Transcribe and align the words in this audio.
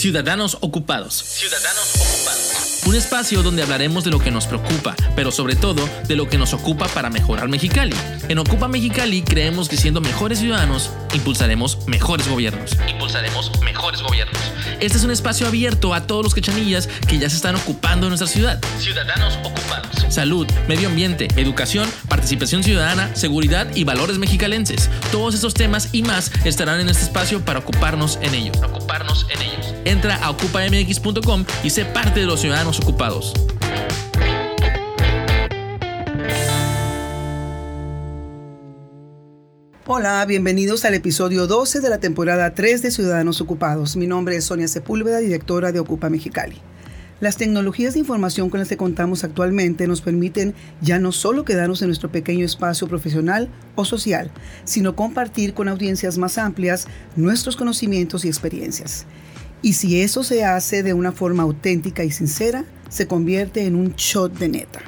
Ciudadanos 0.00 0.56
Ocupados. 0.62 1.12
Ciudadanos 1.12 1.90
Ocupados. 1.96 2.80
Un 2.86 2.94
espacio 2.94 3.42
donde 3.42 3.62
hablaremos 3.62 4.02
de 4.02 4.10
lo 4.10 4.18
que 4.18 4.30
nos 4.30 4.46
preocupa, 4.46 4.96
pero 5.14 5.30
sobre 5.30 5.56
todo 5.56 5.86
de 6.08 6.16
lo 6.16 6.26
que 6.26 6.38
nos 6.38 6.54
ocupa 6.54 6.88
para 6.88 7.10
mejorar 7.10 7.50
Mexicali. 7.50 7.94
En 8.30 8.38
Ocupa 8.38 8.66
Mexicali 8.66 9.20
creemos 9.20 9.68
que 9.68 9.76
siendo 9.76 10.00
mejores 10.00 10.38
ciudadanos, 10.38 10.88
impulsaremos 11.12 11.86
mejores 11.86 12.26
gobiernos. 12.28 12.78
Impulsaremos 12.88 13.60
mejores 13.60 14.00
gobiernos. 14.00 14.40
Este 14.80 14.96
es 14.96 15.04
un 15.04 15.10
espacio 15.10 15.46
abierto 15.46 15.92
a 15.92 16.06
todos 16.06 16.24
los 16.24 16.32
quechanillas 16.32 16.86
que 17.06 17.18
ya 17.18 17.28
se 17.28 17.36
están 17.36 17.56
ocupando 17.56 18.06
de 18.06 18.08
nuestra 18.08 18.26
ciudad. 18.26 18.58
Ciudadanos 18.78 19.36
ocupados. 19.44 19.79
Salud, 20.10 20.44
medio 20.66 20.88
ambiente, 20.88 21.28
educación, 21.36 21.88
participación 22.08 22.64
ciudadana, 22.64 23.14
seguridad 23.14 23.68
y 23.76 23.84
valores 23.84 24.18
mexicalenses. 24.18 24.90
Todos 25.12 25.36
estos 25.36 25.54
temas 25.54 25.90
y 25.92 26.02
más 26.02 26.32
estarán 26.44 26.80
en 26.80 26.88
este 26.88 27.04
espacio 27.04 27.44
para 27.44 27.60
ocuparnos 27.60 28.18
en 28.20 28.34
ellos. 28.34 28.56
Ocuparnos 28.60 29.24
en 29.30 29.40
ellos. 29.40 29.74
Entra 29.84 30.16
a 30.16 30.30
ocupamx.com 30.30 31.44
y 31.62 31.70
sé 31.70 31.84
parte 31.84 32.18
de 32.18 32.26
los 32.26 32.40
ciudadanos 32.40 32.80
ocupados. 32.80 33.32
Hola, 39.86 40.24
bienvenidos 40.26 40.84
al 40.84 40.94
episodio 40.94 41.46
12 41.46 41.80
de 41.80 41.88
la 41.88 41.98
temporada 41.98 42.52
3 42.52 42.82
de 42.82 42.90
Ciudadanos 42.90 43.40
Ocupados. 43.40 43.96
Mi 43.96 44.08
nombre 44.08 44.36
es 44.36 44.44
Sonia 44.44 44.66
Sepúlveda, 44.66 45.18
directora 45.18 45.70
de 45.70 45.78
Ocupa 45.78 46.10
Mexicali. 46.10 46.60
Las 47.20 47.36
tecnologías 47.36 47.92
de 47.92 48.00
información 48.00 48.48
con 48.48 48.60
las 48.60 48.70
que 48.70 48.78
contamos 48.78 49.24
actualmente 49.24 49.86
nos 49.86 50.00
permiten 50.00 50.54
ya 50.80 50.98
no 50.98 51.12
solo 51.12 51.44
quedarnos 51.44 51.82
en 51.82 51.88
nuestro 51.88 52.10
pequeño 52.10 52.46
espacio 52.46 52.88
profesional 52.88 53.50
o 53.74 53.84
social, 53.84 54.30
sino 54.64 54.96
compartir 54.96 55.52
con 55.52 55.68
audiencias 55.68 56.16
más 56.16 56.38
amplias 56.38 56.86
nuestros 57.16 57.56
conocimientos 57.56 58.24
y 58.24 58.28
experiencias. 58.28 59.04
Y 59.60 59.74
si 59.74 60.00
eso 60.00 60.24
se 60.24 60.46
hace 60.46 60.82
de 60.82 60.94
una 60.94 61.12
forma 61.12 61.42
auténtica 61.42 62.04
y 62.04 62.10
sincera, 62.10 62.64
se 62.88 63.06
convierte 63.06 63.66
en 63.66 63.74
un 63.74 63.92
shot 63.96 64.38
de 64.38 64.48
neta. 64.48 64.80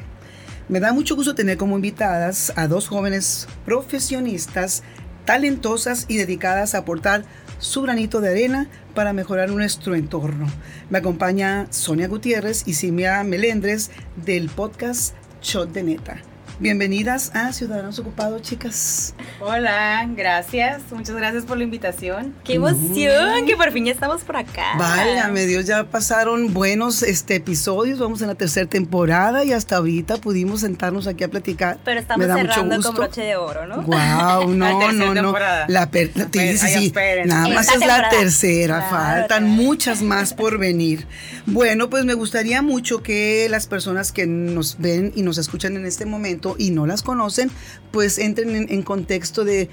Me 0.70 0.80
da 0.80 0.94
mucho 0.94 1.14
gusto 1.14 1.34
tener 1.34 1.58
como 1.58 1.76
invitadas 1.76 2.50
a 2.56 2.66
dos 2.66 2.88
jóvenes 2.88 3.46
profesionistas 3.66 4.82
talentosas 5.26 6.06
y 6.08 6.16
dedicadas 6.16 6.74
a 6.74 6.78
aportar 6.78 7.24
su 7.58 7.82
granito 7.82 8.20
de 8.20 8.30
arena 8.30 8.68
para 8.92 9.12
mejorar 9.12 9.50
nuestro 9.50 9.94
entorno. 9.94 10.46
Me 10.90 10.98
acompaña 10.98 11.66
Sonia 11.70 12.08
Gutiérrez 12.08 12.62
y 12.66 12.74
Simia 12.74 13.22
Melendres 13.24 13.90
del 14.24 14.48
podcast 14.48 15.14
Shot 15.42 15.72
de 15.72 15.82
Neta. 15.82 16.31
Bienvenidas 16.60 17.34
a 17.34 17.52
Ciudadanos 17.52 17.98
Ocupados, 17.98 18.42
chicas. 18.42 19.14
Hola, 19.40 20.06
gracias. 20.14 20.82
Muchas 20.92 21.16
gracias 21.16 21.44
por 21.44 21.56
la 21.56 21.64
invitación. 21.64 22.34
¡Qué 22.44 22.54
emoción! 22.54 23.46
Que 23.46 23.56
por 23.56 23.72
fin 23.72 23.86
ya 23.86 23.92
estamos 23.92 24.22
por 24.22 24.36
acá. 24.36 24.76
Válgame 24.78 25.46
Dios, 25.46 25.66
ya 25.66 25.84
pasaron 25.84 26.52
buenos 26.52 27.02
este, 27.02 27.36
episodios. 27.36 27.98
Vamos 27.98 28.20
en 28.22 28.28
la 28.28 28.34
tercera 28.34 28.68
temporada 28.68 29.44
y 29.44 29.52
hasta 29.52 29.76
ahorita 29.76 30.18
pudimos 30.18 30.60
sentarnos 30.60 31.06
aquí 31.06 31.24
a 31.24 31.28
platicar. 31.28 31.78
Pero 31.84 32.00
estamos 32.00 32.26
cerrando 32.26 32.82
con 32.82 32.94
broche 32.96 33.22
de 33.22 33.36
oro, 33.36 33.66
¿no? 33.66 33.82
¡Wow! 33.82 34.54
No, 34.54 34.92
no, 34.92 35.14
no. 35.14 35.34
La 35.68 35.90
sí, 35.90 36.58
sí, 36.58 36.92
Nada 37.24 37.48
más 37.48 37.74
es 37.74 37.80
la 37.86 38.08
tercera. 38.10 38.82
Faltan 38.90 39.48
muchas 39.48 40.02
más 40.02 40.34
por 40.34 40.58
venir. 40.58 41.06
Bueno, 41.46 41.90
pues 41.90 42.04
me 42.04 42.14
gustaría 42.14 42.62
mucho 42.62 43.02
que 43.02 43.48
las 43.50 43.66
personas 43.66 44.12
que 44.12 44.26
nos 44.26 44.78
ven 44.78 45.12
y 45.16 45.22
nos 45.22 45.38
escuchan 45.38 45.76
en 45.76 45.86
este 45.86 46.06
momento 46.06 46.41
y 46.58 46.70
no 46.70 46.86
las 46.86 47.02
conocen, 47.02 47.50
pues 47.90 48.18
entren 48.18 48.66
en, 48.68 48.82
contexto 48.82 49.44
de 49.44 49.70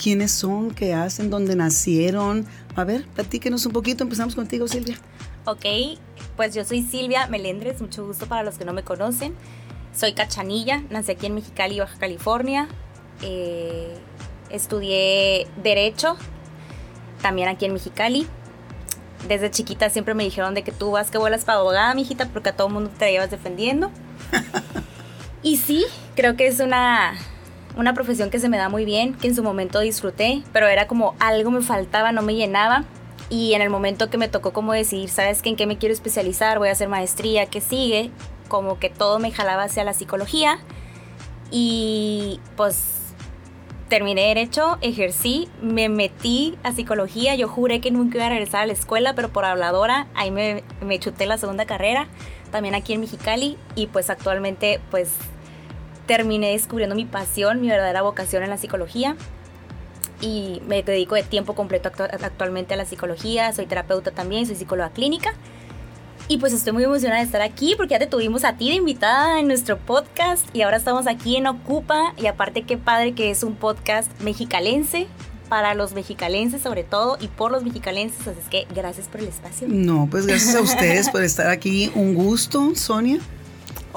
quiénes 0.00 0.32
son, 0.32 0.70
qué 0.70 0.94
hacen, 0.94 1.30
dónde 1.30 1.56
nacieron. 1.56 2.46
A 2.76 2.84
ver, 2.84 3.06
platíquenos 3.14 3.66
un 3.66 3.72
poquito. 3.72 4.04
Empezamos 4.04 4.34
contigo, 4.34 4.66
Silvia. 4.68 4.98
Ok, 5.46 5.64
pues 6.36 6.54
yo 6.54 6.64
soy 6.64 6.82
Silvia 6.82 7.26
Melendres, 7.26 7.80
mucho 7.80 8.06
gusto 8.06 8.26
para 8.26 8.42
los 8.42 8.56
que 8.56 8.64
no 8.64 8.72
me 8.72 8.82
conocen. 8.82 9.34
Soy 9.94 10.14
cachanilla, 10.14 10.82
nací 10.90 11.12
aquí 11.12 11.26
en 11.26 11.34
Mexicali, 11.34 11.78
Baja 11.78 11.98
California. 11.98 12.68
Eh, 13.22 13.94
estudié 14.50 15.46
Derecho, 15.62 16.16
también 17.22 17.48
aquí 17.48 17.66
en 17.66 17.74
Mexicali. 17.74 18.26
Desde 19.28 19.50
chiquita 19.50 19.88
siempre 19.90 20.14
me 20.14 20.24
dijeron 20.24 20.54
de 20.54 20.62
que 20.62 20.72
tú 20.72 20.90
vas 20.90 21.10
que 21.10 21.18
vuelas 21.18 21.44
para 21.44 21.58
abogada, 21.58 21.94
mijita, 21.94 22.28
porque 22.28 22.50
a 22.50 22.56
todo 22.56 22.68
el 22.68 22.74
mundo 22.74 22.90
te 22.98 23.10
llevas 23.10 23.30
defendiendo. 23.30 23.90
Y 25.44 25.58
sí, 25.58 25.84
creo 26.16 26.36
que 26.36 26.46
es 26.46 26.58
una, 26.60 27.12
una 27.76 27.92
profesión 27.92 28.30
que 28.30 28.38
se 28.38 28.48
me 28.48 28.56
da 28.56 28.70
muy 28.70 28.86
bien, 28.86 29.12
que 29.12 29.28
en 29.28 29.34
su 29.34 29.42
momento 29.42 29.78
disfruté, 29.80 30.42
pero 30.54 30.68
era 30.68 30.86
como 30.86 31.14
algo 31.20 31.50
me 31.50 31.60
faltaba, 31.60 32.12
no 32.12 32.22
me 32.22 32.34
llenaba. 32.34 32.84
Y 33.28 33.52
en 33.52 33.60
el 33.60 33.68
momento 33.68 34.08
que 34.08 34.16
me 34.16 34.28
tocó 34.28 34.54
como 34.54 34.72
decidir, 34.72 35.10
¿sabes 35.10 35.42
qué? 35.42 35.50
¿En 35.50 35.56
qué 35.56 35.66
me 35.66 35.76
quiero 35.76 35.92
especializar? 35.92 36.58
Voy 36.58 36.70
a 36.70 36.72
hacer 36.72 36.88
maestría, 36.88 37.44
¿qué 37.44 37.60
sigue? 37.60 38.10
Como 38.48 38.78
que 38.78 38.88
todo 38.88 39.18
me 39.18 39.32
jalaba 39.32 39.64
hacia 39.64 39.84
la 39.84 39.92
psicología. 39.92 40.60
Y 41.50 42.40
pues 42.56 43.02
terminé 43.90 44.28
derecho, 44.28 44.78
ejercí, 44.80 45.48
me 45.60 45.90
metí 45.90 46.56
a 46.62 46.72
psicología. 46.72 47.34
Yo 47.34 47.48
juré 47.48 47.82
que 47.82 47.90
nunca 47.90 48.16
iba 48.16 48.26
a 48.26 48.30
regresar 48.30 48.62
a 48.62 48.66
la 48.66 48.72
escuela, 48.72 49.14
pero 49.14 49.28
por 49.28 49.44
habladora 49.44 50.06
ahí 50.14 50.30
me, 50.30 50.64
me 50.80 50.98
chuté 50.98 51.26
la 51.26 51.36
segunda 51.36 51.66
carrera, 51.66 52.08
también 52.50 52.74
aquí 52.74 52.94
en 52.94 53.00
Mexicali. 53.00 53.58
Y 53.74 53.88
pues 53.88 54.08
actualmente 54.08 54.80
pues 54.90 55.10
terminé 56.06 56.52
descubriendo 56.52 56.94
mi 56.94 57.04
pasión, 57.04 57.60
mi 57.60 57.68
verdadera 57.68 58.02
vocación 58.02 58.42
en 58.42 58.50
la 58.50 58.58
psicología 58.58 59.16
y 60.20 60.62
me 60.66 60.82
dedico 60.82 61.14
de 61.14 61.22
tiempo 61.22 61.54
completo 61.54 61.90
actualmente 61.98 62.74
a 62.74 62.76
la 62.76 62.84
psicología, 62.84 63.52
soy 63.52 63.66
terapeuta 63.66 64.10
también, 64.10 64.46
soy 64.46 64.56
psicóloga 64.56 64.90
clínica. 64.90 65.34
Y 66.26 66.38
pues 66.38 66.54
estoy 66.54 66.72
muy 66.72 66.84
emocionada 66.84 67.20
de 67.20 67.26
estar 67.26 67.42
aquí 67.42 67.74
porque 67.76 67.92
ya 67.92 67.98
te 67.98 68.06
tuvimos 68.06 68.44
a 68.44 68.56
ti 68.56 68.70
de 68.70 68.76
invitada 68.76 69.40
en 69.40 69.46
nuestro 69.46 69.76
podcast 69.76 70.46
y 70.56 70.62
ahora 70.62 70.78
estamos 70.78 71.06
aquí 71.06 71.36
en 71.36 71.46
Ocupa 71.46 72.14
y 72.16 72.26
aparte 72.26 72.62
qué 72.62 72.78
padre 72.78 73.12
que 73.12 73.30
es 73.30 73.42
un 73.42 73.56
podcast 73.56 74.10
mexicalense 74.22 75.06
para 75.50 75.74
los 75.74 75.92
mexicalenses 75.92 76.62
sobre 76.62 76.82
todo 76.82 77.18
y 77.20 77.28
por 77.28 77.52
los 77.52 77.62
mexicalenses, 77.62 78.26
así 78.26 78.40
es 78.40 78.48
que 78.48 78.66
gracias 78.74 79.08
por 79.08 79.20
el 79.20 79.28
espacio. 79.28 79.68
No, 79.68 80.08
pues 80.10 80.26
gracias 80.26 80.54
a 80.54 80.62
ustedes 80.62 81.10
por 81.10 81.22
estar 81.22 81.50
aquí, 81.50 81.92
un 81.94 82.14
gusto, 82.14 82.74
Sonia. 82.74 83.18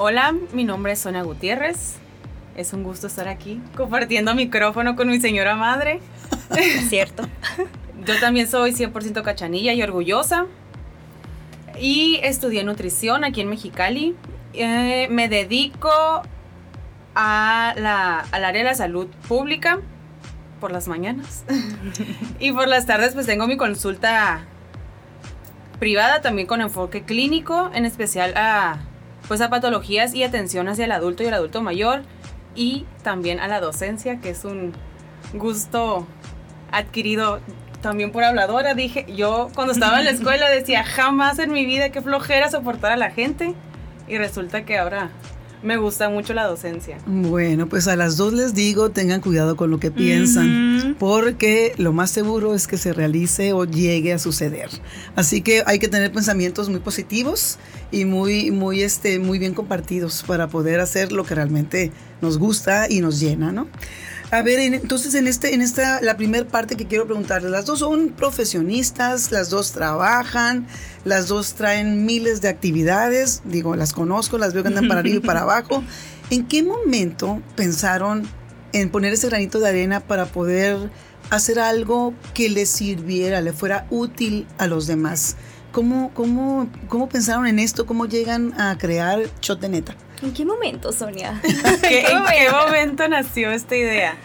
Hola, 0.00 0.32
mi 0.52 0.62
nombre 0.62 0.92
es 0.92 1.00
Sonia 1.00 1.22
Gutiérrez. 1.22 1.96
Es 2.56 2.72
un 2.72 2.84
gusto 2.84 3.08
estar 3.08 3.26
aquí 3.26 3.60
compartiendo 3.76 4.32
micrófono 4.32 4.94
con 4.94 5.08
mi 5.08 5.20
señora 5.20 5.56
madre. 5.56 5.98
Cierto. 6.88 7.24
Yo 8.06 8.20
también 8.20 8.46
soy 8.46 8.74
100% 8.74 9.24
cachanilla 9.24 9.72
y 9.72 9.82
orgullosa. 9.82 10.46
Y 11.80 12.20
estudié 12.22 12.62
nutrición 12.62 13.24
aquí 13.24 13.40
en 13.40 13.48
Mexicali. 13.48 14.14
Eh, 14.52 15.08
me 15.10 15.28
dedico 15.28 15.90
a 17.16 17.74
la, 17.76 18.20
al 18.30 18.44
área 18.44 18.62
de 18.62 18.68
la 18.68 18.76
salud 18.76 19.08
pública 19.26 19.80
por 20.60 20.70
las 20.70 20.86
mañanas. 20.86 21.42
y 22.38 22.52
por 22.52 22.68
las 22.68 22.86
tardes 22.86 23.14
pues 23.14 23.26
tengo 23.26 23.48
mi 23.48 23.56
consulta 23.56 24.44
privada 25.80 26.20
también 26.20 26.46
con 26.46 26.60
enfoque 26.60 27.02
clínico, 27.02 27.72
en 27.74 27.84
especial 27.84 28.34
a 28.36 28.78
pues 29.28 29.40
a 29.40 29.50
patologías 29.50 30.14
y 30.14 30.24
atención 30.24 30.68
hacia 30.68 30.86
el 30.86 30.92
adulto 30.92 31.22
y 31.22 31.26
el 31.26 31.34
adulto 31.34 31.62
mayor 31.62 32.02
y 32.54 32.86
también 33.02 33.38
a 33.38 33.46
la 33.46 33.60
docencia, 33.60 34.20
que 34.20 34.30
es 34.30 34.44
un 34.44 34.72
gusto 35.34 36.06
adquirido 36.72 37.40
también 37.82 38.10
por 38.10 38.24
habladora. 38.24 38.74
Dije, 38.74 39.06
yo 39.14 39.48
cuando 39.54 39.72
estaba 39.72 39.98
en 39.98 40.06
la 40.06 40.10
escuela 40.12 40.48
decía, 40.48 40.82
jamás 40.82 41.38
en 41.38 41.52
mi 41.52 41.66
vida 41.66 41.90
qué 41.90 42.02
flojera 42.02 42.50
soportar 42.50 42.92
a 42.92 42.96
la 42.96 43.10
gente 43.10 43.54
y 44.08 44.18
resulta 44.18 44.64
que 44.64 44.78
ahora 44.78 45.10
me 45.62 45.76
gusta 45.76 46.08
mucho 46.08 46.34
la 46.34 46.46
docencia. 46.46 46.98
Bueno, 47.06 47.68
pues 47.68 47.88
a 47.88 47.96
las 47.96 48.16
dos 48.16 48.32
les 48.32 48.54
digo, 48.54 48.90
tengan 48.90 49.20
cuidado 49.20 49.56
con 49.56 49.70
lo 49.70 49.80
que 49.80 49.90
piensan, 49.90 50.96
porque 50.98 51.74
lo 51.78 51.92
más 51.92 52.10
seguro 52.10 52.54
es 52.54 52.66
que 52.66 52.76
se 52.76 52.92
realice 52.92 53.52
o 53.52 53.64
llegue 53.64 54.12
a 54.12 54.18
suceder. 54.18 54.68
Así 55.16 55.42
que 55.42 55.62
hay 55.66 55.78
que 55.78 55.88
tener 55.88 56.12
pensamientos 56.12 56.68
muy 56.68 56.80
positivos 56.80 57.58
y 57.90 58.04
muy, 58.04 58.50
muy, 58.50 58.82
este, 58.82 59.18
muy 59.18 59.38
bien 59.38 59.54
compartidos 59.54 60.24
para 60.26 60.48
poder 60.48 60.80
hacer 60.80 61.12
lo 61.12 61.24
que 61.24 61.34
realmente 61.34 61.92
nos 62.20 62.38
gusta 62.38 62.86
y 62.88 63.00
nos 63.00 63.20
llena, 63.20 63.52
¿no? 63.52 63.66
A 64.30 64.42
ver, 64.42 64.58
entonces 64.58 65.14
en 65.14 65.26
este, 65.26 65.54
en 65.54 65.62
esta, 65.62 66.02
la 66.02 66.18
primera 66.18 66.46
parte 66.46 66.76
que 66.76 66.86
quiero 66.86 67.06
preguntarles, 67.06 67.50
las 67.50 67.64
dos 67.64 67.78
son 67.78 68.10
profesionistas, 68.10 69.32
las 69.32 69.48
dos 69.48 69.72
trabajan, 69.72 70.66
las 71.06 71.28
dos 71.28 71.54
traen 71.54 72.04
miles 72.04 72.42
de 72.42 72.48
actividades, 72.48 73.40
digo, 73.44 73.74
las 73.74 73.94
conozco, 73.94 74.36
las 74.36 74.52
veo 74.52 74.62
que 74.62 74.68
andan 74.68 74.86
para 74.86 75.00
arriba 75.00 75.16
y 75.16 75.20
para 75.20 75.42
abajo. 75.42 75.82
¿En 76.30 76.46
qué 76.46 76.62
momento 76.62 77.40
pensaron 77.56 78.28
en 78.74 78.90
poner 78.90 79.14
ese 79.14 79.28
granito 79.28 79.60
de 79.60 79.68
arena 79.70 80.00
para 80.00 80.26
poder 80.26 80.90
hacer 81.30 81.58
algo 81.58 82.12
que 82.34 82.50
les 82.50 82.68
sirviera, 82.68 83.40
le 83.40 83.54
fuera 83.54 83.86
útil 83.88 84.46
a 84.58 84.66
los 84.66 84.86
demás? 84.86 85.36
¿Cómo, 85.72 86.12
cómo, 86.12 86.68
cómo 86.88 87.08
pensaron 87.08 87.46
en 87.46 87.58
esto? 87.58 87.86
¿Cómo 87.86 88.04
llegan 88.04 88.52
a 88.60 88.76
crear 88.76 89.22
Choteneta? 89.40 89.96
¿En 90.22 90.34
qué 90.34 90.44
momento, 90.44 90.92
Sonia? 90.92 91.40
¿En 91.44 92.24
qué 92.24 92.50
momento 92.50 93.08
nació 93.08 93.50
esta 93.50 93.76
idea? 93.76 94.16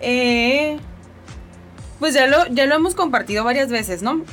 Eh, 0.00 0.78
pues 1.98 2.14
ya 2.14 2.26
lo, 2.26 2.46
ya 2.46 2.66
lo 2.66 2.74
hemos 2.74 2.94
compartido 2.94 3.44
varias 3.44 3.70
veces, 3.70 4.02
¿no? 4.02 4.24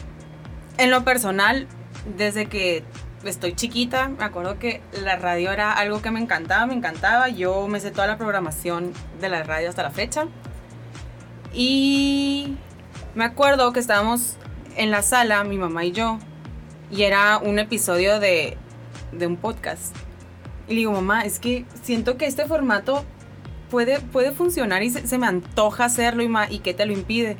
en 0.79 0.91
lo 0.91 1.03
personal, 1.03 1.67
desde 2.17 2.45
que 2.47 2.83
estoy 3.25 3.53
chiquita, 3.53 4.07
me 4.07 4.23
acuerdo 4.23 4.57
que 4.57 4.81
la 5.03 5.17
radio 5.17 5.51
era 5.51 5.73
algo 5.73 6.01
que 6.01 6.09
me 6.09 6.21
encantaba, 6.21 6.65
me 6.65 6.73
encantaba. 6.73 7.27
Yo 7.27 7.67
me 7.67 7.81
sé 7.81 7.91
toda 7.91 8.07
la 8.07 8.17
programación 8.17 8.93
de 9.19 9.27
la 9.27 9.43
radio 9.43 9.67
hasta 9.67 9.83
la 9.83 9.91
fecha. 9.91 10.25
Y 11.53 12.55
me 13.13 13.25
acuerdo 13.25 13.73
que 13.73 13.81
estábamos 13.81 14.37
en 14.77 14.89
la 14.89 15.01
sala, 15.01 15.43
mi 15.43 15.57
mamá 15.57 15.83
y 15.83 15.91
yo, 15.91 16.17
y 16.89 17.03
era 17.03 17.39
un 17.39 17.59
episodio 17.59 18.21
de, 18.21 18.57
de 19.11 19.27
un 19.27 19.35
podcast. 19.35 19.93
Y 20.69 20.75
digo, 20.75 20.91
mamá, 20.91 21.23
es 21.23 21.39
que 21.39 21.65
siento 21.81 22.15
que 22.15 22.27
este 22.27 22.45
formato 22.45 23.03
puede, 23.71 23.99
puede 23.99 24.31
funcionar 24.31 24.83
y 24.83 24.91
se, 24.91 25.17
me 25.17 25.27
antoja 25.27 25.85
hacerlo 25.85 26.23
y, 26.23 26.29
y 26.55 26.59
¿qué 26.59 26.73
te 26.73 26.85
lo 26.85 26.93
impide? 26.93 27.37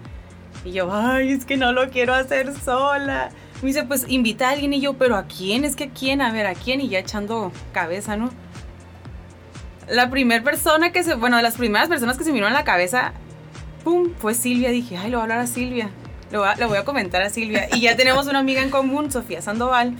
Y 0.65 0.71
yo, 0.71 0.91
ay, 0.91 1.31
es 1.31 1.45
que 1.45 1.55
no 1.55 1.71
lo 1.71 1.89
quiero 1.89 2.13
hacer 2.13 2.53
sola. 2.59 3.29
Me 3.61 3.67
dice, 3.67 3.83
pues 3.83 4.05
invita 4.07 4.49
a 4.49 4.51
alguien 4.51 4.73
y 4.73 4.81
yo, 4.81 4.93
pero 4.93 5.15
¿a 5.15 5.25
quién? 5.25 5.63
Es 5.63 5.75
que 5.75 5.85
¿a 5.85 5.89
quién? 5.89 6.21
A 6.21 6.31
ver, 6.31 6.47
¿a 6.47 6.55
quién? 6.55 6.81
Y 6.81 6.89
ya 6.89 6.99
echando 6.99 7.51
cabeza, 7.71 8.17
¿no? 8.17 8.29
La 9.87 10.09
primera 10.09 10.43
persona 10.43 10.91
que 10.91 11.03
se, 11.03 11.15
bueno, 11.15 11.37
de 11.37 11.43
las 11.43 11.55
primeras 11.55 11.87
personas 11.87 12.17
que 12.17 12.23
se 12.23 12.31
miró 12.31 12.47
en 12.47 12.53
la 12.53 12.63
cabeza, 12.63 13.13
¡pum! 13.83 14.13
Fue 14.17 14.33
Silvia. 14.33 14.69
Dije, 14.69 14.97
ay, 14.97 15.11
lo 15.11 15.17
voy 15.17 15.21
a 15.21 15.23
hablar 15.23 15.39
a 15.39 15.47
Silvia. 15.47 15.89
Lo, 16.31 16.43
lo 16.55 16.67
voy 16.67 16.77
a 16.77 16.85
comentar 16.85 17.21
a 17.21 17.29
Silvia. 17.29 17.67
Y 17.73 17.81
ya 17.81 17.95
tenemos 17.95 18.27
una 18.27 18.39
amiga 18.39 18.61
en 18.61 18.69
común, 18.69 19.11
Sofía 19.11 19.41
Sandoval. 19.41 19.95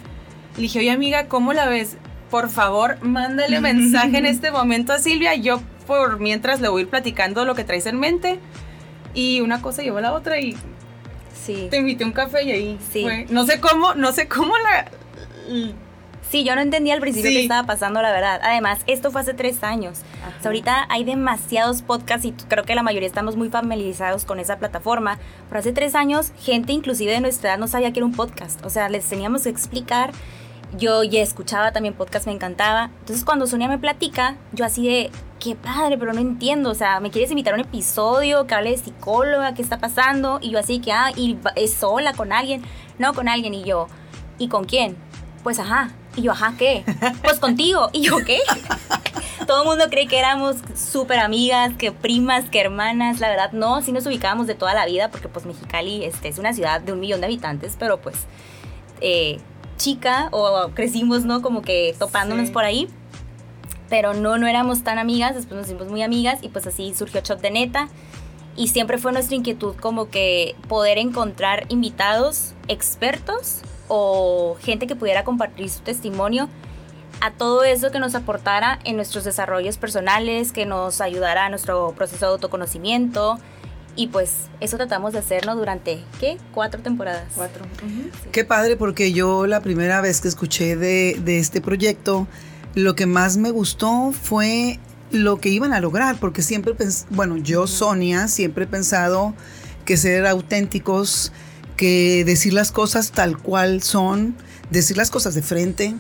Le 0.56 0.62
dije, 0.62 0.80
oye 0.80 0.92
amiga, 0.92 1.28
¿cómo 1.28 1.54
la 1.54 1.68
ves? 1.68 1.98
Por 2.30 2.50
favor, 2.50 3.02
mándale 3.02 3.60
mensaje 3.62 4.18
en 4.18 4.26
este 4.26 4.52
momento 4.52 4.94
a 4.94 5.00
Silvia. 5.00 5.36
Yo 5.36 5.62
por 5.88 6.20
mientras 6.20 6.62
le 6.62 6.70
voy 6.70 6.82
a 6.82 6.84
ir 6.84 6.90
platicando 6.90 7.46
lo 7.46 7.56
que 7.56 7.64
traes 7.64 7.86
en 7.86 8.00
mente. 8.00 8.40
Y 9.14 9.42
una 9.42 9.62
cosa 9.62 9.82
llevó 9.82 9.98
a 9.98 10.02
la 10.02 10.14
otra 10.14 10.40
y 10.40 10.56
sí. 11.34 11.68
te 11.72 11.78
invité 11.78 12.04
a 12.04 12.08
un 12.08 12.14
café 12.14 12.44
y 12.44 12.52
ahí 12.52 12.80
sí. 12.92 13.02
fue. 13.02 13.26
No 13.30 13.46
sé 13.46 13.60
cómo, 13.60 13.96
no 13.96 14.12
sé 14.12 14.28
cómo 14.28 14.54
la... 14.58 14.92
Sí, 16.30 16.44
yo 16.44 16.54
no 16.54 16.62
entendía 16.62 16.94
al 16.94 17.00
principio 17.00 17.32
qué 17.32 17.42
estaba 17.42 17.66
pasando, 17.66 18.04
la 18.04 18.12
verdad. 18.12 18.40
Además, 18.44 18.82
esto 18.86 19.10
fue 19.10 19.22
hace 19.22 19.34
tres 19.34 19.64
años. 19.64 20.02
ahorita 20.46 20.86
hay 20.90 21.04
demasiados 21.04 21.82
podcasts 21.82 22.24
y 22.24 22.34
creo 22.34 22.66
que 22.66 22.76
la 22.76 22.84
mayoría 22.84 23.08
estamos 23.08 23.36
muy 23.36 23.50
familiarizados 23.50 24.26
con 24.26 24.40
esa 24.40 24.60
plataforma. 24.60 25.18
Pero 25.48 25.60
hace 25.60 25.72
tres 25.72 25.96
años, 25.96 26.32
gente 26.40 26.72
inclusive 26.72 27.12
de 27.12 27.20
nuestra 27.20 27.50
edad 27.50 27.58
no 27.58 27.68
sabía 27.68 27.92
que 27.92 28.00
era 28.00 28.06
un 28.06 28.14
podcast. 28.14 28.64
O 28.64 28.70
sea, 28.70 28.90
les 28.90 29.10
teníamos 29.10 29.42
que 29.44 29.50
explicar. 29.50 30.12
Yo 30.78 31.04
ya 31.04 31.22
escuchaba 31.22 31.72
también 31.72 31.94
podcast, 31.96 32.28
me 32.28 32.32
encantaba. 32.32 32.92
Entonces, 33.00 33.26
cuando 33.26 33.48
Sonia 33.48 33.68
me 33.68 33.80
platica, 33.80 34.36
yo 34.54 34.66
así 34.66 34.88
de, 34.88 35.12
qué 35.40 35.56
padre, 35.56 35.98
pero 35.98 36.14
no 36.14 36.20
entiendo. 36.20 36.70
O 36.70 36.76
sea, 36.76 37.00
¿me 37.00 37.10
quieres 37.10 37.32
invitar 37.32 37.54
a 37.54 37.56
un 37.56 37.62
episodio 37.62 38.46
que 38.46 38.54
hable 38.54 38.72
de 38.72 38.78
psicóloga? 38.78 39.54
¿Qué 39.54 39.62
está 39.62 39.80
pasando? 39.80 40.40
Y 40.42 40.52
yo 40.52 40.60
así 40.60 40.80
que, 40.80 40.92
ah, 40.92 41.12
¿y 41.16 41.38
es 41.56 41.74
sola 41.74 42.14
con 42.14 42.32
alguien? 42.32 42.62
No, 43.00 43.14
con 43.14 43.28
alguien. 43.28 43.54
Y 43.54 43.64
yo, 43.64 43.88
¿y 44.38 44.48
con 44.48 44.66
quién? 44.66 44.96
Pues 45.44 45.58
ajá, 45.58 45.92
y 46.16 46.22
yo, 46.24 46.34
ajá, 46.34 46.54
¿qué? 46.58 46.84
Pues 47.24 47.40
contigo. 47.40 47.90
Y 47.94 48.02
yo, 48.02 48.18
¿qué? 48.26 48.40
Todo 49.48 49.64
el 49.64 49.68
mundo 49.68 49.86
cree 49.90 50.06
que 50.06 50.20
éramos 50.20 50.58
súper 50.76 51.20
amigas, 51.20 51.74
que 51.78 51.92
primas, 51.92 52.50
que 52.50 52.60
hermanas. 52.60 53.20
La 53.20 53.30
verdad, 53.30 53.52
no, 53.54 53.82
sí 53.82 53.92
nos 53.92 54.06
ubicábamos 54.06 54.46
de 54.46 54.56
toda 54.56 54.74
la 54.74 54.86
vida, 54.86 55.10
porque 55.10 55.28
pues 55.28 55.46
Mexicali 55.46 56.04
este, 56.04 56.28
es 56.28 56.38
una 56.38 56.54
ciudad 56.54 56.82
de 56.82 56.92
un 56.92 57.00
millón 57.00 57.22
de 57.22 57.28
habitantes, 57.28 57.76
pero 57.80 58.00
pues 58.00 58.28
eh, 59.02 59.40
chica, 59.80 60.30
o 60.32 60.70
crecimos, 60.76 61.26
¿no? 61.26 61.42
Como 61.42 61.64
que 61.64 61.96
topándonos 61.98 62.52
por 62.52 62.66
ahí. 62.66 62.88
Pero 63.90 64.14
no, 64.14 64.38
no 64.38 64.46
éramos 64.46 64.84
tan 64.84 65.00
amigas, 65.00 65.34
después 65.34 65.58
nos 65.58 65.66
hicimos 65.66 65.88
muy 65.88 66.04
amigas 66.04 66.38
y 66.44 66.50
pues 66.50 66.68
así 66.68 66.94
surgió 66.94 67.22
Shot 67.22 67.42
de 67.42 67.50
Neta. 67.50 67.90
Y 68.56 68.68
siempre 68.68 69.00
fue 69.00 69.12
nuestra 69.12 69.36
inquietud 69.36 69.76
como 69.76 70.10
que 70.10 70.56
poder 70.68 71.00
encontrar 71.00 71.66
invitados 71.70 72.54
expertos 72.68 73.62
o 73.88 74.58
gente 74.62 74.86
que 74.86 74.96
pudiera 74.96 75.24
compartir 75.24 75.70
su 75.70 75.80
testimonio 75.80 76.50
a 77.22 77.32
todo 77.32 77.64
eso 77.64 77.92
que 77.92 78.00
nos 78.00 78.16
aportara 78.16 78.80
en 78.84 78.96
nuestros 78.96 79.24
desarrollos 79.24 79.78
personales, 79.78 80.52
que 80.52 80.66
nos 80.66 81.02
ayudara 81.02 81.46
a 81.46 81.50
nuestro 81.50 81.94
proceso 81.94 82.28
de 82.28 82.32
autoconocimiento. 82.34 83.40
Y 84.00 84.08
pues 84.08 84.32
eso 84.62 84.78
tratamos 84.78 85.12
de 85.12 85.20
hacernos 85.20 85.58
durante, 85.58 86.02
¿qué? 86.22 86.38
Cuatro 86.54 86.82
temporadas. 86.82 87.34
Cuatro. 87.36 87.66
Qué 88.32 88.46
padre, 88.46 88.78
porque 88.78 89.12
yo 89.12 89.46
la 89.46 89.60
primera 89.60 90.00
vez 90.00 90.22
que 90.22 90.30
escuché 90.30 90.78
de, 90.78 91.20
de 91.22 91.38
este 91.38 91.60
proyecto, 91.60 92.26
lo 92.76 92.96
que 92.96 93.06
más 93.06 93.36
me 93.36 93.52
gustó 93.52 94.14
fue 94.14 94.80
lo 95.12 95.42
que 95.42 95.50
iban 95.50 95.74
a 95.74 95.82
lograr, 95.82 96.18
porque 96.18 96.42
siempre, 96.42 96.76
bueno, 97.10 97.36
yo, 97.36 97.68
Sonia, 97.68 98.30
siempre 98.30 98.64
he 98.64 98.68
pensado 98.68 99.34
que 99.84 99.98
ser 99.98 100.26
auténticos, 100.28 101.34
que 101.76 102.24
decir 102.24 102.54
las 102.54 102.72
cosas 102.72 103.12
tal 103.12 103.38
cual 103.38 103.84
son, 103.84 104.34
decir 104.70 104.96
las 104.96 105.12
cosas 105.12 105.36
de 105.36 105.42
frente, 105.42 105.94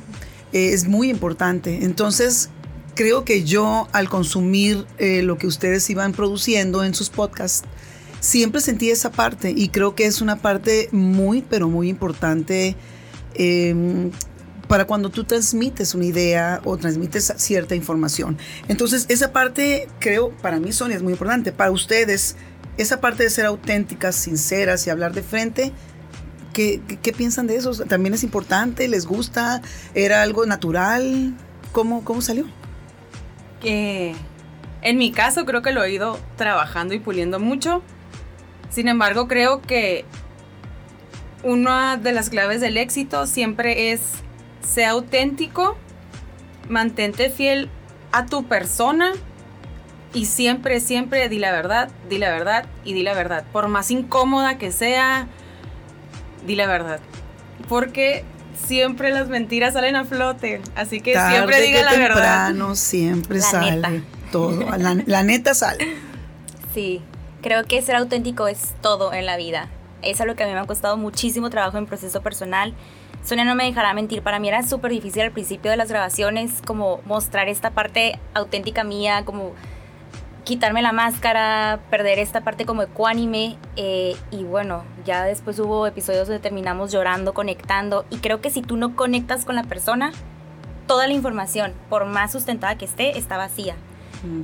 es 0.54 0.88
muy 0.88 1.10
importante. 1.10 1.84
Entonces, 1.84 2.50
creo 2.96 3.26
que 3.26 3.44
yo 3.44 3.88
al 3.92 4.10
consumir 4.10 4.86
eh, 4.98 5.22
lo 5.22 5.38
que 5.38 5.48
ustedes 5.48 5.90
iban 5.90 6.14
produciendo 6.14 6.84
en 6.84 6.94
sus 6.94 7.10
podcasts, 7.10 7.68
siempre 8.20 8.62
sentí 8.62 8.90
esa 8.90 9.12
parte 9.12 9.54
y 9.56 9.70
creo 9.70 9.96
que 9.96 10.06
es 10.06 10.22
una 10.22 10.38
parte 10.38 10.90
muy, 10.92 11.42
pero 11.42 11.68
muy 11.70 11.90
importante 11.90 12.76
em, 13.36 14.12
para 14.68 14.86
cuando 14.86 15.10
tú 15.10 15.24
transmites 15.24 15.96
una 15.96 16.06
idea 16.06 16.62
o 16.64 16.78
transmites 16.78 17.34
cierta 17.38 17.76
información. 17.76 18.38
Entonces, 18.68 19.06
esa 19.10 19.32
parte 19.32 19.88
creo, 20.00 20.30
para 20.30 20.60
mí, 20.60 20.72
Sonia, 20.72 20.98
es 20.98 21.04
muy 21.04 21.14
importante. 21.14 21.52
Para 21.52 21.72
ustedes, 21.72 22.36
esa 22.78 23.02
parte 23.02 23.24
de 23.24 23.30
ser 23.30 23.46
auténticas, 23.46 24.16
sinceras 24.16 24.86
y 24.86 24.90
hablar 24.90 25.14
de 25.14 25.24
frente, 25.24 25.72
¿qué, 26.54 26.82
qué, 27.02 27.14
piensan 27.14 27.48
de 27.48 27.56
eso? 27.56 27.72
¿También 27.86 28.14
es 28.14 28.24
importante? 28.24 28.88
¿Les 28.88 29.06
gusta? 29.06 29.62
¿Era 29.96 30.22
algo 30.22 30.46
natural? 30.46 31.34
¿Cómo, 31.72 32.04
cómo 32.04 32.22
salió? 32.22 32.46
Que 33.62 34.14
en 34.82 34.98
mi 34.98 35.12
caso 35.12 35.46
creo 35.46 35.62
que 35.62 35.72
lo 35.72 35.84
he 35.84 35.92
ido 35.92 36.20
trabajando 36.38 36.94
y 36.94 37.00
puliendo 37.00 37.40
mucho. 37.40 37.82
Sin 38.70 38.88
embargo, 38.88 39.28
creo 39.28 39.62
que 39.62 40.06
una 41.44 41.98
de 41.98 42.12
las 42.12 42.30
claves 42.30 42.62
del 42.62 42.78
éxito 42.78 43.26
siempre 43.26 43.92
es 43.92 44.02
ser 44.62 44.86
auténtico, 44.86 45.78
mantente 46.68 47.30
fiel 47.30 47.70
a 48.12 48.26
tu 48.26 48.46
persona 48.46 49.12
y 50.14 50.26
siempre, 50.26 50.80
siempre 50.80 51.30
di 51.30 51.40
la 51.40 51.52
verdad, 51.52 51.90
di 52.10 52.18
la 52.18 52.30
verdad 52.30 52.66
y 52.84 52.94
di 52.94 53.04
la 53.04 53.14
verdad. 53.14 53.44
Por 53.52 53.68
más 53.68 53.92
incómoda 53.92 54.58
que 54.58 54.72
sea, 54.72 55.28
di 56.46 56.56
la 56.56 56.68
verdad. 56.68 57.00
Porque 57.68 58.24
siempre 58.68 59.12
las 59.12 59.30
mentiras 59.30 59.74
salen 59.74 59.96
a 59.96 60.06
flote. 60.06 60.62
Así 60.76 61.00
que 61.00 61.14
siempre 61.14 61.62
diga 61.62 61.84
la 61.84 61.94
verdad. 61.94 62.54
siempre 62.74 63.42
sale 63.42 64.04
todo. 64.32 64.66
La, 64.78 65.24
neta 65.24 65.54
sale. 65.54 65.96
Sí, 66.74 67.02
creo 67.42 67.64
que 67.64 67.82
ser 67.82 67.96
auténtico 67.96 68.48
es 68.48 68.76
todo 68.82 69.14
en 69.14 69.26
la 69.26 69.38
vida. 69.38 69.70
Es 70.02 70.22
algo 70.22 70.36
que 70.36 70.44
a 70.44 70.48
mí 70.48 70.54
me 70.54 70.60
ha 70.60 70.66
costado 70.66 70.98
muchísimo 70.98 71.50
trabajo 71.50 71.78
en 71.78 71.86
proceso 71.86 72.22
personal. 72.22 72.74
Sonia 73.24 73.44
no 73.44 73.56
me 73.56 73.66
dejará 73.66 73.94
mentir, 73.94 74.22
para 74.22 74.40
mí 74.40 74.48
era 74.48 74.64
súper 74.64 74.92
difícil 74.92 75.24
al 75.24 75.32
principio 75.32 75.72
de 75.72 75.78
las 75.78 75.90
grabaciones 75.90 76.62
como 76.66 77.02
mostrar 77.06 77.50
esta 77.50 77.72
parte 77.72 78.18
auténtica 78.34 78.84
mía, 78.84 79.24
como 79.26 79.54
quitarme 80.46 80.82
la 80.82 80.94
máscara, 80.94 81.80
perder 81.90 82.18
esta 82.18 82.42
parte 82.42 82.66
como 82.66 82.82
ecuánime 82.82 83.58
eh, 83.76 84.16
y 84.32 84.44
bueno, 84.46 84.84
ya 85.06 85.26
después 85.26 85.60
hubo 85.60 85.86
episodios 85.86 86.28
donde 86.28 86.42
terminamos 86.42 86.92
llorando, 86.92 87.34
conectando 87.34 88.06
y 88.10 88.18
creo 88.18 88.40
que 88.42 88.50
si 88.50 88.62
tú 88.62 88.78
no 88.78 88.96
conectas 88.96 89.44
con 89.44 89.56
la 89.56 89.64
persona, 89.64 90.12
toda 90.88 91.06
la 91.06 91.14
información, 91.14 91.74
por 91.90 92.06
más 92.06 92.32
sustentada 92.32 92.78
que 92.78 92.86
esté, 92.86 93.18
está 93.18 93.38
vacía. 93.38 93.76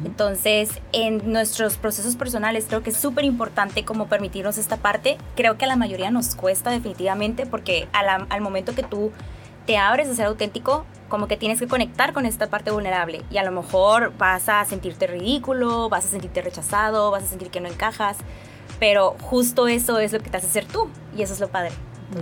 Entonces, 0.05 0.69
en 0.93 1.31
nuestros 1.31 1.77
procesos 1.77 2.15
personales 2.15 2.65
creo 2.67 2.81
que 2.81 2.91
es 2.91 2.97
súper 2.97 3.25
importante 3.25 3.83
como 3.83 4.07
permitirnos 4.07 4.57
esta 4.57 4.77
parte. 4.77 5.17
Creo 5.35 5.57
que 5.57 5.65
a 5.65 5.67
la 5.67 5.75
mayoría 5.75 6.11
nos 6.11 6.35
cuesta 6.35 6.71
definitivamente 6.71 7.45
porque 7.45 7.87
al 7.91 8.41
momento 8.41 8.73
que 8.73 8.83
tú 8.83 9.11
te 9.65 9.77
abres 9.77 10.07
a 10.07 10.15
ser 10.15 10.27
auténtico, 10.27 10.85
como 11.09 11.27
que 11.27 11.37
tienes 11.37 11.59
que 11.59 11.67
conectar 11.67 12.13
con 12.13 12.25
esta 12.25 12.49
parte 12.49 12.71
vulnerable 12.71 13.23
y 13.29 13.37
a 13.37 13.43
lo 13.43 13.51
mejor 13.51 14.13
vas 14.17 14.47
a 14.47 14.63
sentirte 14.65 15.07
ridículo, 15.07 15.89
vas 15.89 16.05
a 16.05 16.07
sentirte 16.07 16.41
rechazado, 16.41 17.11
vas 17.11 17.23
a 17.23 17.27
sentir 17.27 17.49
que 17.49 17.59
no 17.59 17.67
encajas, 17.67 18.17
pero 18.79 19.15
justo 19.21 19.67
eso 19.67 19.99
es 19.99 20.13
lo 20.13 20.19
que 20.19 20.29
te 20.29 20.37
hace 20.37 20.47
ser 20.47 20.65
tú 20.65 20.87
y 21.17 21.21
eso 21.23 21.33
es 21.33 21.39
lo 21.39 21.49
padre. 21.49 21.71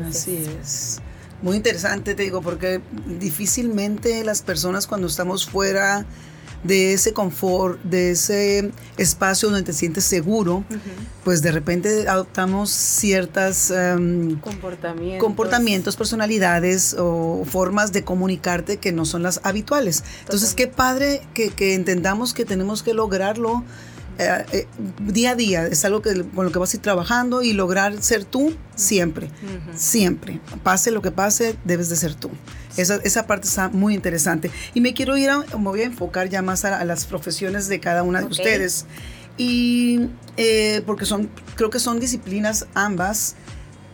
Así 0.06 0.48
es. 0.60 1.02
Muy 1.42 1.58
interesante, 1.58 2.16
te 2.16 2.24
digo, 2.24 2.42
porque 2.42 2.82
difícilmente 3.20 4.24
las 4.24 4.42
personas 4.42 4.88
cuando 4.88 5.08
estamos 5.08 5.46
fuera 5.46 6.06
de 6.64 6.94
ese 6.94 7.14
confort, 7.14 7.82
de 7.84 8.12
ese 8.12 8.72
espacio 8.98 9.50
donde 9.50 9.64
te 9.64 9.74
sientes 9.74 10.04
seguro, 10.04 10.64
pues 11.24 11.42
de 11.42 11.52
repente 11.52 12.08
adoptamos 12.08 12.70
ciertas 12.70 13.72
em, 13.72 14.40
comportamientos. 14.40 15.20
comportamientos, 15.24 15.96
personalidades 15.96 16.96
o 16.98 17.44
formas 17.46 17.92
de 17.92 18.04
comunicarte 18.04 18.78
que 18.78 18.92
no 18.92 19.06
son 19.06 19.24
las 19.24 19.42
habituales. 19.44 20.04
Entonces, 20.22 20.54
qué 20.54 20.68
padre 20.68 21.22
que, 21.34 21.50
que 21.50 21.74
entendamos 21.74 22.34
que 22.34 22.46
tenemos 22.46 22.84
que 22.84 22.94
lograrlo 22.94 23.64
eh, 24.20 24.46
eh, 24.52 24.68
día 25.00 25.32
a 25.32 25.36
día, 25.36 25.66
es 25.66 25.84
algo 25.86 26.02
que, 26.02 26.24
con 26.24 26.46
lo 26.46 26.52
que 26.52 26.60
vas 26.60 26.74
a 26.74 26.78
ir 26.78 26.82
trabajando 26.82 27.42
y 27.42 27.54
lograr 27.54 28.02
ser 28.02 28.26
tú 28.26 28.56
siempre, 28.76 29.30
siempre. 29.76 30.40
Pase 30.62 30.92
lo 30.92 31.02
que 31.02 31.12
pase, 31.12 31.56
debes 31.66 31.90
de 31.90 31.96
ser 31.96 32.14
tú. 32.16 32.30
Esa, 32.78 32.96
esa 33.04 33.28
parte 33.28 33.48
está 33.48 33.70
muy 33.70 33.94
interesante. 33.94 34.52
Y 34.74 34.82
me 34.82 34.94
quiero 34.94 35.18
ir, 35.18 35.30
a, 35.30 35.40
me 35.40 35.58
voy 35.58 35.82
a 35.82 35.86
enfocar 35.86 36.30
ya 36.30 36.42
más 36.42 36.66
a, 36.66 36.84
las 36.86 37.06
profesiones 37.06 37.68
de 37.68 37.80
cada 37.80 38.04
una 38.04 38.22
de 38.22 38.28
ustedes. 38.28 38.86
Y 39.38 40.10
eh, 40.38 40.84
porque 40.86 41.06
son, 41.06 41.30
creo 41.56 41.70
que 41.70 41.80
son 41.80 42.00
disciplinas 42.00 42.68
ambas 42.76 43.36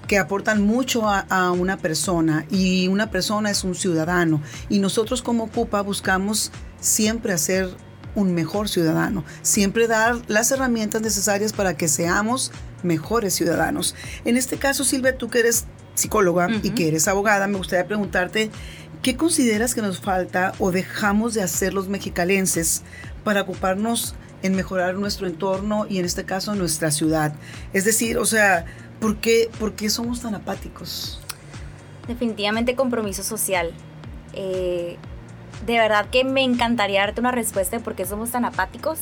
que 0.07 0.17
aportan 0.17 0.61
mucho 0.61 1.07
a, 1.07 1.19
a, 1.29 1.51
una 1.51 1.77
persona 1.77 2.45
y 2.49 2.88
una 2.88 3.11
persona 3.11 3.51
es 3.51 3.63
un 3.63 3.75
ciudadano 3.75 4.41
y 4.67 4.79
nosotros 4.79 5.21
como 5.21 5.43
Ocupa 5.43 5.81
buscamos 5.81 6.51
siempre 6.79 7.31
hacer 7.31 7.69
un 8.16 8.34
mejor 8.34 8.70
ciudadano, 8.70 9.24
siempre 9.42 9.88
dar 9.88 10.18
las 10.28 10.51
herramientas 10.51 11.01
necesarias 11.01 11.54
para 11.54 11.75
que 11.75 11.88
seamos 11.88 12.51
mejores 12.84 13.34
ciudadanos. 13.34 13.96
En 14.25 14.38
este 14.38 14.58
caso, 14.58 14.84
Silvia, 14.84 15.18
tú 15.18 15.30
que 15.30 15.39
eres 15.39 15.66
psicóloga 15.96 16.48
y 16.63 16.72
que 16.72 16.88
eres 16.88 17.08
abogada, 17.08 17.48
me 17.48 17.58
gustaría 17.58 17.86
preguntarte, 17.86 18.51
¿qué 19.01 19.18
consideras 19.18 19.75
que 19.75 19.82
nos 19.82 20.00
falta 20.00 20.54
o 20.60 20.72
dejamos 20.72 21.34
de 21.34 21.44
hacer 21.44 21.74
los 21.74 21.88
mexicalenses 21.89 22.84
para 23.24 23.42
ocuparnos 23.42 24.16
en 24.42 24.56
mejorar 24.56 24.96
nuestro 24.96 25.28
entorno 25.28 25.86
y 25.89 26.00
en 26.00 26.06
este 26.06 26.24
caso 26.24 26.56
nuestra 26.56 26.92
ciudad? 26.92 27.34
Es 27.74 27.86
decir, 27.86 28.18
o 28.18 28.25
sea, 28.25 28.66
¿por 29.00 29.18
qué, 29.18 29.50
por 29.60 29.74
qué 29.74 29.89
somos 29.89 30.22
tan 30.22 30.36
apáticos? 30.36 31.22
Definitivamente 32.08 32.75
compromiso 32.75 33.24
social. 33.24 33.72
Eh, 34.34 34.98
de 35.66 35.78
verdad 35.78 36.06
que 36.12 36.24
me 36.24 36.44
encantaría 36.44 37.01
darte 37.01 37.22
una 37.22 37.32
respuesta 37.32 37.78
de 37.78 37.84
por 37.84 37.96
qué 37.96 38.06
somos 38.06 38.32
tan 38.32 38.46
apáticos, 38.46 39.00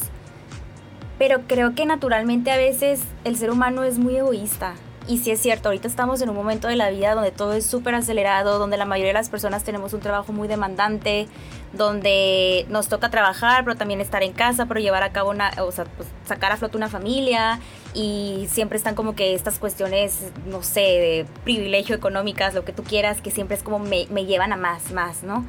pero 1.18 1.42
creo 1.48 1.74
que 1.74 1.86
naturalmente 1.86 2.52
a 2.52 2.58
veces 2.58 3.02
el 3.24 3.36
ser 3.38 3.52
humano 3.52 3.84
es 3.84 3.98
muy 3.98 4.18
egoísta. 4.18 4.76
Y 5.08 5.20
sí 5.20 5.32
es 5.32 5.40
cierto, 5.40 5.70
ahorita 5.70 5.88
estamos 5.88 6.22
en 6.22 6.30
un 6.30 6.36
momento 6.36 6.68
de 6.68 6.76
la 6.76 6.90
vida 6.90 7.16
donde 7.16 7.32
todo 7.32 7.54
es 7.54 7.66
súper 7.66 7.96
acelerado, 7.96 8.60
donde 8.60 8.76
la 8.76 8.84
mayoría 8.84 9.12
de 9.12 9.14
las 9.14 9.30
personas 9.30 9.64
tenemos 9.64 9.94
un 9.94 10.02
trabajo 10.02 10.34
muy 10.34 10.50
demandante, 10.50 11.28
donde 11.72 12.66
nos 12.68 12.90
toca 12.90 13.10
trabajar, 13.10 13.64
pero 13.64 13.78
también 13.78 14.02
estar 14.02 14.22
en 14.22 14.34
casa, 14.34 14.66
pero 14.66 14.82
llevar 14.82 15.04
a 15.04 15.14
cabo 15.14 15.30
una, 15.30 15.52
o 15.62 15.72
sea, 15.72 15.86
pues, 15.86 16.10
sacar 16.26 16.52
a 16.52 16.58
flote 16.58 16.76
una 16.76 16.90
familia 16.90 17.62
y 17.94 18.48
siempre 18.52 18.78
están 18.78 18.96
como 18.96 19.16
que 19.16 19.34
estas 19.34 19.60
cuestiones, 19.60 20.24
no 20.46 20.62
sé, 20.62 20.82
de 20.82 21.26
privilegio 21.46 21.96
económicas, 21.96 22.54
lo 22.54 22.66
que 22.66 22.74
tú 22.74 22.84
quieras, 22.84 23.22
que 23.22 23.32
siempre 23.32 23.56
es 23.56 23.64
como 23.64 23.80
me, 23.80 24.08
me 24.10 24.26
llevan 24.26 24.52
a 24.52 24.58
más, 24.58 24.92
más, 24.92 25.24
¿no? 25.24 25.46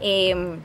Em, 0.00 0.60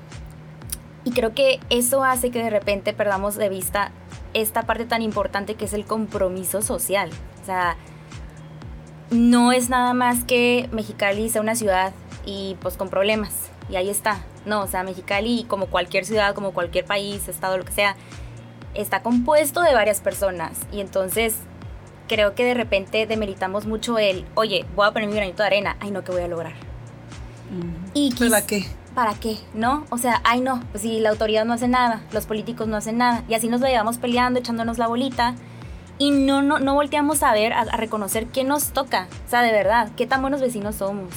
y 1.05 1.11
creo 1.11 1.33
que 1.33 1.59
eso 1.69 2.03
hace 2.03 2.31
que 2.31 2.41
de 2.41 2.49
repente 2.49 2.93
perdamos 2.93 3.35
de 3.35 3.49
vista 3.49 3.91
esta 4.33 4.63
parte 4.63 4.85
tan 4.85 5.01
importante 5.01 5.55
que 5.55 5.65
es 5.65 5.73
el 5.73 5.85
compromiso 5.85 6.61
social. 6.61 7.09
O 7.41 7.45
sea, 7.45 7.75
no 9.11 9.51
es 9.51 9.69
nada 9.69 9.93
más 9.93 10.23
que 10.23 10.69
Mexicali 10.71 11.29
sea 11.29 11.41
una 11.41 11.55
ciudad 11.55 11.93
y 12.25 12.57
pues 12.61 12.77
con 12.77 12.89
problemas 12.89 13.49
y 13.69 13.75
ahí 13.75 13.89
está. 13.89 14.19
No, 14.45 14.61
o 14.61 14.67
sea, 14.67 14.83
Mexicali 14.83 15.45
como 15.47 15.67
cualquier 15.67 16.05
ciudad, 16.05 16.33
como 16.35 16.51
cualquier 16.51 16.85
país, 16.85 17.27
estado, 17.27 17.57
lo 17.57 17.65
que 17.65 17.71
sea, 17.71 17.95
está 18.73 19.01
compuesto 19.03 19.61
de 19.61 19.73
varias 19.73 20.01
personas 20.01 20.57
y 20.71 20.81
entonces 20.81 21.35
creo 22.07 22.35
que 22.35 22.43
de 22.43 22.53
repente 22.53 23.05
demeritamos 23.07 23.65
mucho 23.65 23.97
el, 23.97 24.25
oye, 24.35 24.65
voy 24.75 24.87
a 24.87 24.91
poner 24.91 25.09
mi 25.09 25.15
granito 25.15 25.43
de 25.43 25.47
arena, 25.47 25.77
ay 25.79 25.91
no, 25.91 26.03
¿qué 26.03 26.11
voy 26.11 26.21
a 26.21 26.27
lograr? 26.27 26.53
y 27.93 28.11
¿Para 28.15 28.45
qué? 28.45 28.65
¿Para 28.93 29.13
qué? 29.15 29.37
¿No? 29.53 29.85
O 29.89 29.97
sea, 29.97 30.21
ay 30.23 30.41
no, 30.41 30.61
pues 30.71 30.83
si 30.83 30.99
la 30.99 31.09
autoridad 31.09 31.45
no 31.45 31.53
hace 31.53 31.67
nada, 31.67 32.01
los 32.11 32.25
políticos 32.25 32.67
no 32.67 32.77
hacen 32.77 32.97
nada, 32.97 33.23
y 33.27 33.33
así 33.33 33.47
nos 33.47 33.61
lo 33.61 33.67
llevamos 33.67 33.97
peleando, 33.97 34.39
echándonos 34.39 34.77
la 34.77 34.87
bolita, 34.87 35.35
y 35.97 36.11
no, 36.11 36.41
no, 36.41 36.59
no 36.59 36.73
volteamos 36.73 37.23
a 37.23 37.33
ver, 37.33 37.53
a, 37.53 37.63
reconocer 37.63 38.27
qué 38.27 38.43
nos 38.43 38.69
toca, 38.69 39.07
o 39.25 39.29
sea, 39.29 39.41
de 39.41 39.51
verdad, 39.51 39.89
qué 39.95 40.07
tan 40.07 40.21
buenos 40.21 40.41
vecinos 40.41 40.75
somos, 40.75 41.09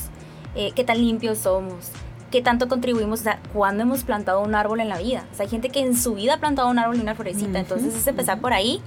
eh, 0.55 0.73
qué 0.75 0.85
tan 0.85 0.99
limpios 0.99 1.39
somos, 1.39 1.91
qué 2.31 2.43
tanto 2.43 2.69
contribuimos, 2.69 3.21
o 3.21 3.25
sea, 3.25 3.41
cuándo 3.53 3.83
hemos 3.83 4.05
plantado 4.05 4.41
un 4.41 4.55
árbol 4.55 4.81
en 4.81 4.89
la 4.89 4.99
vida. 4.99 5.25
O 5.33 5.35
sea, 5.35 5.45
hay 5.45 5.51
gente 5.51 5.69
que 5.69 5.81
en 5.81 5.97
su 5.97 6.15
vida 6.15 6.35
ha 6.35 6.41
plantado 6.41 6.69
un 6.69 6.79
árbol 6.79 6.97
y 6.97 7.01
una 7.01 7.15
florecita, 7.15 7.59
entonces 7.59 7.95
es 7.95 8.07
empezar 8.07 8.41
por 8.41 8.53
ahí, 8.53 8.81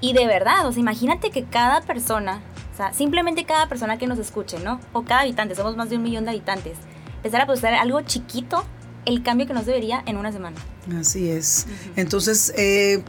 y 0.00 0.12
de 0.12 0.26
verdad, 0.26 0.66
o 0.66 0.72
sea, 0.72 0.80
imagínate 0.80 1.30
que 1.30 1.44
cada 1.44 1.80
persona, 1.82 2.40
o 2.72 2.76
sea, 2.76 2.92
simplemente 2.92 3.44
cada 3.44 3.68
persona 3.68 3.98
que 3.98 4.06
nos 4.06 4.18
escuche, 4.18 4.58
¿no? 4.60 4.80
O 4.92 5.02
cada 5.02 5.22
habitante, 5.22 5.54
somos 5.54 5.76
más 5.76 5.90
de 5.90 5.96
un 5.96 6.02
millón 6.02 6.24
de 6.24 6.30
habitantes, 6.30 6.78
empezar 7.18 7.42
a 7.42 7.46
postar 7.46 7.74
algo 7.74 8.00
chiquito, 8.02 8.64
el 9.04 9.22
cambio 9.22 9.46
que 9.46 9.54
nos 9.54 9.66
debería 9.66 10.02
en 10.06 10.16
una 10.16 10.32
semana. 10.32 10.56
Así 10.98 11.30
es. 11.30 11.66
Entonces, 11.96 12.52
eh, 12.56 13.02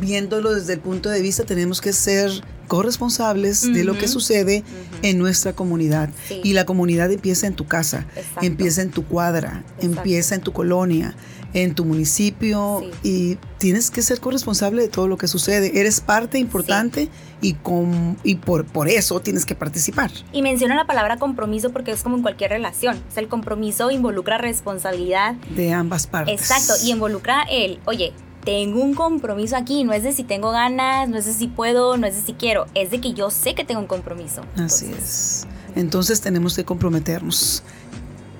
viéndolo 0.00 0.54
desde 0.54 0.74
el 0.74 0.80
punto 0.80 1.08
de 1.08 1.20
vista, 1.22 1.44
tenemos 1.44 1.80
que 1.80 1.92
ser 1.92 2.30
corresponsables 2.66 3.72
de 3.72 3.84
lo 3.84 3.96
que 3.96 4.08
sucede 4.08 4.64
en 5.02 5.18
nuestra 5.18 5.54
comunidad. 5.54 6.10
Y 6.42 6.52
la 6.52 6.64
comunidad 6.64 7.10
empieza 7.12 7.46
en 7.46 7.54
tu 7.54 7.66
casa, 7.66 8.06
empieza 8.42 8.82
en 8.82 8.90
tu 8.90 9.04
cuadra, 9.04 9.64
empieza 9.80 10.34
en 10.34 10.40
tu 10.40 10.52
colonia, 10.52 11.14
en 11.54 11.74
tu 11.74 11.84
municipio 11.84 12.82
y 13.02 13.38
tienes 13.58 13.90
que 13.90 14.02
ser 14.02 14.20
corresponsable 14.20 14.82
de 14.82 14.88
todo 14.88 15.08
lo 15.08 15.16
que 15.16 15.28
sucede. 15.28 15.80
Eres 15.80 16.00
parte 16.00 16.38
importante 16.38 17.08
y, 17.40 17.54
con, 17.54 18.18
y 18.24 18.34
por, 18.36 18.66
por 18.66 18.88
eso 18.88 19.20
tienes 19.20 19.46
que 19.46 19.54
participar. 19.54 20.10
Y 20.32 20.42
menciona 20.42 20.74
la 20.74 20.86
palabra 20.86 21.16
compromiso 21.16 21.70
porque 21.70 21.92
es 21.92 22.02
como 22.02 22.16
en 22.16 22.22
cualquier 22.22 22.50
relación. 22.50 22.96
O 23.08 23.12
sea, 23.12 23.22
el 23.22 23.28
compromiso 23.28 23.90
involucra 23.90 24.36
responsabilidad. 24.36 25.34
De 25.54 25.72
ambas 25.72 26.06
partes. 26.08 26.40
Exacto, 26.40 26.74
y 26.84 26.90
involucra 26.90 27.44
el, 27.48 27.78
oye, 27.86 28.12
tengo 28.44 28.82
un 28.82 28.94
compromiso 28.94 29.56
aquí, 29.56 29.84
no 29.84 29.92
es 29.92 30.02
de 30.02 30.12
si 30.12 30.24
tengo 30.24 30.50
ganas, 30.50 31.08
no 31.08 31.16
es 31.18 31.26
de 31.26 31.32
si 31.32 31.48
puedo, 31.48 31.96
no 31.96 32.06
es 32.06 32.16
de 32.16 32.22
si 32.22 32.34
quiero, 32.34 32.66
es 32.74 32.90
de 32.90 33.00
que 33.00 33.12
yo 33.14 33.30
sé 33.30 33.54
que 33.54 33.64
tengo 33.64 33.80
un 33.80 33.86
compromiso. 33.86 34.42
Así 34.56 34.90
es. 34.96 35.46
Entonces 35.74 36.20
tenemos 36.20 36.54
que 36.54 36.64
comprometernos. 36.64 37.62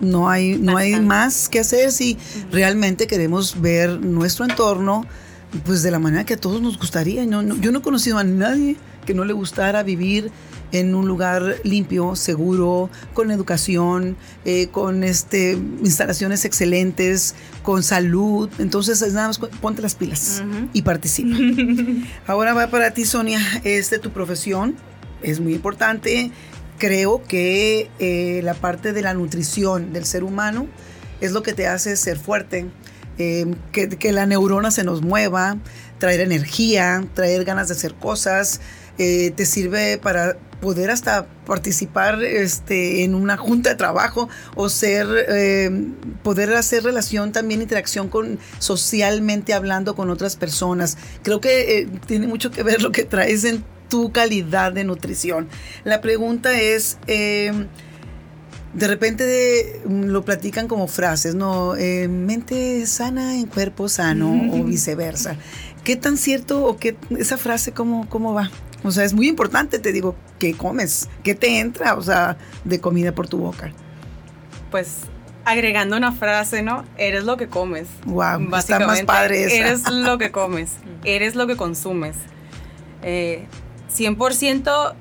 No 0.01 0.29
hay, 0.29 0.59
no 0.59 0.77
hay 0.77 1.01
más 1.01 1.49
que 1.49 1.61
hacer 1.61 1.93
si 1.93 2.19
realmente 2.51 3.07
queremos 3.07 3.61
ver 3.61 4.01
nuestro 4.01 4.45
entorno 4.45 5.07
pues 5.65 5.83
de 5.83 5.91
la 5.91 5.99
manera 5.99 6.25
que 6.25 6.35
a 6.35 6.37
todos 6.37 6.61
nos 6.61 6.79
gustaría. 6.79 7.25
yo 7.25 7.43
no 7.43 7.79
he 7.79 7.83
conocido 7.83 8.19
a 8.19 8.25
nadie 8.25 8.77
que 9.05 9.15
no 9.15 9.25
le 9.25 9.33
gustara 9.33 9.83
vivir 9.83 10.31
en 10.73 10.95
un 10.95 11.07
lugar 11.07 11.57
limpio, 11.63 12.17
seguro, 12.17 12.91
con 13.13 13.31
educación, 13.31 14.17
eh, 14.45 14.69
con 14.69 15.05
este, 15.05 15.53
instalaciones 15.53 16.45
excelentes, 16.45 17.37
con 17.63 17.83
salud. 17.83 18.51
Entonces, 18.59 19.01
nada 19.13 19.29
más 19.29 19.39
ponte 19.39 19.83
las 19.83 19.95
pilas 19.95 20.43
y 20.73 20.83
participa. 20.83 21.37
Ahora 22.27 22.55
va 22.55 22.69
para 22.69 22.93
ti, 22.93 23.05
Sonia, 23.05 23.41
es 23.63 23.91
de 23.91 23.99
tu 23.99 24.11
profesión, 24.11 24.75
es 25.23 25.39
muy 25.39 25.55
importante. 25.55 26.33
Creo 26.79 27.23
que 27.23 27.89
eh, 28.01 28.41
la 28.43 28.55
parte 28.55 28.93
de 28.93 29.03
la 29.03 29.15
nutrición 29.15 29.93
del 29.93 30.05
ser 30.05 30.25
humano 30.25 30.67
es 31.21 31.31
lo 31.31 31.45
que 31.45 31.53
te 31.53 31.69
hace 31.69 31.97
ser 31.97 32.19
fuerte, 32.19 32.67
eh, 33.19 33.55
que, 33.73 33.89
que, 33.89 34.13
la 34.13 34.27
neurona 34.27 34.71
se 34.71 34.85
nos 34.85 35.03
mueva, 35.03 35.57
traer 35.99 36.21
energía, 36.21 37.05
traer 37.15 37.45
ganas 37.45 37.69
de 37.69 37.75
hacer 37.75 37.95
cosas, 37.95 38.61
eh, 38.97 39.33
te 39.35 39.45
sirve 39.45 39.99
para 39.99 40.37
poder 40.61 40.91
hasta 40.91 41.27
participar 41.47 42.23
este, 42.23 43.03
en 43.03 43.17
una 43.17 43.37
junta 43.37 43.71
de 43.71 43.77
trabajo 43.77 44.29
o 44.55 44.69
ser, 44.69 45.09
eh, 45.29 45.71
poder 46.23 46.55
hacer 46.55 46.85
relación 46.85 47.33
también, 47.33 47.61
interacción 47.61 48.09
con 48.09 48.39
socialmente 48.61 49.53
hablando 49.53 49.97
con 49.97 50.11
otras 50.11 50.37
personas. 50.37 50.97
Creo 51.23 51.41
que 51.41 51.79
eh, 51.79 51.89
tiene 52.07 52.29
mucho 52.29 52.53
que 52.53 52.63
ver 52.63 52.83
lo 52.83 52.93
que 52.93 53.03
traes 53.03 53.45
en 53.45 53.65
tu 53.91 54.13
calidad 54.13 54.73
de 54.73 54.85
nutrición. 54.85 55.49
La 55.83 56.01
pregunta 56.01 56.59
es, 56.59 56.99
de 58.75 58.89
repente 58.89 59.83
lo 59.89 60.25
platican 60.25 60.69
como 60.69 60.89
frases, 60.89 61.35
¿no? 61.35 61.75
mente 62.09 62.87
sana 62.87 63.37
en 63.37 63.47
cuerpo 63.47 63.89
sano 63.89 64.51
o 64.53 64.65
viceversa. 64.65 65.37
¿Qué 65.85 65.97
tan 65.97 66.17
cierto 66.17 66.65
o 66.65 66.77
qué 66.79 66.97
esa 67.19 67.37
frase 67.37 67.73
cómo, 67.73 68.09
cómo 68.09 68.35
va? 68.35 68.51
O 68.85 68.91
sea, 68.91 69.05
es 69.05 69.15
muy 69.15 69.29
importante, 69.29 69.79
te 69.79 69.93
digo, 69.93 70.15
¿qué 70.39 70.55
comes? 70.55 71.09
¿Qué 71.23 71.35
te 71.35 71.61
entra, 71.61 71.95
o 71.95 72.03
sea, 72.03 72.37
de 72.65 72.81
comida 72.81 73.15
por 73.15 73.29
tu 73.29 73.39
boca? 73.39 73.73
Pues 74.71 74.89
agregando 75.45 75.97
una 75.97 76.13
frase, 76.13 76.63
¿no? 76.63 76.85
Eres 76.97 77.25
lo 77.25 77.37
que 77.37 77.49
comes. 77.49 77.89
Wow, 78.07 78.55
está 78.57 78.81
más 78.81 79.03
padre 79.03 79.45
esa. 79.45 79.57
Eres 79.57 79.91
lo 79.91 80.19
que 80.19 80.31
comes, 80.33 80.73
eres 81.05 81.35
lo 81.35 81.47
que 81.47 81.57
consumes. 81.57 82.17
100% 83.03 83.03
eh, 83.03 84.95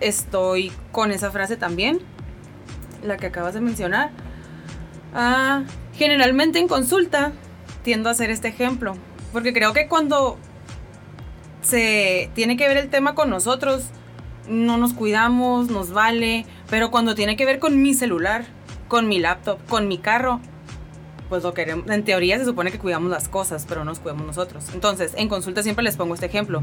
estoy 0.00 0.72
con 0.92 1.12
esa 1.12 1.30
frase 1.30 1.56
también, 1.56 2.00
la 3.02 3.16
que 3.16 3.26
acabas 3.26 3.54
de 3.54 3.60
mencionar. 3.60 4.10
Ah, 5.14 5.62
generalmente 5.94 6.58
en 6.58 6.68
consulta 6.68 7.32
tiendo 7.82 8.08
a 8.08 8.12
hacer 8.12 8.30
este 8.30 8.48
ejemplo, 8.48 8.94
porque 9.32 9.52
creo 9.52 9.72
que 9.72 9.88
cuando 9.88 10.38
se 11.62 12.30
tiene 12.34 12.56
que 12.56 12.68
ver 12.68 12.76
el 12.76 12.88
tema 12.88 13.14
con 13.14 13.30
nosotros, 13.30 13.84
no 14.48 14.76
nos 14.76 14.94
cuidamos, 14.94 15.70
nos 15.70 15.92
vale, 15.92 16.46
pero 16.68 16.90
cuando 16.90 17.14
tiene 17.14 17.36
que 17.36 17.46
ver 17.46 17.58
con 17.58 17.82
mi 17.82 17.94
celular, 17.94 18.44
con 18.88 19.08
mi 19.08 19.18
laptop, 19.18 19.58
con 19.68 19.88
mi 19.88 19.98
carro, 19.98 20.40
pues 21.28 21.44
lo 21.44 21.54
queremos, 21.54 21.88
en 21.88 22.04
teoría 22.04 22.38
se 22.38 22.44
supone 22.44 22.72
que 22.72 22.78
cuidamos 22.78 23.10
las 23.10 23.28
cosas, 23.28 23.64
pero 23.68 23.84
no 23.84 23.90
nos 23.90 24.00
cuidamos 24.00 24.26
nosotros. 24.26 24.64
Entonces, 24.74 25.12
en 25.16 25.28
consulta 25.28 25.62
siempre 25.62 25.84
les 25.84 25.96
pongo 25.96 26.14
este 26.14 26.26
ejemplo. 26.26 26.60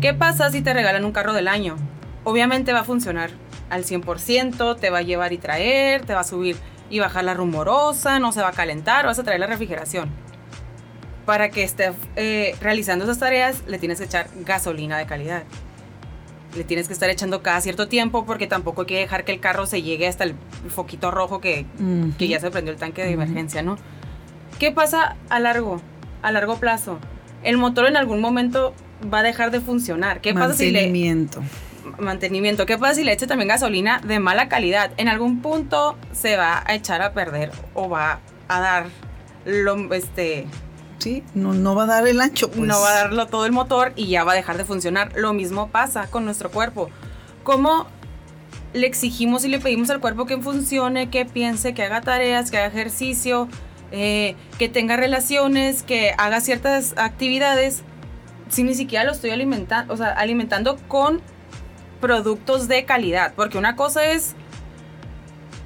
¿Qué 0.00 0.14
pasa 0.14 0.50
si 0.50 0.62
te 0.62 0.72
regalan 0.72 1.04
un 1.04 1.12
carro 1.12 1.32
del 1.32 1.48
año? 1.48 1.76
Obviamente 2.22 2.72
va 2.72 2.80
a 2.80 2.84
funcionar 2.84 3.30
al 3.70 3.84
100%, 3.84 4.78
te 4.78 4.90
va 4.90 4.98
a 4.98 5.02
llevar 5.02 5.32
y 5.32 5.38
traer, 5.38 6.04
te 6.04 6.14
va 6.14 6.20
a 6.20 6.24
subir 6.24 6.56
y 6.90 6.98
bajar 6.98 7.24
la 7.24 7.34
rumorosa, 7.34 8.18
no 8.18 8.32
se 8.32 8.40
va 8.40 8.48
a 8.48 8.52
calentar, 8.52 9.06
vas 9.06 9.18
a 9.18 9.24
traer 9.24 9.40
la 9.40 9.46
refrigeración. 9.46 10.10
Para 11.26 11.50
que 11.50 11.62
esté 11.62 11.92
eh, 12.16 12.54
realizando 12.60 13.04
esas 13.04 13.18
tareas, 13.18 13.64
le 13.66 13.78
tienes 13.78 13.98
que 13.98 14.04
echar 14.04 14.28
gasolina 14.44 14.98
de 14.98 15.06
calidad. 15.06 15.44
Le 16.54 16.64
tienes 16.64 16.86
que 16.86 16.92
estar 16.92 17.08
echando 17.10 17.42
cada 17.42 17.60
cierto 17.60 17.88
tiempo 17.88 18.26
porque 18.26 18.46
tampoco 18.46 18.82
hay 18.82 18.86
que 18.86 18.98
dejar 18.98 19.24
que 19.24 19.32
el 19.32 19.40
carro 19.40 19.66
se 19.66 19.82
llegue 19.82 20.06
hasta 20.06 20.24
el 20.24 20.34
foquito 20.68 21.10
rojo 21.10 21.40
que, 21.40 21.66
que 22.18 22.28
ya 22.28 22.38
se 22.38 22.50
prendió 22.50 22.72
el 22.72 22.78
tanque 22.78 23.02
de 23.02 23.12
emergencia, 23.12 23.62
¿no? 23.62 23.76
¿Qué 24.58 24.70
pasa 24.70 25.16
a 25.30 25.40
largo, 25.40 25.80
a 26.22 26.30
largo 26.30 26.58
plazo? 26.58 26.98
El 27.42 27.56
motor 27.56 27.86
en 27.86 27.96
algún 27.96 28.20
momento 28.20 28.72
va 29.12 29.18
a 29.18 29.22
dejar 29.22 29.50
de 29.50 29.60
funcionar. 29.60 30.20
¿Qué 30.20 30.32
pasa 30.32 30.54
si 30.54 30.70
le 30.70 30.90
Mantenimiento. 31.98 32.66
¿Qué 32.66 32.78
pasa 32.78 32.94
si 32.94 33.04
le 33.04 33.12
echa 33.12 33.26
también 33.26 33.48
gasolina 33.48 34.00
de 34.04 34.18
mala 34.18 34.48
calidad? 34.48 34.92
En 34.96 35.08
algún 35.08 35.40
punto 35.40 35.96
se 36.12 36.36
va 36.36 36.62
a 36.66 36.74
echar 36.74 37.02
a 37.02 37.12
perder 37.12 37.52
o 37.74 37.88
va 37.88 38.20
a 38.48 38.60
dar 38.60 38.86
lo 39.44 39.92
este 39.94 40.46
Sí, 40.98 41.22
no, 41.34 41.52
no 41.52 41.74
va 41.74 41.84
a 41.84 41.86
dar 41.86 42.06
el 42.06 42.20
ancho. 42.20 42.50
Pues. 42.50 42.66
no 42.66 42.80
va 42.80 42.88
a 42.88 42.94
darlo 42.94 43.26
todo 43.26 43.44
el 43.46 43.52
motor 43.52 43.92
y 43.94 44.06
ya 44.06 44.24
va 44.24 44.32
a 44.32 44.34
dejar 44.34 44.56
de 44.56 44.64
funcionar. 44.64 45.12
Lo 45.16 45.32
mismo 45.32 45.68
pasa 45.68 46.06
con 46.10 46.24
nuestro 46.24 46.50
cuerpo. 46.50 46.88
¿Cómo 47.42 47.86
le 48.72 48.86
exigimos 48.86 49.44
y 49.44 49.48
le 49.48 49.60
pedimos 49.60 49.90
al 49.90 50.00
cuerpo 50.00 50.26
que 50.26 50.38
funcione, 50.38 51.10
que 51.10 51.24
piense, 51.26 51.74
que 51.74 51.82
haga 51.82 52.00
tareas, 52.00 52.50
que 52.50 52.58
haga 52.58 52.66
ejercicio, 52.66 53.48
eh, 53.92 54.34
que 54.58 54.68
tenga 54.68 54.96
relaciones, 54.96 55.82
que 55.82 56.14
haga 56.16 56.40
ciertas 56.40 56.94
actividades, 56.96 57.82
si 58.48 58.64
ni 58.64 58.74
siquiera 58.74 59.04
lo 59.04 59.12
estoy 59.12 59.30
alimentando, 59.30 59.92
o 59.92 59.96
sea, 59.96 60.08
alimentando 60.08 60.76
con 60.88 61.20
productos 62.04 62.68
de 62.68 62.84
calidad? 62.84 63.32
Porque 63.34 63.56
una 63.56 63.76
cosa 63.76 64.04
es 64.04 64.34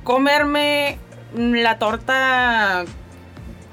comerme 0.04 0.98
la 1.34 1.78
torta 1.80 2.84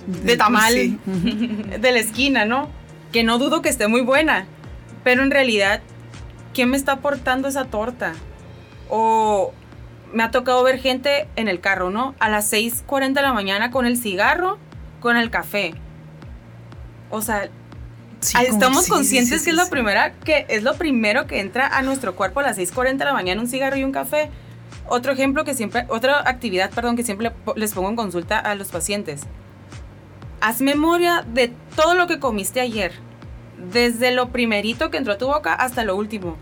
de 0.07 0.35
tamal 0.37 0.73
Sí. 0.73 0.99
de 1.05 1.91
la 1.91 1.99
esquina, 1.99 2.45
¿no? 2.45 2.69
Que 3.11 3.23
no 3.23 3.37
dudo 3.37 3.61
que 3.61 3.69
esté 3.69 3.87
muy 3.87 4.01
buena, 4.01 4.47
pero 5.03 5.21
en 5.21 5.29
realidad, 5.29 5.81
¿quién 6.55 6.71
me 6.71 6.77
está 6.77 6.93
aportando 6.93 7.47
esa 7.47 7.65
torta? 7.65 8.13
O 8.89 9.53
me 10.11 10.23
ha 10.23 10.31
tocado 10.31 10.63
ver 10.63 10.79
gente 10.79 11.27
en 11.35 11.47
el 11.47 11.59
carro, 11.59 11.91
¿no? 11.91 12.15
A 12.19 12.29
las 12.29 12.51
6.40 12.51 13.13
de 13.13 13.21
la 13.21 13.33
mañana 13.33 13.69
con 13.69 13.85
el 13.85 13.95
cigarro, 13.97 14.57
con 15.01 15.17
el 15.17 15.29
café. 15.29 15.75
O 17.11 17.21
sea, 17.21 17.49
Sí, 18.19 18.37
estamos 18.47 18.85
sí, 18.85 18.91
conscientes 18.91 19.41
sí, 19.41 19.45
que 19.45 19.55
es 19.55 19.63
sí. 19.63 19.69
primera 19.69 20.13
que 20.13 20.45
es 20.49 20.63
lo 20.63 20.75
primero 20.75 21.27
que 21.27 21.39
entra 21.39 21.67
a 21.67 21.81
nuestro 21.81 22.15
cuerpo 22.15 22.39
a 22.39 22.43
las 22.43 22.57
6:40 22.57 22.97
de 22.97 23.05
la 23.05 23.13
mañana 23.13 23.41
un 23.41 23.47
cigarro 23.47 23.77
y 23.77 23.83
un 23.83 23.91
café. 23.91 24.29
Otro 24.87 25.11
ejemplo 25.11 25.43
que 25.43 25.53
siempre 25.53 25.85
otra 25.89 26.27
actividad, 26.27 26.69
perdón, 26.71 26.95
que 26.95 27.03
siempre 27.03 27.31
les 27.55 27.73
pongo 27.73 27.89
en 27.89 27.95
consulta 27.95 28.39
a 28.39 28.55
los 28.55 28.69
pacientes. 28.69 29.21
Haz 30.41 30.61
memoria 30.61 31.25
de 31.27 31.53
todo 31.75 31.95
lo 31.95 32.07
que 32.07 32.19
comiste 32.19 32.59
ayer, 32.59 32.91
desde 33.71 34.11
lo 34.11 34.29
primerito 34.29 34.91
que 34.91 34.97
entró 34.97 35.13
a 35.13 35.17
tu 35.17 35.27
boca 35.27 35.53
hasta 35.53 35.83
lo 35.83 35.95
último. 35.95 36.37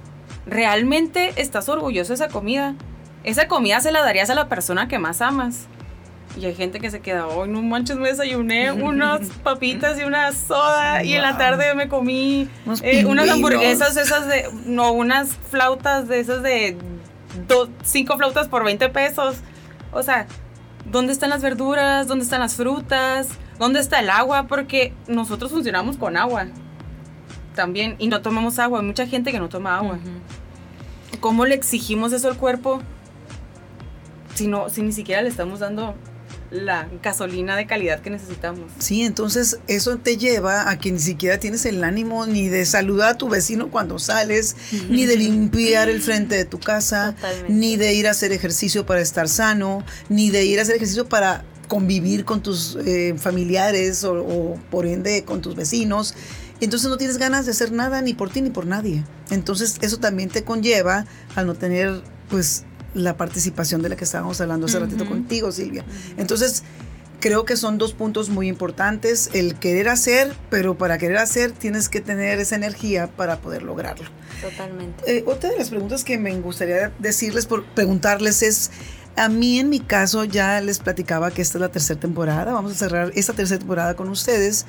¿Realmente 0.46 1.34
estás 1.42 1.70
orgulloso 1.70 2.10
de 2.10 2.15
esa 2.15 2.27
comida? 2.27 2.75
Esa 3.24 3.48
comida 3.48 3.80
se 3.80 3.94
la 3.94 4.01
darías 4.01 4.30
a 4.30 4.36
la 4.36 4.50
persona 4.50 4.89
que 4.89 5.00
más 5.00 5.22
amas. 5.22 5.68
Y 6.36 6.46
hay 6.46 6.56
gente 6.56 6.80
que 6.80 6.90
se 6.90 7.00
queda, 7.00 7.28
hoy 7.28 7.48
no 7.48 7.62
manches, 7.62 7.98
me 7.98 8.10
desayuné 8.10 8.72
unas 8.72 9.28
papitas 9.44 10.00
y 10.00 10.04
una 10.04 10.32
soda 10.32 11.04
y 11.04 11.13
en 11.13 11.22
la 11.22 11.38
tarde 11.38 11.75
me 11.75 11.88
comí 11.88 12.50
eh, 12.82 13.06
unas 13.06 13.30
hamburguesas 13.30 13.96
esas 13.98 14.28
de, 14.28 14.50
no, 14.66 14.92
unas 14.94 15.36
flautas 15.52 16.08
de 16.08 16.20
esas 16.20 16.42
de 16.42 16.75
do- 17.48 17.70
cinco 17.84 18.18
flautas 18.18 18.48
por 18.48 18.63
20 18.63 18.90
pesos. 18.90 19.38
O 19.92 20.01
sea, 20.01 20.25
¿dónde 20.86 21.14
están 21.14 21.29
las 21.29 21.44
verduras? 21.44 22.07
¿Dónde 22.07 22.24
están 22.24 22.40
las 22.40 22.55
frutas? 22.55 23.27
¿Dónde 23.60 23.79
está 23.79 24.00
el 24.00 24.10
agua? 24.10 24.48
Porque 24.48 24.92
nosotros 25.07 25.51
funcionamos 25.51 25.98
con 25.98 26.18
agua 26.18 26.48
también 27.53 27.96
y 28.00 28.07
no 28.07 28.24
tomamos 28.24 28.57
agua. 28.57 28.79
Hay 28.79 28.86
mucha 28.88 29.05
gente 29.05 29.31
que 29.31 29.38
no 29.40 29.50
toma 29.50 29.77
agua. 29.77 30.00
¿Cómo 31.20 31.46
le 31.46 31.53
exigimos 31.53 32.12
eso 32.12 32.27
al 32.27 32.38
cuerpo 32.38 32.81
si, 34.34 34.48
no, 34.48 34.68
si 34.70 34.81
ni 34.81 34.92
siquiera 34.92 35.22
le 35.22 35.29
estamos 35.29 35.60
dando 35.60 35.94
la 36.53 36.87
gasolina 37.01 37.55
de 37.55 37.66
calidad 37.66 38.00
que 38.00 38.09
necesitamos? 38.09 38.72
Sí, 38.77 39.03
entonces 39.03 39.59
eso 39.68 39.98
te 39.98 40.18
lleva 40.18 40.70
a 40.70 40.77
que 40.77 40.92
ni 40.92 41.00
siquiera 41.00 41.39
tienes 41.39 41.66
el 41.66 41.83
ánimo 41.83 42.25
ni 42.25 42.48
de 42.48 42.66
saludar 42.66 43.09
a 43.09 43.18
tu 43.18 43.27
vecino 43.27 43.72
cuando 43.72 44.00
sales, 44.00 44.55
ni 44.89 45.05
de 45.05 45.18
limpiar 45.18 45.89
el 45.89 46.01
frente 46.01 46.35
de 46.35 46.46
tu 46.46 46.59
casa, 46.59 47.13
Totalmente. 47.16 47.51
ni 47.53 47.75
de 47.75 47.94
ir 47.94 48.07
a 48.07 48.11
hacer 48.11 48.31
ejercicio 48.31 48.85
para 48.85 49.01
estar 49.01 49.27
sano, 49.27 49.83
ni 50.09 50.29
de 50.29 50.46
ir 50.46 50.59
a 50.59 50.61
hacer 50.61 50.75
ejercicio 50.75 51.09
para 51.09 51.44
convivir 51.68 52.24
con 52.24 52.44
tus 52.44 52.77
eh, 52.85 53.16
familiares 53.18 54.03
o, 54.03 54.13
o, 54.13 54.59
por 54.70 54.85
ende 54.85 55.24
con 55.24 55.42
tus 55.42 55.55
vecinos. 55.55 56.13
Entonces 56.61 56.87
no 56.87 56.98
tienes 56.98 57.18
ganas 57.18 57.46
de 57.46 57.51
hacer 57.51 57.72
nada 57.72 58.01
ni 58.01 58.13
por 58.13 58.29
ti 58.29 58.42
ni 58.42 58.51
por 58.51 58.68
nadie. 58.68 59.03
Entonces 59.31 59.77
eso 59.81 59.98
también 59.98 60.29
te 60.29 60.44
conlleva 60.44 61.05
al 61.35 61.48
no 61.48 61.55
tener 61.55 62.01
pues 62.29 62.63
la 62.94 63.18
participación 63.18 63.82
de 63.82 63.90
la 63.90 63.96
que 63.96 64.03
estábamos 64.03 64.40
hablando 64.42 64.68
hace 64.68 64.79
ratito 64.79 65.03
Ujú. 65.03 65.14
contigo, 65.14 65.51
Silvia. 65.51 65.84
Entonces 66.18 66.64
creo 67.20 67.46
que 67.46 67.56
son 67.56 67.77
dos 67.77 67.94
puntos 67.94 68.29
muy 68.29 68.50
importantes, 68.50 69.29
el 69.34 69.56
querer 69.56 69.88
hacer, 69.88 70.36
pero 70.50 70.77
para 70.77 70.98
querer 70.98 71.18
hacer 71.18 71.53
tienes 71.53 71.88
que 71.88 72.01
tener 72.01 72.40
esa 72.40 72.56
energía 72.56 73.08
para 73.08 73.38
poder 73.38 73.64
lograrlo. 73.64 74.10
Totalmente. 74.42 75.03
Eh, 75.08 75.24
otra 75.25 75.50
de 75.50 75.58
las 75.58 75.70
preguntas 75.70 76.03
que 76.03 76.18
me 76.18 76.38
gustaría 76.42 76.92
decirles, 77.00 77.46
por 77.46 77.64
preguntarles 77.64 78.44
es, 78.44 78.72
a 79.16 79.29
mí 79.29 79.60
en 79.60 79.70
mi 79.70 79.79
caso 79.79 80.25
ya 80.25 80.60
les 80.60 80.79
platicaba 80.79 81.32
que 81.32 81.42
esta 81.42 81.60
es 81.60 81.62
la 81.62 81.70
tercera 81.70 81.98
temporada, 82.00 82.51
vamos 82.51 82.74
a 82.74 82.75
cerrar 82.75 83.12
esta 83.16 83.32
tercera 83.32 83.60
temporada 83.60 83.96
con 83.96 84.10
ustedes. 84.10 84.66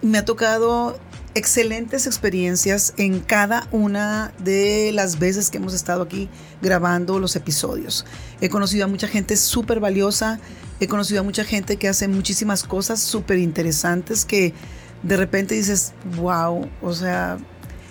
Me 0.00 0.18
ha 0.18 0.24
tocado 0.24 0.98
excelentes 1.36 2.06
experiencias 2.06 2.94
en 2.96 3.20
cada 3.20 3.68
una 3.70 4.32
de 4.38 4.90
las 4.94 5.18
veces 5.18 5.50
que 5.50 5.58
hemos 5.58 5.74
estado 5.74 6.02
aquí 6.02 6.30
grabando 6.62 7.18
los 7.18 7.36
episodios. 7.36 8.06
He 8.40 8.48
conocido 8.48 8.86
a 8.86 8.88
mucha 8.88 9.06
gente 9.06 9.36
súper 9.36 9.78
valiosa, 9.78 10.40
he 10.80 10.88
conocido 10.88 11.20
a 11.20 11.24
mucha 11.24 11.44
gente 11.44 11.76
que 11.76 11.88
hace 11.88 12.08
muchísimas 12.08 12.64
cosas 12.64 13.00
súper 13.00 13.38
interesantes 13.38 14.24
que 14.24 14.54
de 15.02 15.16
repente 15.18 15.54
dices, 15.54 15.92
wow, 16.16 16.68
o 16.82 16.92
sea, 16.94 17.38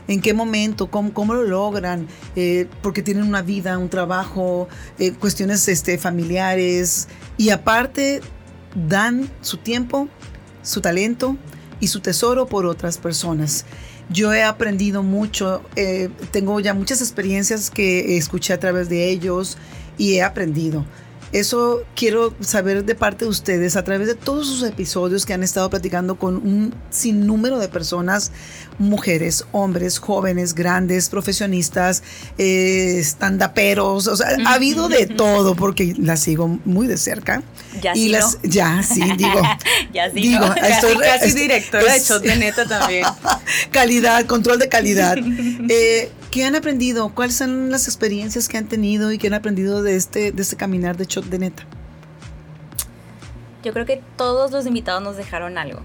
¿En 0.08 0.22
qué 0.22 0.36
momento? 0.36 0.92
¿Cómo, 0.92 1.16
cómo 1.16 1.34
lo 1.34 1.42
logran? 1.42 2.08
Eh, 2.36 2.68
porque 2.84 3.02
tienen 3.02 3.24
una 3.24 3.42
vida, 3.42 3.76
un 3.80 3.90
trabajo, 3.90 4.68
eh, 5.00 5.14
cuestiones 5.14 5.68
este, 5.68 5.98
familiares. 5.98 7.08
Y 7.38 7.50
aparte, 7.50 8.22
dan 8.88 9.28
su 9.42 9.58
tiempo, 9.58 10.08
su 10.62 10.80
talento 10.80 11.38
y 11.80 11.88
su 11.88 12.00
tesoro 12.00 12.46
por 12.48 12.66
otras 12.66 12.98
personas. 12.98 13.66
Yo 14.10 14.34
he 14.34 14.44
aprendido 14.44 15.04
mucho, 15.04 15.64
eh, 15.76 16.10
tengo 16.32 16.60
ya 16.60 16.74
muchas 16.74 17.02
experiencias 17.02 17.72
que 17.72 18.18
escuché 18.18 18.54
a 18.54 18.60
través 18.60 18.88
de 18.90 19.10
ellos 19.10 19.58
y 19.98 20.16
he 20.16 20.24
aprendido. 20.24 20.86
Eso 21.32 21.82
quiero 21.96 22.34
saber 22.40 22.86
de 22.86 22.96
parte 22.96 23.26
de 23.26 23.32
ustedes 23.32 23.76
a 23.76 23.84
través 23.84 24.08
de 24.08 24.16
todos 24.16 24.48
sus 24.48 24.64
episodios 24.64 25.26
que 25.26 25.34
han 25.34 25.44
estado 25.44 25.70
platicando 25.70 26.16
con 26.18 26.36
un 26.38 26.74
sinnúmero 26.90 27.60
de 27.60 27.68
personas, 27.68 28.32
mujeres, 28.80 29.44
hombres, 29.52 30.00
jóvenes, 30.00 30.54
grandes, 30.56 31.10
profesionistas, 31.10 32.04
eh, 32.38 33.00
stand-uperos, 33.04 34.08
o 34.08 34.16
sea, 34.16 34.28
ha 34.46 34.54
habido 34.54 34.88
de 34.88 35.08
todo 35.08 35.56
porque 35.56 35.94
las 35.98 36.22
sigo 36.22 36.60
muy 36.66 36.88
de 36.88 36.98
cerca. 36.98 37.44
Ya 37.82 37.94
y 37.96 38.04
sí, 38.04 38.10
las, 38.10 38.36
¿no? 38.42 38.50
ya, 38.50 38.84
sí, 38.84 39.02
digo, 39.18 39.42
Ya 39.94 40.10
sí, 40.12 40.22
digo, 40.22 40.46
¿no? 40.48 40.56
estoy- 40.56 40.98
Casi 40.98 41.34
directora 41.34 41.94
de 41.94 42.00
shot 42.00 42.24
de 42.24 42.36
neta 42.38 42.66
también. 42.66 43.06
calidad, 43.72 44.26
control 44.26 44.60
de 44.60 44.70
calidad. 44.70 45.18
Eh, 45.68 46.12
¿Qué 46.36 46.44
han 46.44 46.54
aprendido? 46.54 47.16
¿Cuáles 47.16 47.38
son 47.38 47.72
las 47.72 47.88
experiencias 47.88 48.50
que 48.50 48.58
han 48.58 48.68
tenido 48.68 49.14
y 49.14 49.18
que 49.18 49.28
han 49.28 49.34
aprendido 49.36 49.82
de 49.82 49.96
este, 49.96 50.34
de 50.34 50.42
este 50.42 50.58
caminar 50.58 50.98
de 50.98 51.06
shot 51.06 51.24
de 51.24 51.40
neta? 51.40 51.64
Yo 53.64 53.72
creo 53.72 53.86
que 53.86 54.04
todos 54.18 54.52
los 54.52 54.66
invitados 54.66 55.02
nos 55.02 55.16
dejaron 55.16 55.58
algo. 55.58 55.80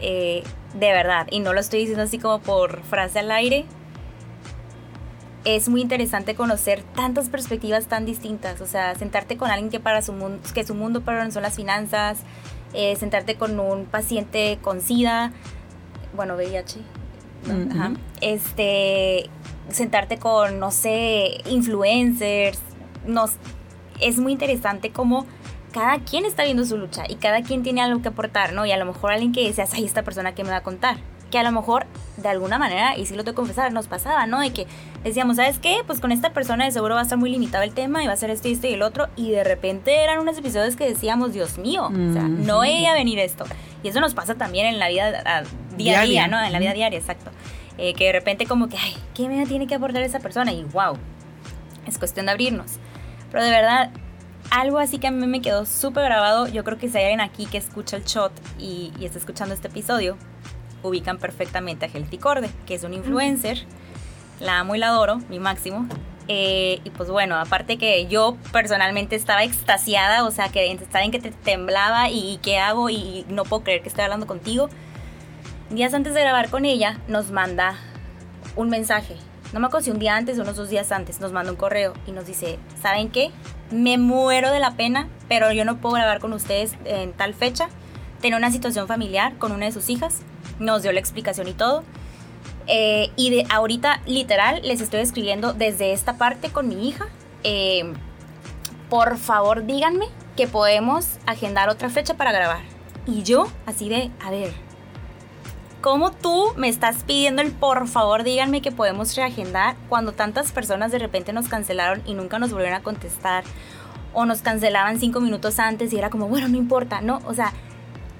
Eh, 0.00 0.44
de 0.78 0.92
verdad, 0.92 1.26
y 1.32 1.40
no 1.40 1.54
lo 1.54 1.58
estoy 1.58 1.80
diciendo 1.80 2.04
así 2.04 2.20
como 2.20 2.38
por 2.38 2.84
frase 2.84 3.18
al 3.18 3.32
aire. 3.32 3.66
Es 5.44 5.68
muy 5.68 5.80
interesante 5.80 6.36
conocer 6.36 6.84
tantas 6.94 7.28
perspectivas 7.28 7.86
tan 7.86 8.06
distintas. 8.06 8.60
O 8.60 8.66
sea, 8.66 8.94
sentarte 8.94 9.36
con 9.36 9.50
alguien 9.50 9.70
que 9.70 9.80
para 9.80 10.02
su 10.02 10.12
mundo, 10.12 10.38
que 10.54 10.62
su 10.62 10.76
mundo 10.76 11.00
para 11.00 11.24
no 11.24 11.32
son 11.32 11.42
las 11.42 11.56
finanzas, 11.56 12.20
eh, 12.74 12.94
sentarte 12.94 13.34
con 13.34 13.58
un 13.58 13.86
paciente 13.86 14.60
con 14.62 14.80
SIDA, 14.80 15.32
bueno, 16.14 16.36
VIH. 16.36 16.78
Ajá. 17.72 17.92
este, 18.20 19.30
sentarte 19.70 20.18
con, 20.18 20.58
no 20.58 20.70
sé, 20.70 21.42
influencers, 21.46 22.60
nos, 23.06 23.32
es 24.00 24.18
muy 24.18 24.32
interesante 24.32 24.90
cómo 24.90 25.26
cada 25.72 25.98
quien 25.98 26.24
está 26.24 26.44
viendo 26.44 26.64
su 26.64 26.76
lucha 26.76 27.04
y 27.08 27.16
cada 27.16 27.42
quien 27.42 27.62
tiene 27.62 27.82
algo 27.82 28.02
que 28.02 28.08
aportar, 28.08 28.52
¿no? 28.52 28.66
Y 28.66 28.72
a 28.72 28.76
lo 28.76 28.86
mejor 28.86 29.12
alguien 29.12 29.32
que 29.32 29.46
decías, 29.46 29.74
ay, 29.74 29.84
esta 29.84 30.02
persona 30.02 30.34
que 30.34 30.44
me 30.44 30.50
va 30.50 30.56
a 30.56 30.62
contar. 30.62 30.96
Que 31.30 31.38
a 31.38 31.42
lo 31.42 31.52
mejor, 31.52 31.84
de 32.16 32.28
alguna 32.30 32.58
manera, 32.58 32.96
y 32.96 33.04
sí 33.04 33.14
lo 33.14 33.22
tengo 33.22 33.34
que 33.34 33.36
confesar, 33.36 33.70
nos 33.70 33.86
pasaba, 33.86 34.26
¿no? 34.26 34.40
De 34.40 34.50
que 34.50 34.66
decíamos, 35.04 35.36
¿sabes 35.36 35.58
qué? 35.58 35.76
Pues 35.86 36.00
con 36.00 36.10
esta 36.10 36.32
persona 36.32 36.64
de 36.64 36.70
seguro 36.70 36.94
va 36.94 37.00
a 37.00 37.02
estar 37.02 37.18
muy 37.18 37.28
limitado 37.30 37.64
el 37.64 37.74
tema 37.74 38.02
y 38.02 38.06
va 38.06 38.14
a 38.14 38.16
ser 38.16 38.30
esto 38.30 38.48
y 38.48 38.52
esto 38.52 38.66
y 38.66 38.72
el 38.72 38.82
otro. 38.82 39.08
Y 39.14 39.30
de 39.30 39.44
repente 39.44 40.02
eran 40.02 40.20
unos 40.20 40.38
episodios 40.38 40.74
que 40.74 40.88
decíamos, 40.88 41.34
Dios 41.34 41.58
mío, 41.58 41.84
o 41.84 42.12
sea, 42.14 42.22
no 42.22 42.64
iba 42.64 42.90
a 42.90 42.94
venir 42.94 43.18
esto. 43.18 43.44
Y 43.82 43.88
eso 43.88 44.00
nos 44.00 44.14
pasa 44.14 44.36
también 44.36 44.66
en 44.66 44.78
la 44.78 44.88
vida 44.88 45.22
a, 45.26 45.42
día 45.76 46.00
a 46.00 46.04
día, 46.04 46.28
¿no? 46.28 46.42
En 46.42 46.50
la 46.50 46.58
vida 46.58 46.72
diaria, 46.72 46.98
exacto. 46.98 47.30
Eh, 47.78 47.94
que 47.94 48.06
de 48.06 48.12
repente 48.12 48.44
como 48.44 48.68
que, 48.68 48.76
ay, 48.76 48.96
¿qué 49.14 49.28
me 49.28 49.46
tiene 49.46 49.68
que 49.68 49.76
aportar 49.76 50.02
esa 50.02 50.18
persona? 50.18 50.52
Y 50.52 50.64
wow, 50.64 50.96
es 51.86 51.98
cuestión 51.98 52.26
de 52.26 52.32
abrirnos. 52.32 52.72
Pero 53.30 53.44
de 53.44 53.50
verdad, 53.50 53.90
algo 54.50 54.78
así 54.78 54.98
que 54.98 55.06
a 55.06 55.10
mí 55.10 55.26
me 55.26 55.40
quedó 55.40 55.64
súper 55.64 56.04
grabado, 56.04 56.48
yo 56.48 56.64
creo 56.64 56.78
que 56.78 56.88
si 56.88 56.98
hay 56.98 57.04
alguien 57.04 57.20
aquí 57.20 57.46
que 57.46 57.58
escucha 57.58 57.96
el 57.96 58.04
shot 58.04 58.32
y, 58.58 58.92
está 59.00 59.18
escuchando 59.18 59.54
este 59.54 59.68
episodio, 59.68 60.16
ubican 60.82 61.18
perfectamente 61.18 61.86
a 61.86 61.88
Healthy 61.88 62.18
Corde, 62.18 62.50
que 62.66 62.74
es 62.74 62.84
un 62.84 62.94
influencer. 62.94 63.64
La 64.40 64.60
amo 64.60 64.74
y 64.74 64.78
la 64.78 64.88
adoro, 64.88 65.18
mi 65.28 65.38
máximo. 65.38 65.86
Eh, 66.28 66.80
y 66.84 66.90
pues 66.90 67.10
bueno, 67.10 67.36
aparte 67.36 67.78
que 67.78 68.06
yo 68.06 68.36
personalmente 68.52 69.16
estaba 69.16 69.44
extasiada, 69.44 70.24
o 70.24 70.30
sea, 70.30 70.48
que 70.50 70.70
estaba 70.70 71.04
en 71.04 71.10
que 71.10 71.18
te 71.18 71.30
temblaba 71.30 72.10
y, 72.10 72.38
qué 72.42 72.58
hago 72.58 72.90
y 72.90 73.24
no 73.28 73.44
puedo 73.44 73.64
creer 73.64 73.82
que 73.82 73.88
estoy 73.88 74.04
hablando 74.04 74.26
contigo. 74.26 74.68
Días 75.70 75.94
antes 75.94 76.14
de 76.14 76.20
grabar 76.20 76.50
con 76.50 76.64
ella, 76.64 76.98
nos 77.08 77.30
manda 77.30 77.76
un 78.56 78.70
mensaje. 78.70 79.16
No 79.52 79.60
me 79.60 79.66
acuerdo 79.66 79.84
si 79.84 79.90
un 79.90 79.98
día 79.98 80.16
antes 80.16 80.38
o 80.38 80.42
unos 80.42 80.56
dos 80.56 80.70
días 80.70 80.92
antes, 80.92 81.20
nos 81.20 81.32
manda 81.32 81.50
un 81.50 81.56
correo 81.56 81.94
y 82.06 82.12
nos 82.12 82.26
dice, 82.26 82.58
¿saben 82.80 83.10
qué? 83.10 83.30
me 83.70 83.98
muero 83.98 84.50
de 84.50 84.60
la 84.60 84.72
pena, 84.72 85.08
pero 85.28 85.52
yo 85.52 85.64
no 85.64 85.78
puedo 85.78 85.96
grabar 85.96 86.20
con 86.20 86.32
ustedes 86.32 86.74
en 86.84 87.12
tal 87.12 87.34
fecha. 87.34 87.68
Tiene 88.20 88.36
una 88.36 88.50
situación 88.50 88.86
familiar 88.88 89.36
con 89.38 89.52
una 89.52 89.66
de 89.66 89.72
sus 89.72 89.88
hijas, 89.90 90.20
nos 90.58 90.82
dio 90.82 90.92
la 90.92 91.00
explicación 91.00 91.48
y 91.48 91.52
todo. 91.52 91.84
Eh, 92.66 93.10
y 93.16 93.30
de 93.30 93.46
ahorita, 93.50 94.00
literal, 94.06 94.60
les 94.62 94.80
estoy 94.80 95.00
escribiendo 95.00 95.52
desde 95.52 95.92
esta 95.92 96.18
parte 96.18 96.50
con 96.50 96.68
mi 96.68 96.88
hija. 96.88 97.06
Eh, 97.44 97.92
por 98.90 99.18
favor, 99.18 99.64
díganme 99.64 100.06
que 100.36 100.46
podemos 100.46 101.18
agendar 101.26 101.68
otra 101.68 101.88
fecha 101.90 102.14
para 102.14 102.32
grabar. 102.32 102.62
Y 103.06 103.22
yo, 103.22 103.48
así 103.66 103.88
de, 103.88 104.10
a 104.20 104.30
ver, 104.30 104.52
¿cómo 105.80 106.10
tú 106.10 106.52
me 106.56 106.68
estás 106.68 107.04
pidiendo 107.04 107.42
el 107.42 107.52
por 107.52 107.86
favor 107.88 108.24
díganme 108.24 108.62
que 108.62 108.72
podemos 108.72 109.16
reagendar 109.16 109.76
cuando 109.88 110.12
tantas 110.12 110.52
personas 110.52 110.92
de 110.92 110.98
repente 110.98 111.32
nos 111.32 111.48
cancelaron 111.48 112.02
y 112.06 112.14
nunca 112.14 112.38
nos 112.38 112.50
volvieron 112.50 112.74
a 112.74 112.82
contestar? 112.82 113.44
O 114.14 114.24
nos 114.24 114.42
cancelaban 114.42 114.98
cinco 114.98 115.20
minutos 115.20 115.58
antes 115.58 115.92
y 115.92 115.98
era 115.98 116.10
como, 116.10 116.28
bueno, 116.28 116.48
no 116.48 116.56
importa, 116.56 117.00
¿no? 117.00 117.20
O 117.26 117.34
sea, 117.34 117.52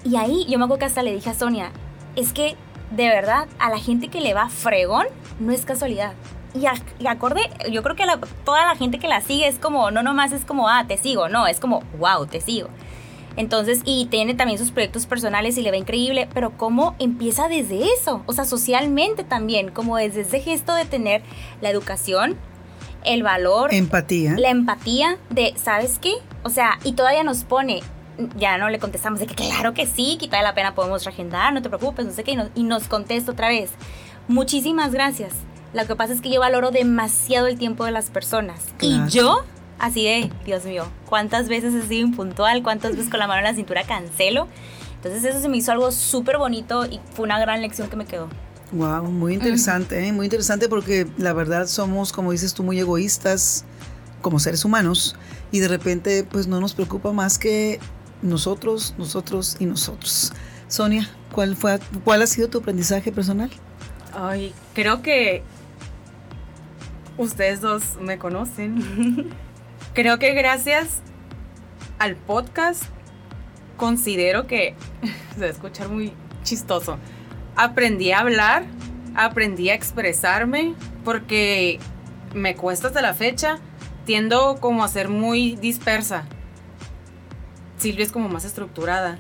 y 0.04 0.16
ahí 0.16 0.46
yo 0.48 0.58
me 0.58 0.64
acuerdo 0.64 0.80
que 0.80 0.84
hasta 0.86 1.02
le 1.02 1.12
dije 1.12 1.30
a 1.30 1.34
Sonia, 1.34 1.70
es 2.14 2.32
que 2.32 2.56
de 2.90 3.08
verdad 3.08 3.46
a 3.58 3.70
la 3.70 3.78
gente 3.78 4.08
que 4.08 4.20
le 4.20 4.34
va 4.34 4.48
fregón 4.48 5.06
no 5.40 5.52
es 5.52 5.64
casualidad. 5.64 6.14
Y, 6.54 7.06
acorde, 7.06 7.42
yo 7.70 7.82
creo 7.82 7.94
que 7.94 8.04
toda 8.44 8.66
la 8.66 8.74
gente 8.74 8.98
que 8.98 9.06
la 9.06 9.20
sigue 9.20 9.46
es 9.46 9.58
como, 9.58 9.90
no 9.90 10.02
nomás 10.02 10.32
es 10.32 10.44
como, 10.44 10.68
ah, 10.68 10.84
te 10.88 10.96
sigo, 10.96 11.28
no, 11.28 11.46
es 11.46 11.60
como, 11.60 11.82
wow, 11.98 12.26
te 12.26 12.40
sigo. 12.40 12.68
Entonces, 13.38 13.82
y 13.84 14.06
tiene 14.06 14.34
también 14.34 14.58
sus 14.58 14.72
proyectos 14.72 15.06
personales 15.06 15.56
y 15.56 15.62
le 15.62 15.70
va 15.70 15.76
increíble, 15.76 16.28
pero 16.34 16.50
¿cómo 16.56 16.96
empieza 16.98 17.48
desde 17.48 17.84
eso? 17.94 18.22
O 18.26 18.32
sea, 18.32 18.44
socialmente 18.44 19.22
también, 19.22 19.70
como 19.70 19.96
desde 19.96 20.22
ese 20.22 20.40
gesto 20.40 20.74
de 20.74 20.84
tener 20.84 21.22
la 21.60 21.70
educación, 21.70 22.36
el 23.04 23.22
valor. 23.22 23.72
Empatía. 23.72 24.34
La 24.36 24.50
empatía 24.50 25.18
de, 25.30 25.54
¿sabes 25.56 26.00
qué? 26.00 26.14
O 26.42 26.50
sea, 26.50 26.80
y 26.82 26.94
todavía 26.94 27.22
nos 27.22 27.44
pone, 27.44 27.80
ya 28.36 28.58
no 28.58 28.70
le 28.70 28.80
contestamos 28.80 29.20
de 29.20 29.26
que 29.28 29.36
claro 29.36 29.72
que 29.72 29.86
sí, 29.86 30.16
quita 30.18 30.42
la 30.42 30.54
pena, 30.54 30.74
podemos 30.74 31.04
reagendar, 31.04 31.52
no 31.54 31.62
te 31.62 31.68
preocupes, 31.68 32.06
no 32.06 32.12
sé 32.12 32.24
qué, 32.24 32.32
y 32.32 32.36
nos, 32.36 32.48
y 32.56 32.64
nos 32.64 32.88
contesta 32.88 33.30
otra 33.30 33.50
vez. 33.50 33.70
Muchísimas 34.26 34.90
gracias. 34.90 35.32
Lo 35.74 35.86
que 35.86 35.94
pasa 35.94 36.12
es 36.12 36.20
que 36.20 36.30
yo 36.30 36.40
valoro 36.40 36.72
demasiado 36.72 37.46
el 37.46 37.56
tiempo 37.56 37.84
de 37.84 37.92
las 37.92 38.10
personas. 38.10 38.64
Y 38.80 38.98
yo 39.08 39.44
así 39.78 40.04
de, 40.04 40.30
Dios 40.44 40.64
mío, 40.64 40.84
¿cuántas 41.06 41.48
veces 41.48 41.74
he 41.74 41.82
sido 41.82 42.06
impuntual? 42.06 42.62
¿Cuántas 42.62 42.92
veces 42.92 43.10
con 43.10 43.20
la 43.20 43.26
mano 43.26 43.40
en 43.40 43.44
la 43.44 43.54
cintura 43.54 43.84
cancelo? 43.84 44.48
Entonces 44.96 45.24
eso 45.24 45.40
se 45.40 45.48
me 45.48 45.56
hizo 45.56 45.72
algo 45.72 45.92
súper 45.92 46.38
bonito 46.38 46.84
y 46.86 47.00
fue 47.14 47.24
una 47.24 47.38
gran 47.38 47.60
lección 47.60 47.88
que 47.88 47.96
me 47.96 48.04
quedó. 48.04 48.28
Wow, 48.72 49.04
muy 49.04 49.34
interesante, 49.34 50.06
¿eh? 50.06 50.12
muy 50.12 50.26
interesante 50.26 50.68
porque 50.68 51.06
la 51.16 51.32
verdad 51.32 51.66
somos, 51.66 52.12
como 52.12 52.32
dices 52.32 52.52
tú, 52.52 52.62
muy 52.62 52.78
egoístas 52.78 53.64
como 54.20 54.38
seres 54.38 54.64
humanos 54.64 55.16
y 55.52 55.60
de 55.60 55.68
repente 55.68 56.24
pues 56.24 56.46
no 56.48 56.60
nos 56.60 56.74
preocupa 56.74 57.12
más 57.12 57.38
que 57.38 57.78
nosotros, 58.20 58.94
nosotros 58.98 59.56
y 59.58 59.66
nosotros. 59.66 60.32
Sonia, 60.66 61.08
¿cuál, 61.32 61.56
fue, 61.56 61.78
cuál 62.04 62.20
ha 62.22 62.26
sido 62.26 62.48
tu 62.48 62.58
aprendizaje 62.58 63.10
personal? 63.10 63.50
Ay, 64.12 64.52
creo 64.74 65.00
que 65.00 65.42
ustedes 67.16 67.60
dos 67.60 67.96
me 68.00 68.18
conocen. 68.18 69.30
Creo 69.98 70.20
que 70.20 70.32
gracias 70.32 71.00
al 71.98 72.14
podcast 72.14 72.84
considero 73.76 74.46
que 74.46 74.76
se 75.34 75.40
va 75.40 75.46
a 75.46 75.50
escuchar 75.50 75.88
muy 75.88 76.12
chistoso. 76.44 77.00
Aprendí 77.56 78.12
a 78.12 78.20
hablar, 78.20 78.64
aprendí 79.16 79.70
a 79.70 79.74
expresarme 79.74 80.74
porque 81.04 81.80
me 82.32 82.54
cuesta 82.54 82.86
hasta 82.86 83.02
la 83.02 83.12
fecha. 83.12 83.58
Tiendo 84.06 84.58
como 84.60 84.84
a 84.84 84.88
ser 84.88 85.08
muy 85.08 85.56
dispersa. 85.56 86.28
Silvia 87.78 88.04
es 88.04 88.12
como 88.12 88.28
más 88.28 88.44
estructurada. 88.44 89.18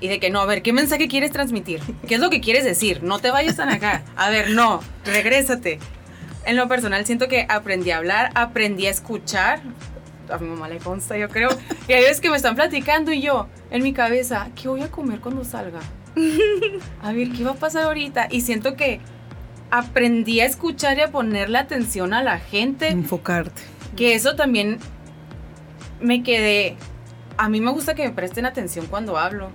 Y 0.00 0.06
de 0.06 0.20
que 0.20 0.30
no, 0.30 0.40
a 0.40 0.46
ver, 0.46 0.62
¿qué 0.62 0.72
mensaje 0.72 1.08
quieres 1.08 1.32
transmitir? 1.32 1.80
¿Qué 2.06 2.14
es 2.14 2.20
lo 2.20 2.30
que 2.30 2.40
quieres 2.40 2.62
decir? 2.62 3.02
No 3.02 3.18
te 3.18 3.32
vayas 3.32 3.56
tan 3.56 3.68
acá. 3.68 4.04
A 4.14 4.30
ver, 4.30 4.50
no, 4.50 4.80
regrésate 5.04 5.80
en 6.48 6.56
lo 6.56 6.66
personal 6.66 7.04
siento 7.04 7.28
que 7.28 7.46
aprendí 7.48 7.90
a 7.90 7.98
hablar, 7.98 8.30
aprendí 8.34 8.86
a 8.86 8.90
escuchar. 8.90 9.60
A 10.30 10.38
mi 10.38 10.48
mamá 10.48 10.68
le 10.68 10.78
consta, 10.78 11.16
yo 11.16 11.28
creo. 11.28 11.50
Y 11.86 11.92
hay 11.92 12.02
veces 12.02 12.22
que 12.22 12.30
me 12.30 12.36
están 12.36 12.54
platicando 12.54 13.12
y 13.12 13.20
yo, 13.20 13.48
en 13.70 13.82
mi 13.82 13.92
cabeza, 13.92 14.48
¿qué 14.54 14.66
voy 14.66 14.80
a 14.80 14.90
comer 14.90 15.20
cuando 15.20 15.44
salga? 15.44 15.80
A 17.02 17.12
ver, 17.12 17.32
¿qué 17.32 17.44
va 17.44 17.50
a 17.50 17.54
pasar 17.54 17.84
ahorita? 17.84 18.28
Y 18.30 18.40
siento 18.40 18.76
que 18.76 19.00
aprendí 19.70 20.40
a 20.40 20.46
escuchar 20.46 20.96
y 20.96 21.02
a 21.02 21.10
ponerle 21.10 21.58
atención 21.58 22.14
a 22.14 22.22
la 22.22 22.38
gente. 22.38 22.88
Enfocarte. 22.88 23.60
Que 23.94 24.14
eso 24.14 24.34
también 24.34 24.78
me 26.00 26.22
quedé. 26.22 26.76
A 27.36 27.50
mí 27.50 27.60
me 27.60 27.70
gusta 27.72 27.94
que 27.94 28.04
me 28.04 28.14
presten 28.14 28.46
atención 28.46 28.86
cuando 28.86 29.18
hablo. 29.18 29.50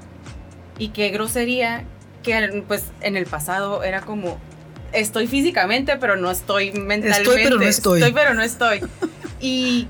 Y 0.78 0.90
qué 0.90 1.10
grosería 1.10 1.86
que 2.22 2.64
pues 2.68 2.92
en 3.02 3.18
el 3.18 3.26
pasado 3.26 3.84
era 3.84 4.02
como, 4.02 4.38
estoy 4.94 5.28
físicamente, 5.28 5.98
pero 5.98 6.16
no 6.16 6.32
estoy 6.32 6.72
mentalmente. 6.72 7.22
Estoy, 7.22 7.44
pero 7.44 7.58
no 7.58 7.64
estoy. 7.64 8.00
Estoy, 8.00 8.14
pero 8.14 8.34
no 8.34 8.42
estoy. 8.42 8.82
Y 9.46 9.90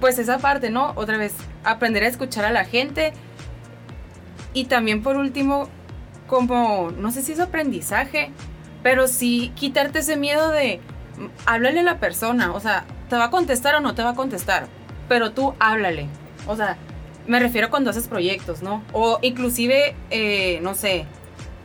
pues 0.00 0.18
esa 0.18 0.38
parte, 0.38 0.70
¿no? 0.70 0.92
Otra 0.96 1.18
vez, 1.18 1.34
aprender 1.62 2.04
a 2.04 2.06
escuchar 2.06 2.46
a 2.46 2.50
la 2.50 2.64
gente. 2.64 3.12
Y 4.54 4.64
también 4.64 5.02
por 5.02 5.18
último, 5.18 5.68
como, 6.26 6.90
no 6.96 7.10
sé 7.10 7.20
si 7.20 7.32
es 7.32 7.40
aprendizaje, 7.40 8.30
pero 8.82 9.08
sí 9.08 9.52
quitarte 9.56 9.98
ese 9.98 10.16
miedo 10.16 10.50
de, 10.50 10.80
háblale 11.44 11.80
a 11.80 11.82
la 11.82 12.00
persona, 12.00 12.52
o 12.52 12.60
sea, 12.60 12.84
te 13.10 13.16
va 13.16 13.24
a 13.24 13.30
contestar 13.30 13.74
o 13.74 13.80
no 13.80 13.94
te 13.94 14.02
va 14.02 14.10
a 14.10 14.14
contestar, 14.14 14.68
pero 15.08 15.32
tú 15.32 15.54
háblale. 15.58 16.08
O 16.46 16.56
sea, 16.56 16.78
me 17.26 17.40
refiero 17.40 17.68
cuando 17.68 17.90
haces 17.90 18.08
proyectos, 18.08 18.62
¿no? 18.62 18.82
O 18.92 19.18
inclusive, 19.22 19.94
eh, 20.10 20.60
no 20.62 20.74
sé, 20.74 21.06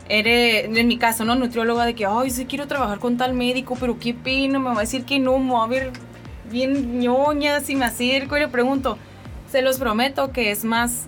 eres, 0.08 0.76
en 0.76 0.88
mi 0.88 0.98
caso, 0.98 1.24
¿no? 1.24 1.34
Nutrióloga 1.34 1.84
de 1.84 1.94
que, 1.94 2.06
ay, 2.06 2.30
sí 2.30 2.46
quiero 2.46 2.66
trabajar 2.66 2.98
con 2.98 3.16
tal 3.16 3.34
médico, 3.34 3.76
pero 3.78 3.98
qué 3.98 4.14
pena, 4.14 4.58
me 4.58 4.66
va 4.66 4.76
a 4.76 4.80
decir 4.80 5.04
que 5.04 5.18
no, 5.18 5.38
me 5.38 5.52
va 5.52 5.64
a 5.64 5.68
ver 5.68 5.90
bien 6.50 7.00
ñoña 7.00 7.60
si 7.60 7.76
me 7.76 7.86
acerco 7.86 8.36
y 8.36 8.40
le 8.40 8.48
pregunto. 8.48 8.98
Se 9.50 9.62
los 9.62 9.78
prometo 9.78 10.32
que 10.32 10.50
es 10.50 10.64
más 10.64 11.06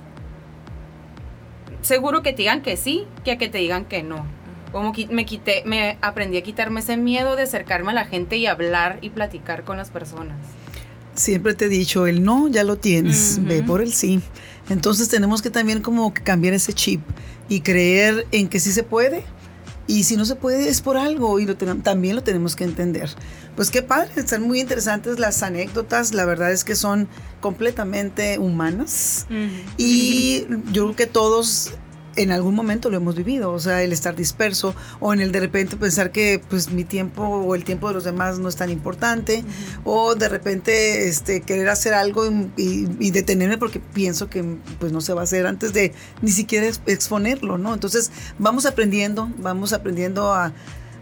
seguro 1.82 2.22
que 2.22 2.32
te 2.32 2.38
digan 2.38 2.62
que 2.62 2.76
sí 2.76 3.06
que 3.24 3.32
a 3.32 3.38
que 3.38 3.48
te 3.48 3.58
digan 3.58 3.84
que 3.84 4.02
no. 4.02 4.26
Como 4.72 4.92
me 5.10 5.24
quité, 5.24 5.62
me 5.66 5.98
aprendí 6.00 6.36
a 6.36 6.42
quitarme 6.42 6.80
ese 6.80 6.96
miedo 6.96 7.36
de 7.36 7.42
acercarme 7.42 7.92
a 7.92 7.94
la 7.94 8.06
gente 8.06 8.36
y 8.38 8.46
hablar 8.46 8.98
y 9.02 9.10
platicar 9.10 9.62
con 9.62 9.76
las 9.76 9.90
personas. 9.90 10.36
Siempre 11.14 11.54
te 11.54 11.66
he 11.66 11.68
dicho, 11.68 12.08
el 12.08 12.24
no 12.24 12.48
ya 12.48 12.64
lo 12.64 12.76
tienes, 12.76 13.38
ve 13.40 13.62
por 13.62 13.80
el 13.80 13.92
sí. 13.92 14.20
Entonces 14.68 15.08
tenemos 15.08 15.42
que 15.42 15.50
también 15.50 15.82
como 15.82 16.12
cambiar 16.14 16.54
ese 16.54 16.72
chip 16.72 17.00
y 17.48 17.60
creer 17.60 18.26
en 18.32 18.48
que 18.48 18.60
sí 18.60 18.72
se 18.72 18.82
puede. 18.82 19.24
Y 19.86 20.04
si 20.04 20.16
no 20.16 20.24
se 20.24 20.34
puede 20.34 20.68
es 20.70 20.80
por 20.80 20.96
algo 20.96 21.38
y 21.40 21.44
lo 21.44 21.56
también 21.56 22.16
lo 22.16 22.22
tenemos 22.22 22.56
que 22.56 22.64
entender. 22.64 23.10
Pues 23.54 23.70
qué 23.70 23.82
padre, 23.82 24.10
están 24.16 24.42
muy 24.42 24.60
interesantes 24.60 25.18
las 25.18 25.42
anécdotas, 25.42 26.14
la 26.14 26.24
verdad 26.24 26.52
es 26.52 26.64
que 26.64 26.74
son 26.74 27.06
completamente 27.40 28.38
humanas 28.38 29.26
y 29.76 30.46
yo 30.72 30.84
creo 30.84 30.96
que 30.96 31.06
todos 31.06 31.72
en 32.16 32.32
algún 32.32 32.54
momento 32.54 32.90
lo 32.90 32.96
hemos 32.96 33.14
vivido, 33.14 33.52
o 33.52 33.58
sea, 33.58 33.82
el 33.82 33.92
estar 33.92 34.14
disperso 34.16 34.74
o 35.00 35.12
en 35.12 35.20
el 35.20 35.32
de 35.32 35.40
repente 35.40 35.76
pensar 35.76 36.12
que 36.12 36.40
pues 36.48 36.70
mi 36.70 36.84
tiempo 36.84 37.22
o 37.22 37.54
el 37.54 37.64
tiempo 37.64 37.88
de 37.88 37.94
los 37.94 38.04
demás 38.04 38.38
no 38.38 38.48
es 38.48 38.56
tan 38.56 38.70
importante 38.70 39.44
o 39.84 40.14
de 40.14 40.28
repente 40.28 41.08
este 41.08 41.40
querer 41.40 41.68
hacer 41.68 41.94
algo 41.94 42.24
y, 42.56 43.10
detenerme 43.10 43.58
porque 43.58 43.78
pienso 43.78 44.28
que 44.28 44.42
pues 44.80 44.90
no 44.90 45.00
se 45.00 45.14
va 45.14 45.20
a 45.20 45.24
hacer 45.24 45.46
antes 45.46 45.72
de 45.72 45.92
ni 46.20 46.32
siquiera 46.32 46.66
exponerlo, 46.86 47.58
¿no? 47.58 47.72
Entonces 47.72 48.10
vamos 48.38 48.66
aprendiendo, 48.66 49.30
vamos 49.38 49.72
aprendiendo 49.72 50.32
a, 50.32 50.52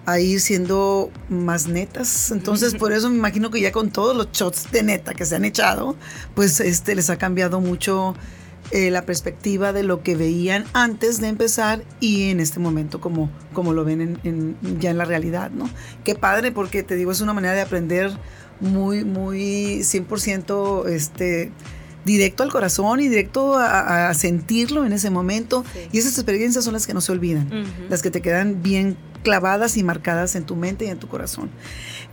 a 0.04 0.18
ir 0.18 0.40
siendo 0.40 1.10
más 1.28 1.68
netas. 1.68 2.30
Entonces, 2.30 2.74
por 2.74 2.92
eso 2.92 3.08
me 3.08 3.16
imagino 3.16 3.50
que 3.50 3.60
ya 3.60 3.72
con 3.72 3.90
todos 3.90 4.16
los 4.16 4.30
shots 4.32 4.70
de 4.70 4.82
neta 4.82 5.14
que 5.14 5.24
se 5.24 5.36
han 5.36 5.44
echado, 5.44 5.96
pues 6.34 6.60
este 6.60 6.94
les 6.94 7.08
ha 7.08 7.16
cambiado 7.16 7.60
mucho 7.60 8.14
eh, 8.74 8.90
la 8.90 9.04
perspectiva 9.04 9.74
de 9.74 9.82
lo 9.82 10.02
que 10.02 10.16
veían 10.16 10.64
antes 10.72 11.20
de 11.20 11.28
empezar 11.28 11.84
y 12.00 12.30
en 12.30 12.40
este 12.40 12.58
momento 12.58 13.02
como, 13.02 13.30
como 13.52 13.74
lo 13.74 13.84
ven 13.84 14.18
en, 14.24 14.56
ya 14.80 14.88
en 14.88 14.96
la 14.96 15.04
realidad, 15.04 15.50
¿no? 15.50 15.68
Qué 16.04 16.14
padre, 16.14 16.52
porque 16.52 16.82
te 16.82 16.96
digo, 16.96 17.12
es 17.12 17.20
una 17.20 17.34
manera 17.34 17.52
de 17.52 17.60
aprender 17.60 18.10
muy, 18.60 19.04
muy 19.04 19.80
100% 19.80 20.88
este, 20.88 21.52
directo 22.06 22.42
al 22.42 22.50
corazón 22.50 23.00
y 23.00 23.08
directo 23.08 23.58
a, 23.58 24.14
sentirlo 24.14 24.86
en 24.86 24.94
ese 24.94 25.10
momento. 25.10 25.66
Y 25.92 25.98
esas 25.98 26.14
experiencias 26.14 26.64
son 26.64 26.72
las 26.72 26.86
que 26.86 26.94
no 26.94 27.02
se 27.02 27.12
olvidan, 27.12 27.50
las 27.90 28.00
que 28.00 28.10
te 28.10 28.22
quedan 28.22 28.62
bien 28.62 28.96
clavadas 29.22 29.76
y 29.76 29.82
marcadas 29.82 30.34
en 30.34 30.44
tu 30.44 30.56
mente 30.56 30.86
y 30.86 30.88
en 30.88 30.98
tu 30.98 31.08
corazón. 31.08 31.50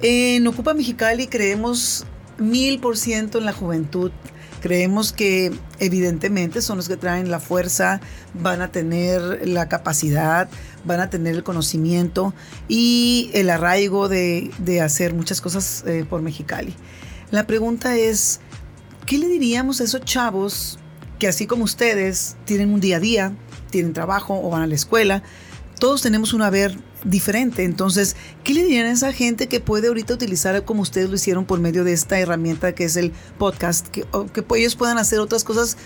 En 0.01 0.45
Ocupa 0.45 0.73
Mexicali 0.73 1.27
creemos 1.27 2.05
mil 2.37 2.79
por 2.79 2.97
ciento 2.97 3.37
en 3.37 3.45
la 3.45 3.53
juventud 3.53 4.11
Creemos 4.61 5.13
que 5.13 5.51
evidentemente 5.79 6.61
son 6.61 6.77
los 6.77 6.87
que 6.87 6.97
traen 6.97 7.31
la 7.31 7.39
fuerza, 7.39 8.01
van 8.33 8.61
a 8.61 8.71
tener 8.71 9.47
la 9.47 9.69
capacidad, 9.69 10.49
van 10.83 10.99
a 10.99 11.09
tener 11.09 11.35
el 11.35 11.43
conocimiento 11.43 12.33
y 12.67 13.31
el 13.33 13.49
arraigo 13.49 14.09
de, 14.09 14.51
hacer 14.83 15.13
muchas 15.13 15.41
cosas 15.41 15.83
eh, 15.87 16.05
por 16.09 16.21
Mexicali. 16.21 16.75
La 17.31 17.47
pregunta 17.47 17.95
es, 17.95 18.41
¿qué 19.05 19.17
le 19.17 19.27
diríamos 19.27 19.81
a 19.81 19.83
esos 19.85 20.01
chavos 20.01 20.79
que 21.19 21.27
así 21.27 21.45
como 21.45 21.65
ustedes 21.65 22.37
tienen 22.45 22.73
un 22.73 22.79
día 22.79 22.97
a 22.97 22.99
día, 22.99 23.33
tienen 23.69 23.93
trabajo 23.93 24.39
o 24.41 24.49
van 24.49 24.61
a 24.61 24.67
la 24.67 24.75
escuela, 24.75 25.21
todos 25.79 26.01
tenemos 26.01 26.33
un 26.33 26.41
haber 26.41 26.77
diferente. 27.03 27.63
Entonces, 27.63 28.15
¿qué 28.43 28.53
le 28.53 28.63
dirían 28.63 28.87
a 28.87 28.91
esa 28.91 29.13
gente 29.13 29.47
que 29.47 29.59
puede 29.59 29.87
ahorita 29.87 30.13
utilizar 30.13 30.63
como 30.65 30.81
ustedes 30.81 31.09
lo 31.09 31.15
hicieron 31.15 31.45
por 31.45 31.59
medio 31.59 31.83
de 31.83 31.93
esta 31.93 32.19
herramienta 32.19 32.73
que 32.73 32.85
es 32.85 32.95
el 32.95 33.11
podcast? 33.37 33.87
Que, 33.87 34.05
que 34.33 34.43
ellos 34.57 34.75
puedan 34.75 34.97
hacer 34.97 35.19
otras 35.19 35.43
cosas 35.43 35.77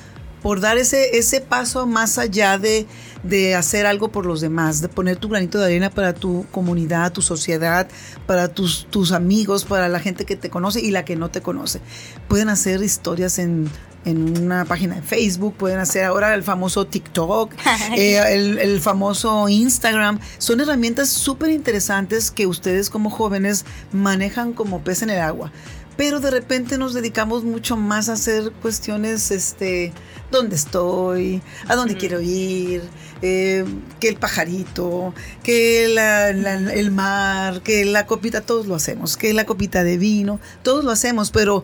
por 0.43 0.59
dar 0.59 0.77
ese, 0.77 1.17
ese 1.17 1.41
paso 1.41 1.87
más 1.87 2.19
allá 2.19 2.59
de, 2.59 2.85
de, 3.23 3.55
hacer 3.55 3.85
algo 3.85 4.09
por 4.09 4.25
los 4.25 4.41
demás, 4.41 4.81
de 4.81 4.89
poner 4.89 5.15
tu 5.15 5.29
granito 5.29 5.57
de 5.57 5.65
arena 5.65 5.89
para 5.89 6.13
tu 6.13 6.45
comunidad, 6.51 7.13
tu 7.13 7.21
sociedad, 7.21 7.87
para 8.27 8.49
tus, 8.49 8.85
tus 8.91 9.13
amigos, 9.13 9.63
para 9.63 9.87
la 9.87 9.99
gente 9.99 10.25
que 10.25 10.35
te 10.35 10.49
conoce 10.49 10.81
y 10.81 10.91
la 10.91 11.05
que 11.05 11.15
no 11.15 11.31
te 11.31 11.41
conoce. 11.41 11.79
Pueden 12.27 12.49
hacer 12.49 12.83
historias 12.83 13.39
en 13.39 13.71
en 14.05 14.43
una 14.43 14.65
página 14.65 14.95
de 14.95 15.01
Facebook, 15.01 15.55
pueden 15.55 15.79
hacer 15.79 16.03
ahora 16.03 16.33
el 16.33 16.43
famoso 16.43 16.85
TikTok, 16.85 17.53
eh, 17.95 18.57
el, 18.61 18.81
famoso 18.81 19.47
Instagram. 19.47 20.19
Son 20.37 20.59
herramientas 20.59 21.09
súper 21.09 21.49
interesantes 21.51 22.31
que 22.31 22.47
ustedes 22.47 22.89
como 22.89 23.09
jóvenes 23.09 23.65
manejan 23.91 24.53
como 24.53 24.81
pez 24.81 25.01
en 25.03 25.09
el 25.09 25.19
agua. 25.19 25.51
Pero 25.95 26.19
de 26.19 26.31
repente 26.31 26.77
nos 26.77 26.93
dedicamos 26.93 27.43
mucho 27.43 27.77
más 27.77 28.09
a 28.09 28.13
hacer 28.13 28.51
cuestiones, 28.61 29.29
este, 29.31 29.93
dónde 30.31 30.55
estoy, 30.55 31.41
a 31.67 31.75
dónde 31.75 31.95
quiero 31.95 32.19
ir, 32.19 32.81
eh, 33.21 33.63
que 33.99 34.09
el 34.09 34.15
pajarito, 34.15 35.13
que 35.43 35.85
el 35.85 36.91
mar, 36.91 37.61
que 37.61 37.85
la 37.85 38.07
copita, 38.07 38.41
todos 38.41 38.65
lo 38.65 38.75
hacemos, 38.75 39.17
que 39.17 39.33
la 39.33 39.45
copita 39.45 39.83
de 39.83 39.97
vino, 39.97 40.39
todos 40.63 40.83
lo 40.83 40.91
hacemos, 40.91 41.31
pero 41.31 41.63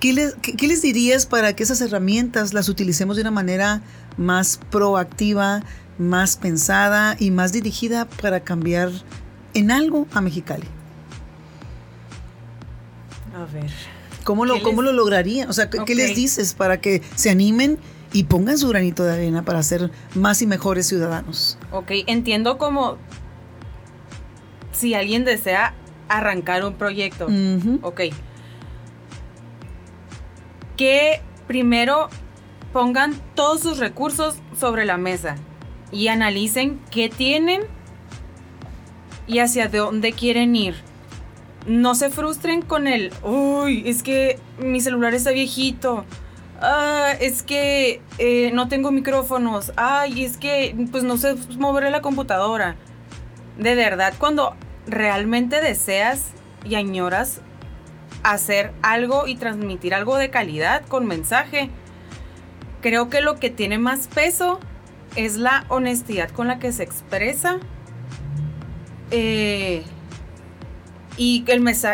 ¿Qué 0.00 0.14
les, 0.14 0.80
dirías 0.80 1.26
para 1.26 1.54
que 1.54 1.62
esas 1.62 1.82
herramientas 1.82 2.54
las 2.54 2.70
utilicemos 2.70 3.16
de 3.16 3.22
una 3.22 3.30
manera 3.30 3.82
más 4.16 4.58
proactiva, 4.70 5.62
más 5.98 6.38
pensada 6.38 7.16
y 7.18 7.30
más 7.30 7.52
dirigida 7.52 8.06
para 8.06 8.40
cambiar 8.40 8.90
en 9.52 9.70
algo 9.70 10.08
a 10.14 10.22
Mexicali? 10.22 10.66
A 13.40 13.44
ver. 13.46 13.70
¿Cómo 14.24 14.44
lo, 14.44 14.62
cómo 14.62 14.82
lo 14.82 14.92
lograrían? 14.92 15.48
O 15.48 15.52
sea, 15.52 15.70
¿qué, 15.70 15.94
les 15.94 16.14
dices 16.14 16.54
para 16.54 16.80
que 16.80 17.02
se 17.14 17.30
animen 17.30 17.78
y 18.12 18.24
pongan 18.24 18.58
su 18.58 18.68
granito 18.68 19.02
de 19.02 19.14
arena 19.14 19.44
para 19.44 19.62
ser 19.62 19.90
más 20.14 20.42
y 20.42 20.46
mejores 20.46 20.86
ciudadanos? 20.86 21.58
Ok, 21.72 21.90
entiendo 22.06 22.58
como 22.58 22.98
si 24.72 24.94
alguien 24.94 25.24
desea 25.24 25.74
arrancar 26.08 26.64
un 26.64 26.74
proyecto. 26.74 27.28
Ok 27.82 28.00
que 30.80 31.20
primero 31.46 32.08
pongan 32.72 33.14
todos 33.34 33.60
sus 33.60 33.76
recursos 33.76 34.36
sobre 34.58 34.86
la 34.86 34.96
mesa 34.96 35.36
y 35.92 36.08
analicen 36.08 36.80
qué 36.90 37.10
tienen 37.10 37.60
y 39.26 39.40
hacia 39.40 39.68
dónde 39.68 40.14
quieren 40.14 40.56
ir. 40.56 40.74
No 41.66 41.94
se 41.94 42.10
frustren 42.10 42.62
con 42.62 42.86
el, 42.86 43.12
uy, 43.22 43.82
es 43.86 44.02
que 44.02 44.38
mi 44.58 44.80
celular 44.80 45.14
está 45.14 45.30
viejito. 45.30 46.04
Ah, 46.60 47.12
es 47.20 47.42
que 47.42 48.02
eh, 48.18 48.50
no 48.52 48.68
tengo 48.68 48.92
micrófonos. 48.92 49.72
Ay, 49.76 50.24
es 50.24 50.36
que 50.36 50.74
pues 50.90 51.04
no 51.04 51.16
sé 51.16 51.36
mover 51.58 51.90
la 51.90 52.02
computadora. 52.02 52.76
De 53.58 53.74
verdad, 53.74 54.14
cuando 54.18 54.54
realmente 54.86 55.60
deseas 55.60 56.30
y 56.64 56.74
añoras 56.74 57.40
hacer 58.22 58.72
algo 58.82 59.26
y 59.26 59.36
transmitir 59.36 59.94
algo 59.94 60.16
de 60.16 60.30
calidad 60.30 60.84
con 60.86 61.06
mensaje. 61.06 61.70
Creo 62.80 63.10
que 63.10 63.20
lo 63.20 63.36
que 63.36 63.50
tiene 63.50 63.78
más 63.78 64.08
peso 64.08 64.60
es 65.16 65.36
la 65.36 65.64
honestidad 65.68 66.30
con 66.30 66.48
la 66.48 66.58
que 66.58 66.72
se 66.72 66.82
expresa 66.82 67.58
eh, 69.10 69.82
y, 71.20 71.44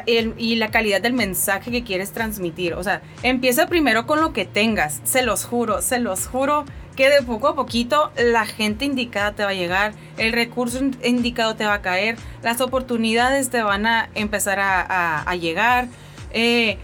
el, 0.07 0.35
y 0.39 0.55
la 0.55 0.71
calidad 0.71 1.01
del 1.01 1.13
mensaje 1.13 1.73
que 1.73 1.83
quieres 1.83 2.13
transmitir. 2.13 2.75
O 2.75 2.85
sea, 2.85 3.03
empieza 3.25 3.67
primero 3.67 4.07
con 4.07 4.21
lo 4.21 4.33
que 4.33 4.45
tengas, 4.45 5.01
se 5.03 5.25
los 5.25 5.45
juro, 5.45 5.83
se 5.83 5.99
los 5.99 6.29
juro 6.29 6.65
que 6.95 7.11
de 7.11 7.23
poco 7.23 7.49
a 7.49 7.57
poquito 7.57 8.13
la 8.17 8.47
gente 8.47 8.85
indicada 8.85 9.33
te 9.33 9.43
va 9.43 9.51
a 9.51 9.55
llegar, 9.55 9.95
el 10.17 10.33
recurso 10.33 10.79
indicado 11.03 11.57
te 11.57 11.67
va 11.67 11.75
a 11.75 11.83
caer, 11.83 12.17
las 12.45 12.61
oportunidades 12.61 13.51
te 13.51 13.63
van 13.63 13.87
a 13.87 14.09
empezar 14.15 14.61
a 14.61 15.35
llegar. 15.35 15.89
Eh, 16.33 16.79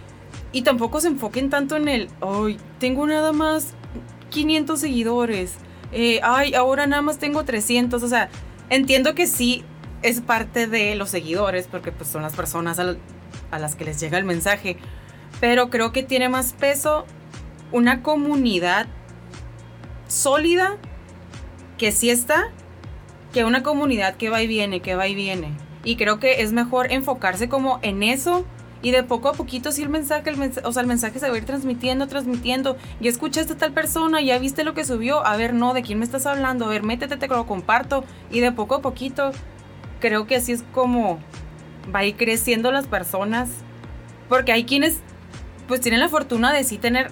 y 0.50 0.62
tampoco 0.62 1.00
se 1.00 1.08
enfoquen 1.08 1.48
tanto 1.48 1.76
en 1.76 1.88
el, 1.88 2.08
ay, 2.20 2.58
tengo 2.78 3.06
nada 3.06 3.32
más 3.32 3.74
500 4.30 4.80
seguidores. 4.80 5.54
Eh, 5.92 6.20
ay, 6.22 6.54
ahora 6.54 6.86
nada 6.86 7.02
más 7.02 7.18
tengo 7.18 7.44
300. 7.44 8.02
O 8.02 8.08
sea, 8.08 8.28
entiendo 8.68 9.14
que 9.14 9.26
sí 9.26 9.64
es 10.02 10.20
parte 10.20 10.66
de 10.66 10.94
los 10.94 11.10
seguidores, 11.10 11.66
porque 11.66 11.92
pues 11.92 12.10
son 12.10 12.22
las 12.22 12.34
personas 12.34 12.78
a, 12.78 13.58
las 13.58 13.74
que 13.74 13.84
les 13.84 14.00
llega 14.00 14.18
el 14.18 14.24
mensaje. 14.24 14.76
Pero 15.40 15.70
creo 15.70 15.92
que 15.92 16.02
tiene 16.02 16.28
más 16.28 16.52
peso 16.52 17.06
una 17.70 18.02
comunidad 18.02 18.86
sólida 20.08 20.76
que 21.78 21.92
sí 21.92 22.10
está, 22.10 22.50
que 23.32 23.44
una 23.44 23.62
comunidad 23.62 24.16
que 24.16 24.28
va 24.28 24.42
y 24.42 24.46
viene, 24.46 24.80
que 24.80 24.94
va 24.94 25.08
y 25.08 25.14
viene. 25.14 25.52
Y 25.84 25.96
creo 25.96 26.20
que 26.20 26.42
es 26.42 26.52
mejor 26.52 26.92
enfocarse 26.92 27.48
como 27.48 27.80
en 27.82 28.02
eso 28.02 28.44
y 28.82 28.90
de 28.90 29.04
poco 29.04 29.28
a 29.28 29.32
poquito, 29.32 29.70
si 29.70 29.82
el 29.82 29.88
mensaje, 29.88 30.28
el 30.28 30.52
o 30.64 30.72
sea, 30.72 30.82
el 30.82 30.88
mensaje 30.88 31.20
se 31.20 31.28
va 31.28 31.34
a 31.34 31.38
ir 31.38 31.44
transmitiendo, 31.44 32.08
transmitiendo. 32.08 32.76
Ya 33.00 33.10
escuchaste 33.10 33.52
a 33.52 33.56
tal 33.56 33.72
persona, 33.72 34.20
ya 34.20 34.38
viste 34.38 34.64
lo 34.64 34.74
que 34.74 34.84
subió. 34.84 35.24
A 35.24 35.36
ver, 35.36 35.54
no, 35.54 35.72
¿de 35.72 35.82
quién 35.82 36.00
me 36.00 36.04
estás 36.04 36.26
hablando? 36.26 36.64
A 36.64 36.68
ver, 36.68 36.82
métete, 36.82 37.16
te 37.16 37.28
lo 37.28 37.46
comparto. 37.46 38.04
Y 38.32 38.40
de 38.40 38.50
poco 38.50 38.74
a 38.74 38.82
poquito, 38.82 39.30
creo 40.02 40.26
que 40.26 40.36
así 40.36 40.52
es 40.52 40.62
como 40.74 41.18
va 41.94 42.00
a 42.00 42.04
ir 42.04 42.16
creciendo 42.16 42.70
las 42.70 42.86
personas. 42.86 43.48
Porque 44.28 44.52
hay 44.52 44.64
quienes, 44.64 44.98
pues, 45.66 45.80
tienen 45.80 46.00
la 46.00 46.10
fortuna 46.10 46.52
de 46.52 46.64
sí 46.64 46.76
tener 46.76 47.10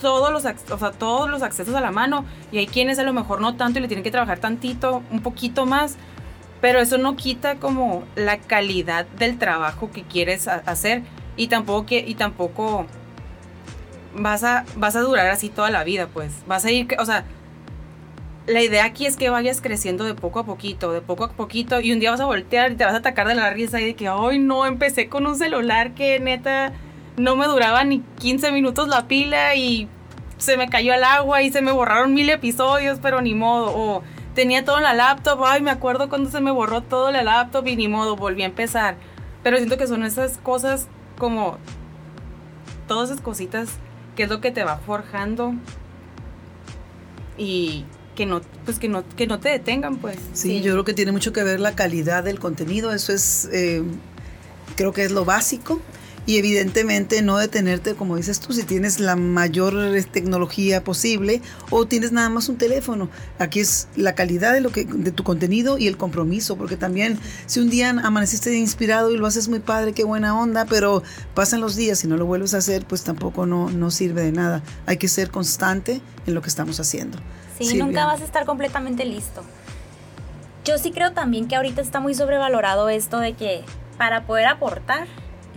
todos 0.00 0.30
los, 0.30 0.44
o 0.44 0.78
sea, 0.78 0.92
todos 0.92 1.28
los 1.28 1.42
accesos 1.42 1.74
a 1.74 1.80
la 1.80 1.90
mano. 1.90 2.24
Y 2.52 2.58
hay 2.58 2.68
quienes 2.68 3.00
a 3.00 3.02
lo 3.02 3.12
mejor 3.12 3.40
no 3.40 3.56
tanto 3.56 3.80
y 3.80 3.82
le 3.82 3.88
tienen 3.88 4.04
que 4.04 4.12
trabajar 4.12 4.38
tantito, 4.38 5.02
un 5.10 5.20
poquito 5.20 5.66
más 5.66 5.96
pero 6.60 6.80
eso 6.80 6.98
no 6.98 7.16
quita 7.16 7.56
como 7.56 8.04
la 8.14 8.38
calidad 8.38 9.06
del 9.18 9.38
trabajo 9.38 9.90
que 9.90 10.02
quieres 10.02 10.48
hacer 10.48 11.02
y 11.36 11.48
tampoco 11.48 11.86
que 11.86 11.98
y 11.98 12.14
tampoco 12.14 12.86
vas 14.14 14.42
a 14.42 14.64
vas 14.76 14.96
a 14.96 15.00
durar 15.00 15.28
así 15.28 15.48
toda 15.48 15.70
la 15.70 15.84
vida, 15.84 16.08
pues. 16.12 16.32
Vas 16.46 16.64
a 16.64 16.70
ir, 16.70 16.88
o 16.98 17.04
sea, 17.04 17.24
la 18.46 18.62
idea 18.62 18.84
aquí 18.84 19.06
es 19.06 19.16
que 19.16 19.28
vayas 19.28 19.60
creciendo 19.60 20.04
de 20.04 20.14
poco 20.14 20.40
a 20.40 20.44
poquito, 20.44 20.92
de 20.92 21.00
poco 21.00 21.24
a 21.24 21.32
poquito, 21.32 21.80
y 21.80 21.92
un 21.92 22.00
día 22.00 22.12
vas 22.12 22.20
a 22.20 22.26
voltear 22.26 22.72
y 22.72 22.76
te 22.76 22.84
vas 22.84 22.94
a 22.94 22.98
atacar 22.98 23.26
de 23.26 23.34
la 23.34 23.50
risa 23.50 23.80
y 23.80 23.86
de 23.86 23.94
que, 23.94 24.08
ay, 24.08 24.38
no, 24.38 24.66
empecé 24.66 25.08
con 25.08 25.26
un 25.26 25.36
celular 25.36 25.94
que 25.94 26.20
neta 26.20 26.72
no 27.16 27.34
me 27.34 27.46
duraba 27.46 27.82
ni 27.84 28.00
15 28.20 28.52
minutos 28.52 28.88
la 28.88 29.08
pila 29.08 29.54
y 29.54 29.88
se 30.38 30.56
me 30.56 30.68
cayó 30.68 30.92
al 30.92 31.02
agua 31.02 31.42
y 31.42 31.50
se 31.50 31.62
me 31.62 31.72
borraron 31.72 32.14
mil 32.14 32.28
episodios, 32.30 32.98
pero 33.02 33.20
ni 33.20 33.34
modo. 33.34 33.72
O 33.74 34.02
tenía 34.34 34.64
todo 34.64 34.76
en 34.76 34.84
la 34.84 34.94
laptop, 34.94 35.42
ay, 35.44 35.62
me 35.62 35.70
acuerdo 35.70 36.08
cuando 36.08 36.30
se 36.30 36.40
me 36.40 36.50
borró 36.50 36.82
todo 36.82 37.10
la 37.10 37.22
laptop 37.22 37.66
y 37.66 37.76
ni 37.76 37.88
modo, 37.88 38.16
volví 38.16 38.42
a 38.42 38.46
empezar. 38.46 38.96
Pero 39.42 39.56
siento 39.56 39.78
que 39.78 39.86
son 39.86 40.04
esas 40.04 40.38
cosas 40.38 40.88
como 41.18 41.58
todas 42.86 43.10
esas 43.10 43.22
cositas 43.22 43.70
que 44.14 44.24
es 44.24 44.28
lo 44.28 44.40
que 44.40 44.50
te 44.50 44.62
va 44.62 44.76
forjando 44.78 45.54
y 47.38 47.84
que 48.16 48.26
no 48.26 48.40
pues 48.64 48.80
que 48.80 48.88
no 48.88 49.04
que 49.16 49.28
no 49.28 49.38
te 49.38 49.50
detengan 49.50 49.98
pues. 49.98 50.16
Sí, 50.32 50.60
yo 50.62 50.72
creo 50.72 50.84
que 50.84 50.94
tiene 50.94 51.12
mucho 51.12 51.32
que 51.32 51.44
ver 51.44 51.60
la 51.60 51.76
calidad 51.76 52.24
del 52.24 52.40
contenido 52.40 52.92
eso 52.92 53.12
es 53.12 53.48
eh, 53.52 53.84
creo 54.74 54.92
que 54.92 55.04
es 55.04 55.12
lo 55.12 55.24
básico 55.24 55.80
y 56.26 56.38
evidentemente 56.38 57.22
no 57.22 57.38
detenerte, 57.38 57.94
como 57.94 58.16
dices 58.16 58.40
tú, 58.40 58.52
si 58.52 58.64
tienes 58.64 58.98
la 58.98 59.14
mayor 59.14 59.74
tecnología 60.10 60.82
posible 60.82 61.40
o 61.70 61.86
tienes 61.86 62.10
nada 62.10 62.28
más 62.28 62.48
un 62.48 62.58
teléfono. 62.58 63.08
Aquí 63.38 63.60
es 63.60 63.86
la 63.96 64.16
calidad 64.16 64.52
de, 64.52 64.60
lo 64.60 64.70
que, 64.70 64.84
de 64.84 65.12
tu 65.12 65.22
contenido 65.22 65.78
y 65.78 65.86
el 65.86 65.96
compromiso, 65.96 66.56
porque 66.56 66.76
también 66.76 67.18
si 67.46 67.60
un 67.60 67.70
día 67.70 67.90
amaneciste 67.90 68.52
inspirado 68.56 69.12
y 69.12 69.16
lo 69.16 69.26
haces 69.26 69.48
muy 69.48 69.60
padre, 69.60 69.92
qué 69.92 70.02
buena 70.02 70.36
onda, 70.38 70.64
pero 70.64 71.04
pasan 71.34 71.60
los 71.60 71.76
días 71.76 72.02
y 72.02 72.08
no 72.08 72.16
lo 72.16 72.26
vuelves 72.26 72.54
a 72.54 72.58
hacer, 72.58 72.84
pues 72.86 73.04
tampoco 73.04 73.46
no, 73.46 73.70
no 73.70 73.92
sirve 73.92 74.22
de 74.22 74.32
nada. 74.32 74.62
Hay 74.86 74.96
que 74.96 75.06
ser 75.06 75.30
constante 75.30 76.00
en 76.26 76.34
lo 76.34 76.42
que 76.42 76.48
estamos 76.48 76.80
haciendo. 76.80 77.18
Sí, 77.56 77.78
nunca 77.78 78.04
vas 78.04 78.20
a 78.20 78.24
estar 78.24 78.44
completamente 78.44 79.04
listo. 79.04 79.42
Yo 80.64 80.78
sí 80.78 80.90
creo 80.90 81.12
también 81.12 81.46
que 81.46 81.54
ahorita 81.54 81.80
está 81.80 82.00
muy 82.00 82.14
sobrevalorado 82.14 82.88
esto 82.88 83.20
de 83.20 83.34
que 83.34 83.62
para 83.96 84.26
poder 84.26 84.46
aportar 84.46 85.06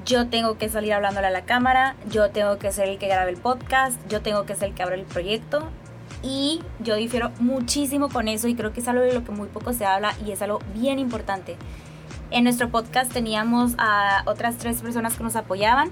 yo 0.06 0.28
tengo 0.28 0.58
que 0.58 0.70
salir 0.70 0.94
hablándole 0.94 1.28
a 1.28 1.32
la 1.32 1.44
cámara, 1.44 1.96
yo 2.10 2.30
tengo 2.32 2.58
que 2.58 2.72
ser 2.72 2.90
el 2.90 2.98
que 2.98 3.08
grabe 3.08 3.32
el 3.32 3.38
podcast, 3.38 4.00
yo 4.10 4.22
tengo 4.22 4.46
que 4.46 4.56
ser 4.56 4.70
el 4.70 4.76
que 4.76 4.84
abre 4.84 4.96
el 4.96 5.06
proyecto. 5.06 5.70
Y 6.22 6.62
yo 6.80 6.96
difiero 6.96 7.32
muchísimo 7.40 8.10
con 8.10 8.28
eso 8.28 8.48
y 8.48 8.56
creo 8.56 8.74
que 8.74 8.82
es 8.82 8.88
algo 8.88 9.04
de 9.04 9.14
lo 9.14 9.24
que 9.24 9.32
muy 9.32 9.48
poco 9.48 9.72
se 9.72 9.86
habla 9.86 10.14
y 10.26 10.32
es 10.32 10.42
algo 10.42 10.60
bien 10.74 11.00
importante. 11.00 11.56
En 12.32 12.44
nuestro 12.44 12.70
podcast 12.70 13.12
teníamos 13.12 13.74
a 13.78 14.24
otras 14.26 14.58
tres 14.58 14.82
personas 14.82 15.16
que 15.16 15.24
nos 15.24 15.36
apoyaban. 15.36 15.92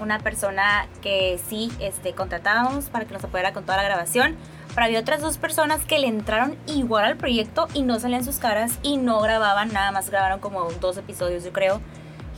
Una 0.00 0.18
persona 0.18 0.86
que 1.00 1.40
sí 1.48 1.72
este, 1.80 2.12
contratábamos 2.12 2.86
para 2.86 3.04
que 3.04 3.14
nos 3.14 3.24
apoyara 3.24 3.52
con 3.52 3.64
toda 3.64 3.78
la 3.78 3.84
grabación. 3.84 4.36
Pero 4.74 4.84
había 4.84 5.00
otras 5.00 5.20
dos 5.20 5.38
personas 5.38 5.84
que 5.84 5.98
le 5.98 6.06
entraron 6.06 6.56
igual 6.66 7.04
al 7.04 7.16
proyecto 7.16 7.68
y 7.72 7.82
no 7.82 7.98
salían 7.98 8.24
sus 8.24 8.36
caras 8.36 8.78
y 8.82 8.96
no 8.96 9.20
grababan, 9.20 9.72
nada 9.72 9.90
más 9.92 10.10
grabaron 10.10 10.40
como 10.40 10.64
dos 10.80 10.98
episodios 10.98 11.42
yo 11.42 11.52
creo. 11.52 11.80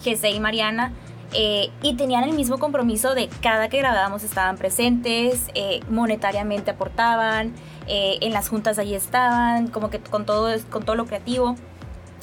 Jesse 0.03 0.35
y 0.35 0.41
Mariana 0.41 0.93
eh, 1.33 1.71
y 1.83 1.95
tenían 1.95 2.25
el 2.25 2.33
mismo 2.33 2.59
compromiso 2.59 3.15
de 3.15 3.29
cada 3.41 3.69
que 3.69 3.79
grabábamos 3.79 4.25
estaban 4.25 4.57
presentes, 4.57 5.47
eh, 5.55 5.81
monetariamente 5.89 6.73
aportaban, 6.73 7.53
eh, 7.87 8.19
en 8.21 8.33
las 8.33 8.49
juntas 8.49 8.79
allí 8.79 8.95
estaban, 8.95 9.69
como 9.69 9.91
que 9.91 10.01
con 10.01 10.27
todo, 10.27 10.53
con 10.71 10.85
todo 10.85 10.97
lo 10.97 11.07
creativo. 11.07 11.55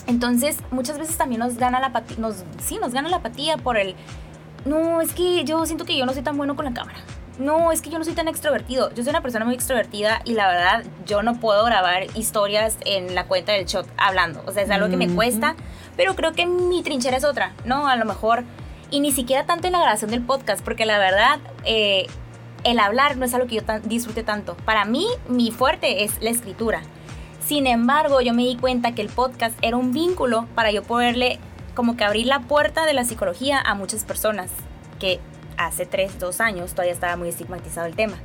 Entonces, 0.08 0.58
muchas 0.72 1.00
veces 1.00 1.18
también 1.18 1.40
nos 1.40 1.58
gana 1.58 1.80
la 1.80 1.88
apatía, 1.88 2.18
nos, 2.18 2.44
sí, 2.63 2.80
nos 2.82 2.94
gana 2.94 3.10
la 3.10 3.18
apatía 3.18 3.58
por 3.58 3.78
el, 3.78 3.96
no, 4.66 5.00
es 5.02 5.13
que 5.13 5.46
yo 5.46 5.66
siento 5.66 5.86
que 5.86 5.98
yo 5.98 6.06
no 6.06 6.13
soy 6.13 6.24
tan 6.24 6.36
bueno 6.36 6.56
con 6.56 6.66
la 6.66 6.74
cámara. 6.74 7.00
No, 7.40 7.72
es 7.72 7.82
que 7.82 7.90
yo 7.90 8.00
no 8.00 8.04
soy 8.04 8.13
tan 8.13 8.28
extrovertido. 8.28 8.90
Yo 8.96 9.04
soy 9.04 9.12
una 9.12 9.22
persona 9.22 9.46
muy 9.46 9.54
extrovertida 9.54 10.22
y 10.26 10.34
la 10.34 10.48
verdad 10.48 10.84
yo 11.06 11.22
no 11.22 11.40
puedo 11.40 11.63
grabar 11.66 12.06
historias 12.16 12.78
en 12.84 13.13
la 13.13 13.26
cuenta 13.26 13.52
del 13.52 13.66
shot 13.66 13.88
hablando. 13.96 14.44
O 14.48 14.52
sea, 14.52 14.63
es 14.63 14.72
algo 14.72 14.90
que 14.90 14.98
me 14.98 15.08
cuesta, 15.08 15.56
pero 15.97 16.15
creo 16.15 16.31
que 16.31 16.45
mi 16.45 16.83
trinchera 16.83 17.17
es 17.17 17.25
otra, 17.25 17.53
¿no? 17.65 17.88
A 17.88 17.97
lo 17.97 18.05
mejor 18.05 18.45
y 18.89 19.01
ni 19.01 19.12
siquiera 19.12 19.45
tanto 19.45 19.67
en 19.67 19.73
la 19.73 19.79
grabación 19.79 20.12
del 20.12 20.21
podcast, 20.21 20.63
porque 20.63 20.86
la 20.86 20.97
verdad, 20.97 21.39
eh, 21.65 22.07
el 22.63 22.79
hablar 22.79 23.17
no 23.17 23.25
es 23.25 23.33
algo 23.33 23.47
que 23.47 23.55
yo 23.55 23.62
disfrute 23.83 24.23
tanto. 24.23 24.55
Para 24.65 24.86
mí, 24.86 25.07
mi 25.27 25.51
fuerte 25.51 26.03
es 26.03 26.21
la 26.21 26.29
escritura. 26.29 26.81
Sin 27.45 27.67
embargo, 27.67 28.21
yo 28.21 28.33
me 28.33 28.43
di 28.43 28.55
cuenta 28.55 28.93
que 28.93 29.01
el 29.01 29.10
podcast 29.10 29.57
era 29.62 29.77
un 29.77 29.93
vínculo 29.93 30.47
para 30.55 30.71
yo 30.71 30.83
poderle 30.83 31.39
como 31.75 31.95
que 31.95 32.03
abrir 32.03 32.27
la 32.27 32.41
puerta 32.41 32.86
de 32.86 32.93
la 32.93 33.03
psicología 33.03 33.60
a 33.60 33.75
muchas 33.75 34.03
personas 34.03 34.49
que 34.99 35.19
hace 35.57 35.86
3, 35.86 36.19
2 36.19 36.41
años 36.41 36.71
todavía 36.71 36.93
estaba 36.93 37.15
muy 37.15 37.29
estigmatizado 37.29 37.88
el 37.88 37.95
tema. 37.95 38.17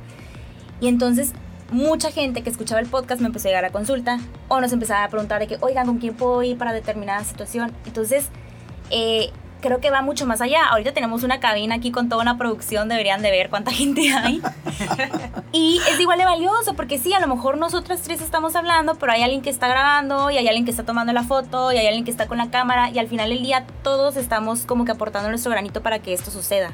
Y 0.81 0.87
entonces 0.87 1.33
mucha 1.73 2.11
gente 2.11 2.43
que 2.43 2.49
escuchaba 2.49 2.79
el 2.79 2.87
podcast 2.87 3.21
me 3.21 3.27
empezó 3.27 3.47
a 3.47 3.51
llegar 3.51 3.65
a 3.65 3.71
consulta 3.71 4.19
o 4.47 4.61
nos 4.61 4.71
empezaba 4.71 5.03
a 5.03 5.09
preguntar 5.09 5.39
de 5.39 5.47
que, 5.47 5.57
oigan, 5.61 5.85
¿con 5.85 5.97
quién 5.97 6.15
puedo 6.15 6.41
ir 6.43 6.57
para 6.57 6.71
determinada 6.71 7.23
situación? 7.23 7.73
Entonces, 7.85 8.29
eh, 8.89 9.31
creo 9.63 9.79
que 9.79 9.89
va 9.89 10.01
mucho 10.01 10.25
más 10.25 10.41
allá. 10.41 10.65
Ahorita 10.65 10.93
tenemos 10.93 11.23
una 11.23 11.39
cabina 11.39 11.75
aquí 11.75 11.89
con 11.91 12.09
toda 12.09 12.21
una 12.21 12.37
producción, 12.37 12.89
deberían 12.89 13.21
de 13.21 13.31
ver 13.31 13.49
cuánta 13.49 13.71
gente 13.79 14.13
hay. 14.13 14.41
y 15.51 15.79
es 15.89 15.99
igual 15.99 16.19
de 16.19 16.25
valioso, 16.25 16.75
porque 16.75 16.99
sí, 16.99 17.13
a 17.13 17.19
lo 17.19 17.27
mejor 17.27 17.57
nosotras 17.57 18.01
tres 18.01 18.21
estamos 18.21 18.55
hablando, 18.55 18.95
pero 18.95 19.13
hay 19.13 19.23
alguien 19.23 19.41
que 19.41 19.49
está 19.49 19.67
grabando, 19.67 20.29
y 20.29 20.37
hay 20.37 20.47
alguien 20.47 20.65
que 20.65 20.71
está 20.71 20.83
tomando 20.83 21.13
la 21.13 21.23
foto, 21.23 21.71
y 21.71 21.77
hay 21.77 21.87
alguien 21.87 22.05
que 22.05 22.11
está 22.11 22.27
con 22.27 22.37
la 22.37 22.51
cámara, 22.51 22.91
y 22.91 22.99
al 22.99 23.07
final 23.07 23.29
del 23.29 23.41
día 23.41 23.65
todos 23.83 24.17
estamos 24.17 24.65
como 24.65 24.85
que 24.85 24.91
aportando 24.91 25.29
nuestro 25.29 25.51
granito 25.51 25.81
para 25.81 25.99
que 25.99 26.13
esto 26.13 26.29
suceda. 26.29 26.71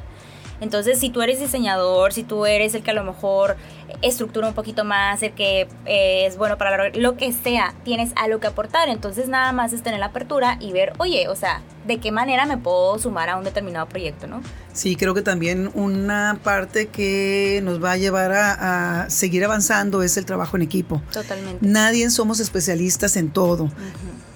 Entonces, 0.62 1.00
si 1.00 1.10
tú 1.10 1.22
eres 1.22 1.40
diseñador, 1.40 2.14
si 2.14 2.24
tú 2.24 2.46
eres 2.46 2.74
el 2.76 2.84
que 2.84 2.92
a 2.92 2.94
lo 2.94 3.04
mejor 3.04 3.56
estructura 4.02 4.48
un 4.48 4.54
poquito 4.54 4.86
más, 4.86 5.22
el 5.24 5.34
que 5.34 5.68
eh, 5.86 6.26
es 6.26 6.38
bueno 6.38 6.58
para 6.58 6.90
lo 6.90 7.18
que 7.18 7.32
sea, 7.34 7.74
tienes 7.84 8.12
algo 8.16 8.40
que 8.40 8.48
aportar. 8.48 8.90
Entonces, 8.90 9.28
nada 9.28 9.52
más 9.52 9.74
es 9.74 9.84
tener 9.84 10.00
la 10.00 10.08
apertura 10.08 10.58
y 10.60 10.72
ver, 10.72 10.94
oye, 10.98 11.28
o 11.28 11.36
sea, 11.36 11.62
de 11.88 11.98
qué 11.98 12.12
manera 12.12 12.46
me 12.46 12.58
puedo 12.58 13.00
sumar 13.00 13.30
a 13.30 13.38
un 13.38 13.44
determinado 13.44 13.88
proyecto, 13.88 14.28
¿no? 14.28 14.42
Sí, 14.74 14.96
creo 14.96 15.14
que 15.14 15.22
también 15.22 15.72
una 15.74 16.40
parte 16.44 16.88
que 16.88 17.62
nos 17.64 17.84
va 17.84 17.94
a 17.94 17.98
llevar 17.98 18.32
a, 18.32 19.10
seguir 19.10 19.44
avanzando 19.44 20.04
es 20.04 20.18
el 20.18 20.26
trabajo 20.26 20.56
en 20.58 20.64
equipo. 20.64 21.02
Totalmente. 21.12 21.66
Nadie 21.66 22.10
somos 22.10 22.40
especialistas 22.40 23.16
en 23.18 23.32
todo. 23.32 23.72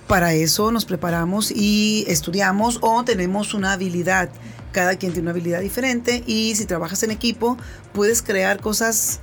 Para 0.07 0.33
eso 0.33 0.71
nos 0.71 0.85
preparamos 0.85 1.51
y 1.51 2.05
estudiamos 2.07 2.79
o 2.81 3.03
tenemos 3.03 3.53
una 3.53 3.73
habilidad 3.73 4.29
cada 4.73 4.97
quien 4.97 5.13
tiene 5.13 5.27
una 5.27 5.31
habilidad 5.31 5.61
diferente 5.61 6.23
y 6.27 6.55
si 6.55 6.65
trabajas 6.65 7.03
en 7.03 7.11
equipo 7.11 7.57
puedes 7.93 8.21
crear 8.21 8.59
cosas 8.59 9.21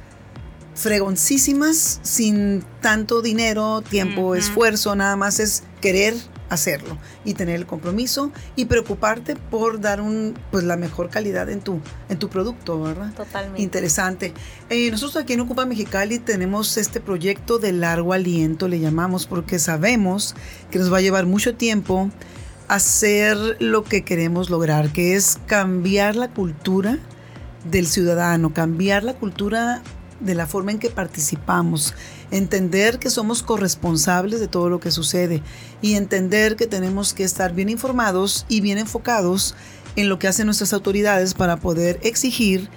fregoncísimas 0.74 2.00
sin 2.02 2.64
tanto 2.80 3.20
dinero, 3.20 3.82
tiempo, 3.82 4.34
esfuerzo, 4.34 4.94
nada 4.94 5.16
más 5.16 5.38
es 5.40 5.64
querer 5.82 6.14
hacerlo 6.48 6.98
y 7.24 7.34
tener 7.34 7.56
el 7.56 7.66
compromiso 7.66 8.32
y 8.56 8.64
preocuparte 8.64 9.36
por 9.36 9.80
dar 9.80 10.00
un 10.00 10.36
pues 10.50 10.64
la 10.64 10.76
mejor 10.76 11.08
calidad 11.08 11.48
en 11.48 11.60
tu 11.60 11.80
en 12.08 12.18
tu 12.18 12.28
producto, 12.28 12.80
¿verdad? 12.82 13.12
Totalmente. 13.14 13.62
Interesante. 13.62 14.34
Eh, 14.68 14.90
nosotros 14.90 15.22
aquí 15.22 15.34
en 15.34 15.40
Ocupa 15.40 15.64
Mexicali 15.64 16.18
tenemos 16.18 16.76
este 16.76 17.00
proyecto 17.00 17.58
de 17.58 17.72
largo 17.72 18.12
aliento, 18.12 18.66
le 18.66 18.80
llamamos, 18.80 19.26
porque 19.26 19.58
sabemos 19.58 20.34
que 20.70 20.78
nos 20.78 20.92
va 20.92 20.98
a 20.98 21.02
llevar 21.02 21.26
mucho 21.26 21.54
tiempo 21.54 22.10
hacer 22.70 23.56
lo 23.58 23.82
que 23.82 24.02
queremos 24.02 24.48
lograr, 24.48 24.92
que 24.92 25.16
es 25.16 25.40
cambiar 25.46 26.14
la 26.14 26.28
cultura 26.28 27.00
del 27.68 27.88
ciudadano, 27.88 28.54
cambiar 28.54 29.02
la 29.02 29.14
cultura 29.14 29.82
de 30.20 30.36
la 30.36 30.46
forma 30.46 30.70
en 30.70 30.78
que 30.78 30.88
participamos, 30.88 31.94
entender 32.30 33.00
que 33.00 33.10
somos 33.10 33.42
corresponsables 33.42 34.38
de 34.38 34.46
todo 34.46 34.68
lo 34.68 34.78
que 34.78 34.92
sucede 34.92 35.42
y 35.82 35.94
entender 35.94 36.54
que 36.54 36.68
tenemos 36.68 37.12
que 37.12 37.24
estar 37.24 37.54
bien 37.54 37.70
informados 37.70 38.46
y 38.48 38.60
bien 38.60 38.78
enfocados 38.78 39.56
en 39.96 40.08
lo 40.08 40.20
que 40.20 40.28
hacen 40.28 40.46
nuestras 40.46 40.72
autoridades 40.72 41.34
para 41.34 41.56
poder 41.56 41.98
exigir 42.04 42.68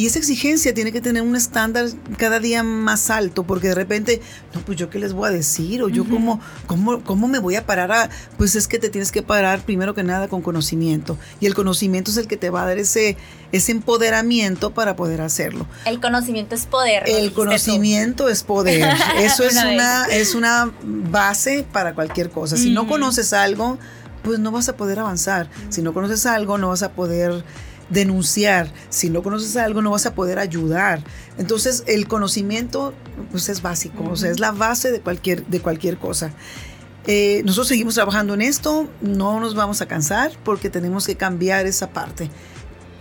y 0.00 0.06
esa 0.06 0.18
exigencia 0.18 0.72
tiene 0.72 0.92
que 0.92 1.02
tener 1.02 1.20
un 1.20 1.36
estándar 1.36 1.84
cada 2.16 2.40
día 2.40 2.62
más 2.62 3.10
alto, 3.10 3.44
porque 3.44 3.68
de 3.68 3.74
repente, 3.74 4.22
no, 4.54 4.62
pues 4.62 4.78
yo 4.78 4.88
qué 4.88 4.98
les 4.98 5.12
voy 5.12 5.28
a 5.28 5.30
decir, 5.30 5.82
o 5.82 5.90
yo 5.90 6.08
cómo, 6.08 6.40
cómo, 6.66 7.04
cómo 7.04 7.28
me 7.28 7.38
voy 7.38 7.56
a 7.56 7.66
parar 7.66 7.92
a, 7.92 8.08
pues 8.38 8.56
es 8.56 8.66
que 8.66 8.78
te 8.78 8.88
tienes 8.88 9.12
que 9.12 9.20
parar 9.20 9.60
primero 9.60 9.92
que 9.92 10.02
nada 10.02 10.26
con 10.28 10.40
conocimiento. 10.40 11.18
Y 11.38 11.44
el 11.44 11.54
conocimiento 11.54 12.10
es 12.10 12.16
el 12.16 12.28
que 12.28 12.38
te 12.38 12.48
va 12.48 12.62
a 12.62 12.64
dar 12.64 12.78
ese, 12.78 13.18
ese 13.52 13.72
empoderamiento 13.72 14.72
para 14.72 14.96
poder 14.96 15.20
hacerlo. 15.20 15.66
El 15.84 16.00
conocimiento 16.00 16.54
es 16.54 16.64
poder. 16.64 17.02
El 17.06 17.34
conocimiento 17.34 18.30
es 18.30 18.42
poder. 18.42 18.88
Eso 19.18 19.44
es 19.44 19.52
una, 19.62 20.06
es 20.06 20.34
una 20.34 20.72
base 20.82 21.66
para 21.70 21.94
cualquier 21.94 22.30
cosa. 22.30 22.56
Si 22.56 22.70
no 22.70 22.88
conoces 22.88 23.34
algo, 23.34 23.76
pues 24.22 24.38
no 24.38 24.50
vas 24.50 24.70
a 24.70 24.76
poder 24.78 24.98
avanzar. 24.98 25.50
Si 25.68 25.82
no 25.82 25.92
conoces 25.92 26.24
algo, 26.24 26.56
no 26.56 26.68
vas 26.68 26.82
a 26.82 26.92
poder 26.92 27.44
denunciar. 27.90 28.72
Si 28.88 29.10
no 29.10 29.22
conoces 29.22 29.56
algo, 29.56 29.82
no 29.82 29.90
vas 29.90 30.06
a 30.06 30.14
poder 30.14 30.38
ayudar. 30.38 31.02
Entonces, 31.38 31.84
el 31.86 32.08
conocimiento 32.08 32.94
pues, 33.30 33.48
es 33.48 33.62
básico, 33.62 34.04
o 34.10 34.16
sea, 34.16 34.30
es 34.30 34.40
la 34.40 34.52
base 34.52 34.90
de 34.90 35.00
cualquier, 35.00 35.46
de 35.46 35.60
cualquier 35.60 35.98
cosa. 35.98 36.32
Eh, 37.06 37.42
nosotros 37.44 37.68
seguimos 37.68 37.94
trabajando 37.94 38.34
en 38.34 38.42
esto, 38.42 38.88
no 39.00 39.40
nos 39.40 39.54
vamos 39.54 39.80
a 39.80 39.86
cansar 39.86 40.32
porque 40.44 40.70
tenemos 40.70 41.06
que 41.06 41.16
cambiar 41.16 41.66
esa 41.66 41.90
parte. 41.90 42.30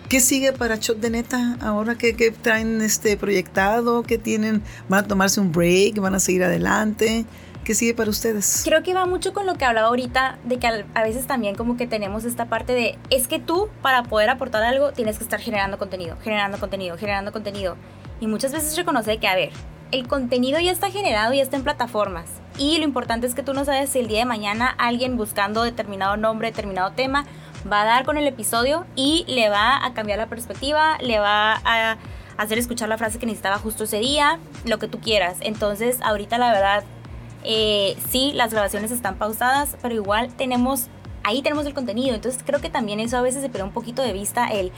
¿Qué 0.07 0.21
sigue 0.21 0.53
para 0.53 0.77
Shot 0.77 0.99
de 0.99 1.11
Neta 1.11 1.57
ahora 1.61 1.95
que, 1.95 2.15
que, 2.15 2.31
traen 2.31 2.81
este 2.81 3.15
proyectado? 3.15 4.01
¿Qué 4.01 4.17
tienen? 4.17 4.63
¿Van 4.87 5.03
a 5.03 5.07
tomarse 5.07 5.39
un 5.39 5.51
break? 5.51 5.99
¿Van 5.99 6.15
a 6.15 6.19
seguir 6.19 6.43
adelante? 6.43 7.25
¿Qué 7.63 7.75
sigue 7.75 7.93
para 7.93 8.09
ustedes? 8.09 8.61
Creo 8.65 8.81
que 8.83 8.93
va 8.93 9.05
mucho 9.05 9.33
con 9.33 9.45
lo 9.45 9.55
que 9.55 9.65
hablaba 9.65 9.89
ahorita, 9.89 10.39
de 10.43 10.57
que 10.57 10.67
a 10.67 11.03
veces 11.03 11.27
también 11.27 11.55
como 11.55 11.77
que 11.77 11.87
tenemos 11.87 12.25
esta 12.25 12.45
parte 12.45 12.73
de, 12.73 12.97
es 13.09 13.27
que 13.27 13.39
tú 13.39 13.69
para 13.81 14.03
poder 14.03 14.29
aportar 14.29 14.63
algo 14.63 14.91
tienes 14.91 15.17
que 15.17 15.23
estar 15.23 15.39
generando 15.39 15.77
contenido, 15.77 16.17
generando 16.23 16.57
contenido, 16.57 16.97
generando 16.97 17.31
contenido. 17.31 17.75
Y 18.19 18.27
muchas 18.27 18.51
veces 18.51 18.75
reconoce 18.75 19.17
que, 19.17 19.27
a 19.27 19.35
ver, 19.35 19.51
el 19.91 20.07
contenido 20.07 20.59
ya 20.59 20.71
está 20.71 20.89
generado 20.89 21.33
y 21.33 21.39
está 21.39 21.57
en 21.57 21.63
plataformas. 21.63 22.25
y 22.57 22.77
lo 22.77 22.83
importante 22.83 23.25
es 23.25 23.35
que 23.35 23.43
tú 23.43 23.53
no 23.53 23.63
sabes 23.63 23.89
si 23.89 23.99
el 23.99 24.07
día 24.07 24.19
de 24.19 24.25
mañana 24.25 24.75
alguien 24.77 25.15
buscando 25.15 25.63
determinado 25.63 26.17
nombre, 26.17 26.49
determinado 26.49 26.91
tema, 26.91 27.25
va 27.71 27.81
a 27.81 27.85
dar 27.85 28.05
con 28.05 28.17
el 28.17 28.27
episodio 28.27 28.85
y 28.95 29.25
le 29.27 29.49
va 29.49 29.85
a 29.85 29.93
cambiar 29.93 30.19
la 30.19 30.27
perspectiva, 30.27 30.97
le 30.99 31.19
va 31.19 31.61
a 31.63 31.97
hacer 32.37 32.57
escuchar 32.57 32.89
la 32.89 32.97
frase 32.97 33.19
que 33.19 33.25
necesitaba 33.25 33.57
justo 33.57 33.83
ese 33.83 33.99
día, 33.99 34.39
lo 34.65 34.79
que 34.79 34.87
tú 34.87 34.99
quieras. 34.99 35.37
Entonces, 35.41 35.99
ahorita 36.01 36.37
la 36.37 36.51
verdad, 36.51 36.83
eh, 37.43 37.97
sí, 38.09 38.31
las 38.33 38.51
grabaciones 38.51 38.91
están 38.91 39.17
pausadas, 39.17 39.77
pero 39.81 39.95
igual 39.95 40.33
tenemos 40.33 40.89
ahí 41.23 41.41
tenemos 41.41 41.65
el 41.65 41.73
contenido. 41.73 42.15
Entonces 42.15 42.41
creo 42.45 42.59
que 42.59 42.69
también 42.69 42.99
eso 42.99 43.17
a 43.17 43.21
veces 43.21 43.41
se 43.41 43.49
pierde 43.49 43.67
un 43.67 43.73
poquito 43.73 44.01
de 44.01 44.13
vista 44.13 44.47
el, 44.47 44.71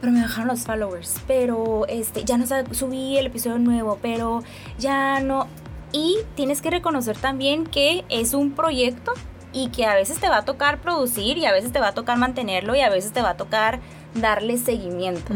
pero 0.00 0.12
me 0.12 0.22
bajaron 0.22 0.48
los 0.48 0.60
followers, 0.60 1.16
pero 1.26 1.86
este, 1.88 2.24
ya 2.24 2.38
no 2.38 2.46
subí 2.72 3.18
el 3.18 3.26
episodio 3.26 3.58
nuevo, 3.58 3.98
pero 4.00 4.42
ya 4.78 5.20
no. 5.20 5.46
Y 5.92 6.18
tienes 6.36 6.60
que 6.62 6.70
reconocer 6.70 7.16
también 7.16 7.66
que 7.66 8.04
es 8.08 8.34
un 8.34 8.52
proyecto 8.52 9.12
y 9.52 9.68
que 9.68 9.84
a 9.84 9.94
veces 9.94 10.20
te 10.20 10.28
va 10.28 10.38
a 10.38 10.44
tocar 10.44 10.80
producir 10.80 11.36
y 11.36 11.46
a 11.46 11.52
veces 11.52 11.72
te 11.72 11.80
va 11.80 11.88
a 11.88 11.94
tocar 11.94 12.16
mantenerlo 12.16 12.76
y 12.76 12.80
a 12.80 12.90
veces 12.90 13.10
te 13.12 13.22
va 13.22 13.30
a 13.30 13.36
tocar 13.36 13.80
darle 14.14 14.58
seguimiento. 14.58 15.34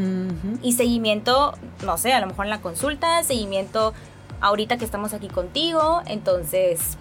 Y 0.63 0.73
seguimiento, 0.73 1.55
no 1.85 1.99
sé, 1.99 2.13
a 2.13 2.21
lo 2.21 2.29
mejor 2.29 2.47
en 2.47 2.51
la 2.51 2.61
consulta, 2.61 3.23
seguimiento 3.25 3.93
ahorita 4.45 4.77
que 4.77 4.85
estamos 4.85 5.15
aquí 5.15 5.29
contigo, 5.29 6.03
entonces 6.07 6.99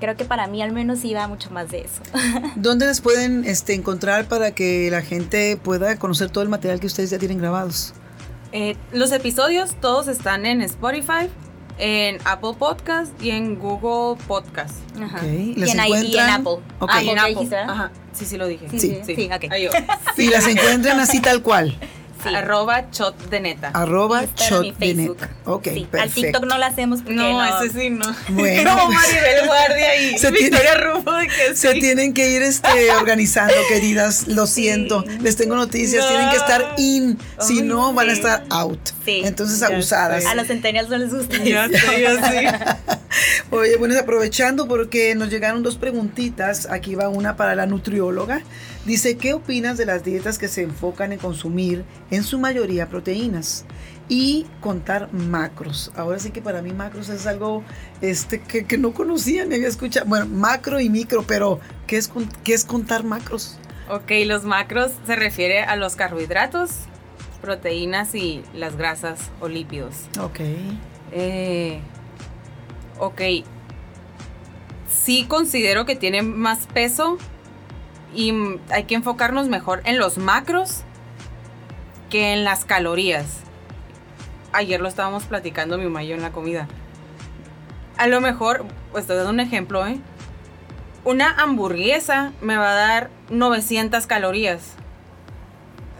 creo 0.00 0.16
que 0.16 0.26
para 0.26 0.46
mí 0.46 0.62
al 0.62 0.72
menos 0.72 1.02
iba 1.04 1.26
mucho 1.26 1.50
más 1.50 1.70
de 1.70 1.80
eso. 1.80 2.02
¿Dónde 2.56 2.86
les 2.86 3.00
pueden 3.00 3.44
este, 3.46 3.72
encontrar 3.72 4.26
para 4.26 4.50
que 4.50 4.90
la 4.90 5.00
gente 5.00 5.56
pueda 5.56 5.96
conocer 5.98 6.28
todo 6.30 6.44
el 6.44 6.50
material 6.50 6.80
que 6.80 6.86
ustedes 6.86 7.08
ya 7.08 7.18
tienen 7.18 7.38
grabados? 7.38 7.94
Eh, 8.52 8.76
los 8.92 9.12
episodios 9.12 9.74
todos 9.80 10.08
están 10.08 10.44
en 10.44 10.60
Spotify, 10.60 11.30
en 11.78 12.18
Apple 12.26 12.52
Podcast 12.58 13.10
y 13.20 13.30
en 13.30 13.58
Google 13.58 14.22
Podcast. 14.26 14.74
Okay. 14.94 15.54
y, 15.56 15.62
en, 15.62 15.78
y, 16.04 16.16
en, 16.18 16.20
Apple. 16.28 16.58
Okay. 16.80 17.08
Ah, 17.08 17.12
en 17.12 17.18
Apple. 17.18 17.56
Ajá. 17.56 17.90
Sí, 18.12 18.26
sí 18.26 18.36
lo 18.36 18.46
dije. 18.46 18.68
Sí, 18.70 18.78
sí. 18.78 19.00
sí. 19.06 19.30
Okay. 19.34 19.68
Y 20.18 20.28
las 20.28 20.46
encuentran 20.46 21.00
así 21.00 21.20
tal 21.20 21.42
cual. 21.42 21.76
Arroba 22.26 22.86
shot 22.90 23.28
de 23.28 23.40
neta. 23.40 23.70
Arroba 23.74 24.24
shot 24.36 24.76
de 24.78 24.94
neta. 24.94 25.30
Ok, 25.44 25.64
perfecto. 25.64 25.98
Al 26.00 26.10
TikTok 26.10 26.44
no 26.44 26.58
lo 26.58 26.64
hacemos 26.64 27.00
porque 27.00 27.14
no, 27.14 27.32
no. 27.32 27.62
ese 27.62 27.78
sí 27.78 27.90
no. 27.90 28.06
Bueno. 28.28 28.76
Como 28.78 28.92
Maribel 28.92 29.46
Guardia 29.46 29.96
y 29.96 30.18
se 30.18 30.30
Victoria 30.30 30.74
Rufo 30.74 31.12
de 31.12 31.28
que 31.28 31.54
Se 31.54 31.74
tienen 31.74 32.14
que 32.14 32.30
ir 32.30 32.42
este, 32.42 32.90
organizando, 32.98 33.54
queridas. 33.68 34.28
Lo 34.28 34.46
siento. 34.46 35.04
Les 35.20 35.36
tengo 35.36 35.56
noticias. 35.56 36.06
Tienen 36.08 36.30
que 36.30 36.36
estar 36.36 36.74
in. 36.78 37.18
Si 37.40 37.62
no, 37.62 37.92
van 37.92 38.10
a 38.10 38.12
estar 38.12 38.44
out. 38.50 38.80
Sí. 39.04 39.22
Entonces, 39.24 39.62
abusadas. 39.62 40.24
A 40.26 40.34
los 40.34 40.46
centennials 40.46 40.88
no 40.88 40.98
les 40.98 41.12
gusta. 41.12 41.36
Ya 41.38 41.68
sé, 41.68 42.00
ya 42.00 42.30
sé. 42.30 42.48
Oye, 43.50 43.76
bueno, 43.76 43.98
aprovechando 43.98 44.66
porque 44.66 45.14
nos 45.14 45.30
llegaron 45.30 45.62
dos 45.62 45.76
preguntitas. 45.76 46.68
Aquí 46.70 46.94
va 46.94 47.08
una 47.08 47.36
para 47.36 47.54
la 47.54 47.66
nutrióloga. 47.66 48.42
Dice, 48.84 49.16
¿qué 49.16 49.32
opinas 49.32 49.78
de 49.78 49.86
las 49.86 50.04
dietas 50.04 50.38
que 50.38 50.48
se 50.48 50.62
enfocan 50.62 51.12
en 51.12 51.18
consumir 51.18 51.84
en 52.14 52.24
su 52.24 52.38
mayoría 52.38 52.88
proteínas? 52.88 53.64
Y 54.08 54.46
contar 54.60 55.12
macros. 55.12 55.90
Ahora 55.96 56.18
sí 56.18 56.30
que 56.30 56.42
para 56.42 56.60
mí 56.60 56.72
macros 56.72 57.08
es 57.08 57.26
algo 57.26 57.64
este, 58.02 58.40
que, 58.42 58.76
no 58.76 58.92
conocía 58.92 59.46
ni 59.46 59.54
había 59.54 59.68
escuchado. 59.68 60.06
Bueno, 60.06 60.26
macro 60.26 60.78
y 60.80 60.90
micro, 60.90 61.22
pero 61.22 61.58
¿qué 61.86 61.96
es, 61.96 62.12
qué 62.42 62.52
es 62.52 62.64
contar 62.64 63.04
macros? 63.04 63.58
Ok, 63.88 64.10
los 64.26 64.44
macros 64.44 64.92
se 65.06 65.16
refiere 65.16 65.62
a 65.62 65.76
los 65.76 65.96
carbohidratos, 65.96 66.70
proteínas 67.40 68.14
y 68.14 68.42
las 68.54 68.76
grasas 68.76 69.30
o 69.40 69.48
lípidos. 69.48 70.08
Ok. 70.20 70.40
Eh, 71.12 71.80
ok. 72.98 73.20
Sí 74.88 75.26
considero 75.26 75.86
que 75.86 75.96
tienen 75.96 76.38
más 76.38 76.66
peso 76.66 77.18
y 78.14 78.32
hay 78.70 78.84
que 78.84 78.94
enfocarnos 78.94 79.48
mejor 79.48 79.82
en 79.84 79.98
los 79.98 80.18
macros 80.18 80.84
que 82.14 82.32
en 82.32 82.44
las 82.44 82.64
calorías. 82.64 83.40
Ayer 84.52 84.80
lo 84.80 84.86
estábamos 84.86 85.24
platicando 85.24 85.78
mi 85.78 85.88
mayo 85.88 86.14
en 86.14 86.22
la 86.22 86.30
comida. 86.30 86.68
A 87.96 88.06
lo 88.06 88.20
mejor, 88.20 88.66
pues 88.92 89.02
estoy 89.02 89.16
dando 89.16 89.32
un 89.32 89.40
ejemplo, 89.40 89.84
¿eh? 89.84 89.98
Una 91.04 91.32
hamburguesa 91.32 92.30
me 92.40 92.56
va 92.56 92.70
a 92.70 92.74
dar 92.74 93.10
900 93.30 94.06
calorías. 94.06 94.76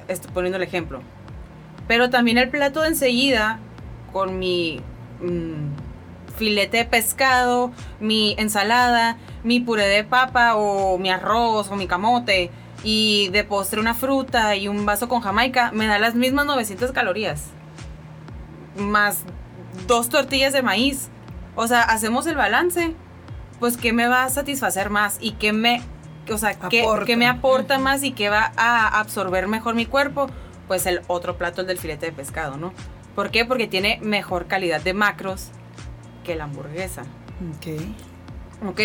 Estoy 0.07 0.31
poniendo 0.31 0.57
el 0.59 0.62
ejemplo. 0.62 1.01
Pero 1.89 2.11
también 2.11 2.39
el 2.39 2.49
plato 2.49 2.83
de 2.83 2.89
enseguida 2.91 3.59
con 4.12 4.39
mi 4.39 4.81
mm, 5.21 6.37
filete 6.37 6.77
de 6.77 6.85
pescado, 6.85 7.73
mi 7.99 8.37
ensalada, 8.39 9.17
mi 9.43 9.59
puré 9.59 9.89
de 9.89 10.05
papa 10.05 10.55
o 10.55 10.97
mi 10.97 11.11
arroz 11.11 11.73
o 11.73 11.75
mi 11.75 11.89
camote 11.89 12.53
y 12.85 13.30
de 13.30 13.43
postre 13.43 13.80
una 13.80 13.95
fruta 13.95 14.55
y 14.55 14.68
un 14.68 14.87
vaso 14.87 15.09
con 15.09 15.22
jamaica, 15.22 15.72
me 15.72 15.87
da 15.87 15.99
las 15.99 16.14
mismas 16.14 16.47
900 16.47 16.93
calorías. 16.93 17.47
Más 18.76 19.22
dos 19.87 20.11
tortillas 20.11 20.53
de 20.53 20.62
maíz. 20.62 21.09
O 21.57 21.66
sea, 21.66 21.82
hacemos 21.82 22.26
el 22.26 22.37
balance. 22.37 22.95
Pues, 23.59 23.76
¿qué 23.76 23.93
me 23.93 24.07
va 24.07 24.24
a 24.24 24.28
satisfacer 24.28 24.91
más? 24.91 25.16
¿Y 25.20 25.32
qué 25.32 25.53
me, 25.53 25.82
o 26.30 26.39
sea, 26.39 26.59
¿qué, 26.68 27.16
me 27.16 27.26
aporta 27.26 27.78
más 27.78 28.03
y 28.03 28.12
qué 28.12 28.28
va 28.28 28.53
a 28.57 29.01
absorber 29.01 29.49
mejor 29.49 29.74
mi 29.74 29.87
cuerpo? 29.87 30.28
Pues 30.68 30.87
el 30.87 31.01
otro 31.07 31.37
plato, 31.39 31.62
el 31.62 31.66
del 31.66 31.78
filete 31.78 32.07
de 32.07 32.12
pescado, 32.12 32.57
¿no? 32.57 32.72
¿Por 33.14 33.30
qué? 33.30 33.45
Porque 33.45 33.66
tiene 33.66 33.99
mejor 34.03 34.47
calidad 34.47 34.80
de 34.80 34.93
macros 34.93 35.49
que 36.24 36.35
la 36.35 36.45
hamburguesa. 36.45 37.03
Ok. 37.57 38.68
Ok. 38.68 38.80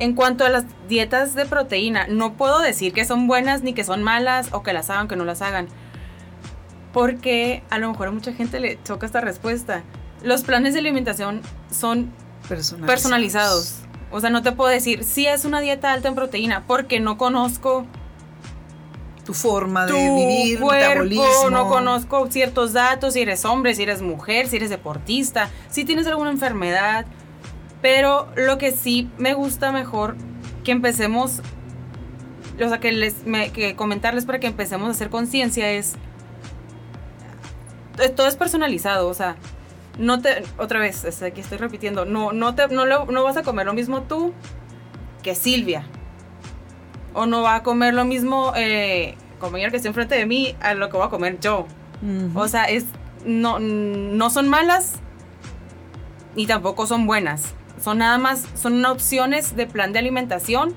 En 0.00 0.14
cuanto 0.14 0.46
a 0.46 0.48
las 0.48 0.64
dietas 0.88 1.34
de 1.34 1.44
proteína, 1.44 2.06
no 2.08 2.32
puedo 2.32 2.60
decir 2.60 2.94
que 2.94 3.04
son 3.04 3.26
buenas 3.26 3.62
ni 3.62 3.74
que 3.74 3.84
son 3.84 4.02
malas 4.02 4.48
o 4.52 4.62
que 4.62 4.72
las 4.72 4.88
hagan, 4.88 5.08
que 5.08 5.14
no 5.14 5.26
las 5.26 5.42
hagan. 5.42 5.68
Porque 6.94 7.62
a 7.68 7.78
lo 7.78 7.90
mejor 7.90 8.08
a 8.08 8.10
mucha 8.10 8.32
gente 8.32 8.60
le 8.60 8.82
choca 8.82 9.04
esta 9.04 9.20
respuesta. 9.20 9.82
Los 10.22 10.42
planes 10.42 10.72
de 10.72 10.80
alimentación 10.80 11.42
son 11.70 12.10
personalizados. 12.86 13.74
O 14.10 14.20
sea, 14.20 14.30
no 14.30 14.42
te 14.42 14.52
puedo 14.52 14.70
decir 14.70 15.04
si 15.04 15.26
es 15.26 15.44
una 15.44 15.60
dieta 15.60 15.92
alta 15.92 16.08
en 16.08 16.14
proteína 16.14 16.64
porque 16.66 16.98
no 16.98 17.18
conozco 17.18 17.84
tu 19.24 19.34
forma 19.34 19.84
de 19.84 19.92
vivir, 19.92 20.60
cuerpo, 20.60 21.04
metabolismo. 21.04 21.50
no 21.50 21.68
conozco 21.68 22.26
ciertos 22.30 22.72
datos, 22.72 23.14
si 23.14 23.20
eres 23.20 23.44
hombre, 23.44 23.74
si 23.74 23.82
eres 23.82 24.00
mujer, 24.00 24.48
si 24.48 24.56
eres 24.56 24.70
deportista, 24.70 25.50
si 25.68 25.84
tienes 25.84 26.06
alguna 26.06 26.30
enfermedad. 26.30 27.04
Pero 27.82 28.28
lo 28.36 28.58
que 28.58 28.72
sí 28.72 29.10
me 29.18 29.34
gusta 29.34 29.72
mejor 29.72 30.16
que 30.64 30.72
empecemos, 30.72 31.40
o 32.62 32.68
sea, 32.68 32.78
que, 32.78 32.92
les, 32.92 33.16
que 33.52 33.74
comentarles 33.76 34.26
para 34.26 34.38
que 34.38 34.46
empecemos 34.46 34.88
a 34.88 34.90
hacer 34.90 35.08
conciencia 35.08 35.70
es, 35.70 35.94
eh, 37.98 38.08
todo 38.10 38.26
es 38.26 38.36
personalizado, 38.36 39.08
o 39.08 39.14
sea, 39.14 39.36
no 39.98 40.20
te, 40.20 40.42
otra 40.58 40.78
vez, 40.78 41.22
aquí 41.22 41.40
estoy 41.40 41.58
repitiendo, 41.58 42.04
no, 42.04 42.32
no, 42.32 42.54
te, 42.54 42.68
no, 42.68 42.84
no 42.86 43.24
vas 43.24 43.36
a 43.36 43.42
comer 43.42 43.66
lo 43.66 43.74
mismo 43.74 44.02
tú 44.02 44.32
que 45.22 45.34
Silvia. 45.34 45.84
O 47.12 47.26
no 47.26 47.42
va 47.42 47.56
a 47.56 47.62
comer 47.62 47.92
lo 47.92 48.04
mismo 48.04 48.52
eh, 48.56 49.16
compañero 49.40 49.70
que 49.70 49.78
está 49.78 49.88
enfrente 49.88 50.14
de 50.14 50.26
mí 50.26 50.54
a 50.60 50.74
lo 50.74 50.88
que 50.88 50.96
voy 50.96 51.06
a 51.06 51.10
comer 51.10 51.40
yo. 51.40 51.66
O 52.34 52.48
sea, 52.48 52.64
es, 52.64 52.86
no, 53.26 53.58
no 53.58 54.30
son 54.30 54.48
malas 54.48 54.94
ni 56.34 56.46
tampoco 56.46 56.86
son 56.86 57.06
buenas. 57.06 57.54
Son 57.82 57.98
nada 57.98 58.18
más, 58.18 58.44
son 58.60 58.84
opciones 58.84 59.56
de 59.56 59.66
plan 59.66 59.92
de 59.92 59.98
alimentación 59.98 60.74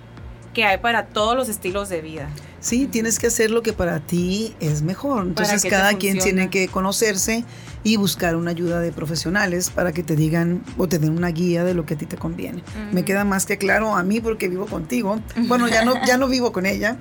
que 0.53 0.65
hay 0.65 0.77
para 0.77 1.07
todos 1.07 1.35
los 1.35 1.49
estilos 1.49 1.89
de 1.89 2.01
vida. 2.01 2.29
Sí, 2.59 2.87
tienes 2.87 3.19
que 3.19 3.27
hacer 3.27 3.51
lo 3.51 3.61
que 3.61 3.73
para 3.73 3.99
ti 3.99 4.55
es 4.61 4.83
mejor. 4.83 5.25
Entonces 5.25 5.65
cada 5.69 5.95
quien 5.97 6.19
tiene 6.19 6.49
que 6.49 6.69
conocerse 6.69 7.43
y 7.83 7.97
buscar 7.97 8.37
una 8.37 8.51
ayuda 8.51 8.79
de 8.79 8.93
profesionales 8.93 9.69
para 9.69 9.91
que 9.91 10.01
te 10.01 10.15
digan 10.15 10.63
o 10.77 10.87
te 10.87 10.97
den 10.97 11.17
una 11.17 11.27
guía 11.27 11.65
de 11.65 11.73
lo 11.73 11.85
que 11.85 11.95
a 11.95 11.97
ti 11.97 12.05
te 12.05 12.15
conviene. 12.15 12.63
Me 12.93 13.03
queda 13.03 13.25
más 13.25 13.45
que 13.45 13.57
claro 13.57 13.97
a 13.97 14.03
mí 14.03 14.21
porque 14.21 14.47
vivo 14.47 14.65
contigo. 14.67 15.19
Bueno, 15.53 15.67
ya 15.67 15.83
no, 15.83 15.93
ya 16.05 16.17
no 16.17 16.29
vivo 16.29 16.53
con 16.53 16.65
ella, 16.65 16.97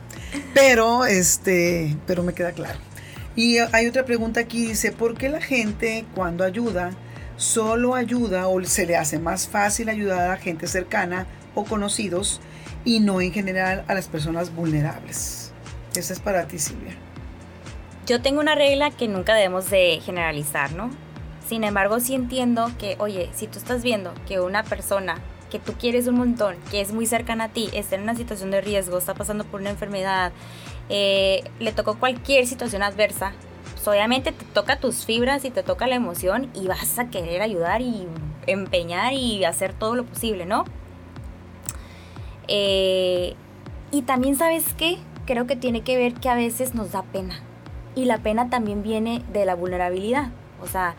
pero 0.52 1.06
este, 1.06 1.96
pero 2.06 2.24
me 2.24 2.34
queda 2.34 2.52
claro. 2.52 2.78
Y 3.36 3.58
hay 3.58 3.86
otra 3.86 4.04
pregunta 4.04 4.40
aquí, 4.40 4.66
dice, 4.66 4.90
¿por 4.90 5.16
qué 5.16 5.28
la 5.28 5.40
gente 5.40 6.04
cuando 6.14 6.44
ayuda 6.44 6.90
solo 7.42 7.96
ayuda 7.96 8.46
o 8.46 8.62
se 8.64 8.86
le 8.86 8.96
hace 8.96 9.18
más 9.18 9.48
fácil 9.48 9.88
ayudar 9.88 10.30
a 10.30 10.36
gente 10.36 10.68
cercana 10.68 11.26
o 11.56 11.64
conocidos 11.64 12.40
y 12.84 13.00
no 13.00 13.20
en 13.20 13.32
general 13.32 13.84
a 13.88 13.94
las 13.94 14.06
personas 14.06 14.54
vulnerables. 14.54 15.52
Esa 15.96 16.12
es 16.12 16.20
para 16.20 16.46
ti, 16.46 16.60
Silvia. 16.60 16.94
Yo 18.06 18.22
tengo 18.22 18.40
una 18.40 18.54
regla 18.54 18.92
que 18.92 19.08
nunca 19.08 19.34
debemos 19.34 19.70
de 19.70 20.00
generalizar, 20.04 20.72
¿no? 20.72 20.90
Sin 21.46 21.64
embargo, 21.64 21.98
sí 21.98 22.14
entiendo 22.14 22.70
que, 22.78 22.94
oye, 23.00 23.28
si 23.34 23.48
tú 23.48 23.58
estás 23.58 23.82
viendo 23.82 24.14
que 24.28 24.40
una 24.40 24.62
persona 24.62 25.16
que 25.50 25.58
tú 25.58 25.72
quieres 25.72 26.06
un 26.06 26.14
montón, 26.14 26.54
que 26.70 26.80
es 26.80 26.92
muy 26.92 27.06
cercana 27.06 27.44
a 27.44 27.48
ti, 27.48 27.68
está 27.72 27.96
en 27.96 28.02
una 28.02 28.14
situación 28.14 28.52
de 28.52 28.60
riesgo, 28.60 28.98
está 28.98 29.14
pasando 29.14 29.44
por 29.44 29.60
una 29.60 29.70
enfermedad, 29.70 30.32
eh, 30.88 31.42
le 31.58 31.72
tocó 31.72 31.98
cualquier 31.98 32.46
situación 32.46 32.84
adversa, 32.84 33.32
pues, 33.82 33.96
obviamente 33.96 34.30
te 34.30 34.44
toca 34.44 34.76
tus 34.76 35.04
fibras 35.04 35.44
y 35.44 35.50
te 35.50 35.64
toca 35.64 35.88
la 35.88 35.96
emoción 35.96 36.50
y 36.54 36.68
vas 36.68 37.00
a 37.00 37.10
querer 37.10 37.42
ayudar 37.42 37.82
y 37.82 38.06
empeñar 38.46 39.12
y 39.12 39.44
hacer 39.44 39.72
todo 39.72 39.96
lo 39.96 40.04
posible, 40.04 40.46
¿no? 40.46 40.62
Eh, 42.46 43.34
y 43.90 44.02
también, 44.02 44.36
¿sabes 44.36 44.72
qué? 44.74 44.98
Creo 45.26 45.48
que 45.48 45.56
tiene 45.56 45.80
que 45.80 45.96
ver 45.96 46.14
que 46.14 46.28
a 46.28 46.36
veces 46.36 46.76
nos 46.76 46.92
da 46.92 47.02
pena. 47.02 47.40
Y 47.96 48.04
la 48.04 48.18
pena 48.18 48.50
también 48.50 48.84
viene 48.84 49.20
de 49.32 49.44
la 49.46 49.56
vulnerabilidad. 49.56 50.30
O 50.62 50.68
sea, 50.68 50.94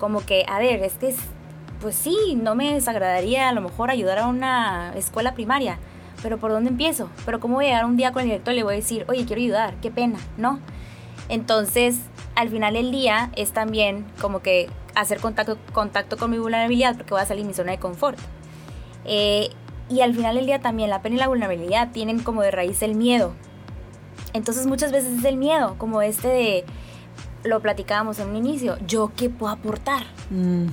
como 0.00 0.26
que, 0.26 0.44
a 0.48 0.58
ver, 0.58 0.82
es 0.82 0.94
que, 0.94 1.14
pues 1.80 1.94
sí, 1.94 2.36
no 2.36 2.56
me 2.56 2.74
desagradaría 2.74 3.48
a 3.48 3.52
lo 3.52 3.60
mejor 3.60 3.90
ayudar 3.90 4.18
a 4.18 4.26
una 4.26 4.92
escuela 4.96 5.34
primaria, 5.34 5.78
pero 6.20 6.38
¿por 6.38 6.50
dónde 6.50 6.70
empiezo? 6.70 7.10
Pero 7.24 7.38
¿cómo 7.38 7.54
voy 7.54 7.66
a 7.66 7.68
llegar 7.68 7.84
un 7.84 7.96
día 7.96 8.10
con 8.10 8.22
el 8.22 8.28
director 8.28 8.54
y 8.54 8.56
le 8.56 8.64
voy 8.64 8.72
a 8.74 8.76
decir, 8.76 9.04
oye, 9.06 9.24
quiero 9.24 9.40
ayudar, 9.40 9.74
qué 9.80 9.92
pena, 9.92 10.18
¿no? 10.36 10.58
Entonces, 11.28 12.00
al 12.34 12.48
final 12.48 12.74
del 12.74 12.90
día 12.90 13.30
es 13.36 13.52
también 13.52 14.06
como 14.20 14.40
que 14.40 14.68
hacer 14.94 15.20
contacto, 15.20 15.58
contacto 15.72 16.16
con 16.16 16.30
mi 16.30 16.38
vulnerabilidad 16.38 16.96
porque 16.96 17.12
voy 17.12 17.22
a 17.22 17.26
salir 17.26 17.42
de 17.44 17.48
mi 17.48 17.54
zona 17.54 17.72
de 17.72 17.78
confort. 17.78 18.18
Eh, 19.04 19.50
y 19.88 20.00
al 20.00 20.14
final 20.14 20.36
del 20.36 20.46
día 20.46 20.60
también 20.60 20.90
la 20.90 21.02
pena 21.02 21.16
y 21.16 21.18
la 21.18 21.28
vulnerabilidad 21.28 21.92
tienen 21.92 22.20
como 22.20 22.42
de 22.42 22.50
raíz 22.50 22.82
el 22.82 22.94
miedo. 22.94 23.34
Entonces 24.32 24.66
muchas 24.66 24.92
veces 24.92 25.18
es 25.18 25.24
el 25.24 25.36
miedo, 25.36 25.76
como 25.78 26.02
este 26.02 26.28
de, 26.28 26.64
lo 27.44 27.60
platicábamos 27.60 28.18
en 28.18 28.30
un 28.30 28.36
inicio, 28.36 28.78
yo 28.86 29.12
qué 29.16 29.28
puedo 29.30 29.52
aportar. 29.52 30.04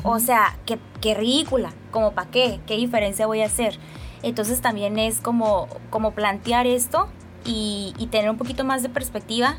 O 0.03 0.19
sea, 0.19 0.57
qué, 0.65 0.79
qué 1.01 1.13
ridícula, 1.13 1.73
como 1.91 2.13
para 2.13 2.31
qué, 2.31 2.59
qué 2.65 2.77
diferencia 2.77 3.27
voy 3.27 3.41
a 3.41 3.45
hacer. 3.45 3.77
Entonces 4.23 4.61
también 4.61 4.97
es 4.97 5.19
como, 5.19 5.67
como 5.89 6.11
plantear 6.11 6.65
esto 6.65 7.07
y, 7.45 7.93
y 7.97 8.07
tener 8.07 8.29
un 8.29 8.37
poquito 8.37 8.63
más 8.63 8.81
de 8.81 8.89
perspectiva 8.89 9.57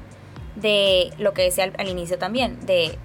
de 0.57 1.13
lo 1.19 1.33
que 1.33 1.43
decía 1.43 1.71
al, 1.77 1.89
inicio 1.89 2.19
también, 2.19 2.65
de 2.67 2.99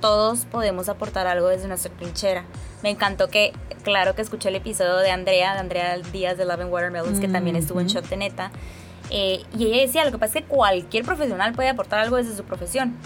todos 0.00 0.44
podemos 0.46 0.88
aportar 0.88 1.26
algo 1.26 1.48
desde 1.48 1.68
nuestra 1.68 1.92
trinchera. 1.92 2.44
Me 2.82 2.90
encantó 2.90 3.28
que, 3.28 3.52
claro 3.82 4.14
que 4.14 4.22
escuché 4.22 4.48
el 4.48 4.56
episodio 4.56 4.96
de 4.96 5.10
Andrea, 5.10 5.54
de 5.54 5.60
Andrea 5.60 5.98
Díaz 6.12 6.38
de 6.38 6.44
Love 6.44 6.60
and 6.62 6.72
Watermelons, 6.72 7.20
que 7.20 7.28
también 7.28 7.56
estuvo 7.56 7.80
en 7.80 7.88
Shot 7.88 8.08
de 8.08 8.16
Neta. 8.16 8.50
Eh, 9.10 9.42
y 9.58 9.66
ella 9.66 9.82
decía, 9.82 10.04
lo 10.04 10.12
que 10.12 10.18
pasa 10.18 10.38
es 10.38 10.44
que 10.44 10.50
cualquier 10.50 11.04
profesional 11.04 11.52
puede 11.52 11.68
aportar 11.68 11.98
algo 11.98 12.16
desde 12.16 12.34
su 12.34 12.44
profesión. 12.44 12.96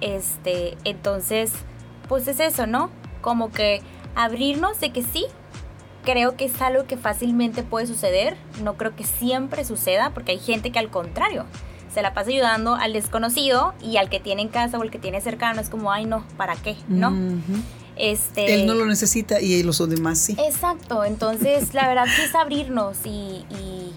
Este, 0.00 0.76
entonces, 0.84 1.52
pues 2.08 2.26
es 2.26 2.40
eso, 2.40 2.66
¿no? 2.66 2.90
Como 3.20 3.52
que 3.52 3.82
abrirnos 4.16 4.80
de 4.80 4.90
que 4.90 5.02
sí, 5.02 5.26
creo 6.04 6.36
que 6.36 6.46
es 6.46 6.62
algo 6.62 6.86
que 6.86 6.96
fácilmente 6.96 7.62
puede 7.62 7.86
suceder. 7.86 8.36
No 8.62 8.74
creo 8.74 8.96
que 8.96 9.04
siempre 9.04 9.64
suceda, 9.64 10.10
porque 10.14 10.32
hay 10.32 10.38
gente 10.38 10.72
que 10.72 10.78
al 10.78 10.90
contrario 10.90 11.44
se 11.92 12.02
la 12.02 12.14
pasa 12.14 12.30
ayudando 12.30 12.74
al 12.74 12.92
desconocido 12.92 13.74
y 13.82 13.96
al 13.96 14.08
que 14.08 14.20
tiene 14.20 14.42
en 14.42 14.48
casa 14.48 14.78
o 14.78 14.82
el 14.82 14.90
que 14.90 14.98
tiene 14.98 15.20
cercano 15.20 15.60
es 15.60 15.68
como, 15.68 15.92
ay 15.92 16.06
no, 16.06 16.24
¿para 16.36 16.56
qué? 16.56 16.76
¿No? 16.88 17.12
Este, 17.96 18.54
Él 18.54 18.66
no 18.66 18.74
lo 18.74 18.86
necesita 18.86 19.40
y 19.40 19.62
los 19.62 19.86
demás 19.88 20.18
sí. 20.18 20.36
Exacto, 20.38 21.04
entonces 21.04 21.74
la 21.74 21.86
verdad 21.88 22.04
que 22.04 22.24
es 22.24 22.34
abrirnos 22.34 22.96
y, 23.04 23.44
y 23.50 23.92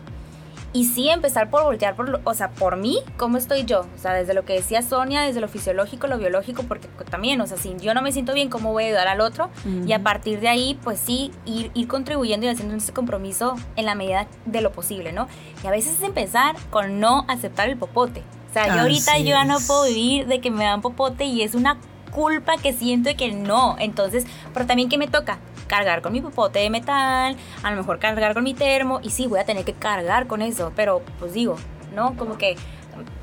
sí, 0.86 1.10
empezar 1.10 1.52
por 1.52 1.64
voltear, 1.64 1.96
por, 1.96 2.20
o 2.24 2.34
sea, 2.34 2.50
por 2.50 2.78
mí, 2.78 3.00
¿cómo 3.18 3.38
estoy 3.38 3.64
yo? 3.64 3.82
O 3.82 4.00
sea, 4.00 4.14
desde 4.14 4.34
lo 4.34 4.44
que 4.44 4.54
decía 4.54 4.82
Sonia, 4.82 5.22
desde 5.22 5.40
lo 5.40 5.48
fisiológico, 5.48 6.08
lo 6.08 6.18
biológico, 6.18 6.64
porque 6.64 6.88
también, 7.10 7.40
o 7.42 7.48
sea, 7.48 7.58
si 7.58 7.76
yo 7.80 7.94
no 7.94 8.02
me 8.02 8.12
siento 8.12 8.34
bien, 8.34 8.50
¿cómo 8.50 8.72
voy 8.72 8.86
a 8.86 8.88
ayudar 8.88 9.08
al 9.08 9.22
otro? 9.22 9.52
Y 9.86 9.94
a 9.94 10.02
partir 10.02 10.40
de 10.40 10.48
ahí, 10.48 10.80
pues 10.84 11.00
sí, 11.00 11.32
ir, 11.46 11.70
ir 11.76 11.88
contribuyendo 11.88 12.48
y 12.48 12.50
haciendo 12.50 12.76
ese 12.76 12.92
compromiso 12.92 13.56
en 13.76 13.86
la 13.86 13.94
medida 13.94 14.28
de 14.46 14.62
lo 14.62 14.72
posible, 14.72 15.14
¿no? 15.14 15.28
Y 15.64 15.68
a 15.68 15.72
veces 15.72 15.94
es 15.94 16.02
empezar 16.02 16.56
con 16.72 17.00
no 17.00 17.26
aceptar 17.28 17.70
el 17.70 17.78
popote. 17.78 18.24
O 18.50 18.54
sea, 18.54 18.68
yo 18.68 18.82
ahorita 18.82 19.18
yo 19.20 19.30
ya 19.30 19.46
no 19.46 19.58
puedo 19.60 19.86
vivir 19.86 20.28
de 20.28 20.40
que 20.40 20.52
me 20.52 20.64
dan 20.64 20.82
popote 20.82 21.26
y 21.26 21.42
es 21.42 21.56
una 21.56 21.78
culpa 22.12 22.58
que 22.58 22.74
siento 22.74 23.10
de 23.10 23.16
que 23.16 23.32
no. 23.32 23.76
Entonces, 23.80 24.26
pero 24.54 24.66
también 24.66 24.90
que 24.90 24.98
me 24.98 25.08
toca 25.08 25.40
cargar 25.74 26.04
con 26.04 26.14
mi 26.14 26.22
popote 26.22 26.60
de 26.60 26.70
metal, 26.70 27.36
a 27.64 27.72
lo 27.72 27.78
mejor 27.78 27.98
cargar 27.98 28.36
con 28.36 28.44
mi 28.44 28.54
termo, 28.54 29.00
y 29.02 29.10
sí, 29.10 29.26
voy 29.26 29.40
a 29.40 29.44
tener 29.44 29.66
que 29.66 29.74
cargar 29.74 30.28
con 30.28 30.44
eso, 30.44 30.72
pero 30.76 31.02
pues 31.18 31.34
digo, 31.34 31.56
¿no? 31.96 32.16
Como 32.16 32.38
que 32.38 32.56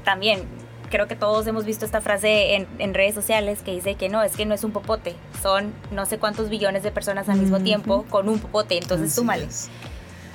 también 0.04 0.42
creo 0.90 1.06
que 1.06 1.14
todos 1.14 1.46
hemos 1.46 1.64
visto 1.64 1.84
esta 1.84 2.00
frase 2.00 2.56
en, 2.56 2.66
en, 2.80 2.92
redes 2.92 3.14
sociales 3.14 3.60
que 3.62 3.70
dice 3.70 3.94
que 3.94 4.08
no, 4.08 4.20
es 4.24 4.36
que 4.36 4.46
no 4.46 4.54
es 4.54 4.64
un 4.64 4.72
popote, 4.72 5.14
son 5.40 5.72
no 5.92 6.06
sé 6.06 6.18
cuántos 6.18 6.48
billones 6.48 6.82
de 6.82 6.90
personas 6.90 7.28
al 7.28 7.38
mismo 7.38 7.60
tiempo 7.60 8.04
con 8.10 8.28
un 8.28 8.40
popote, 8.40 8.76
entonces 8.76 9.14
súmales. 9.14 9.70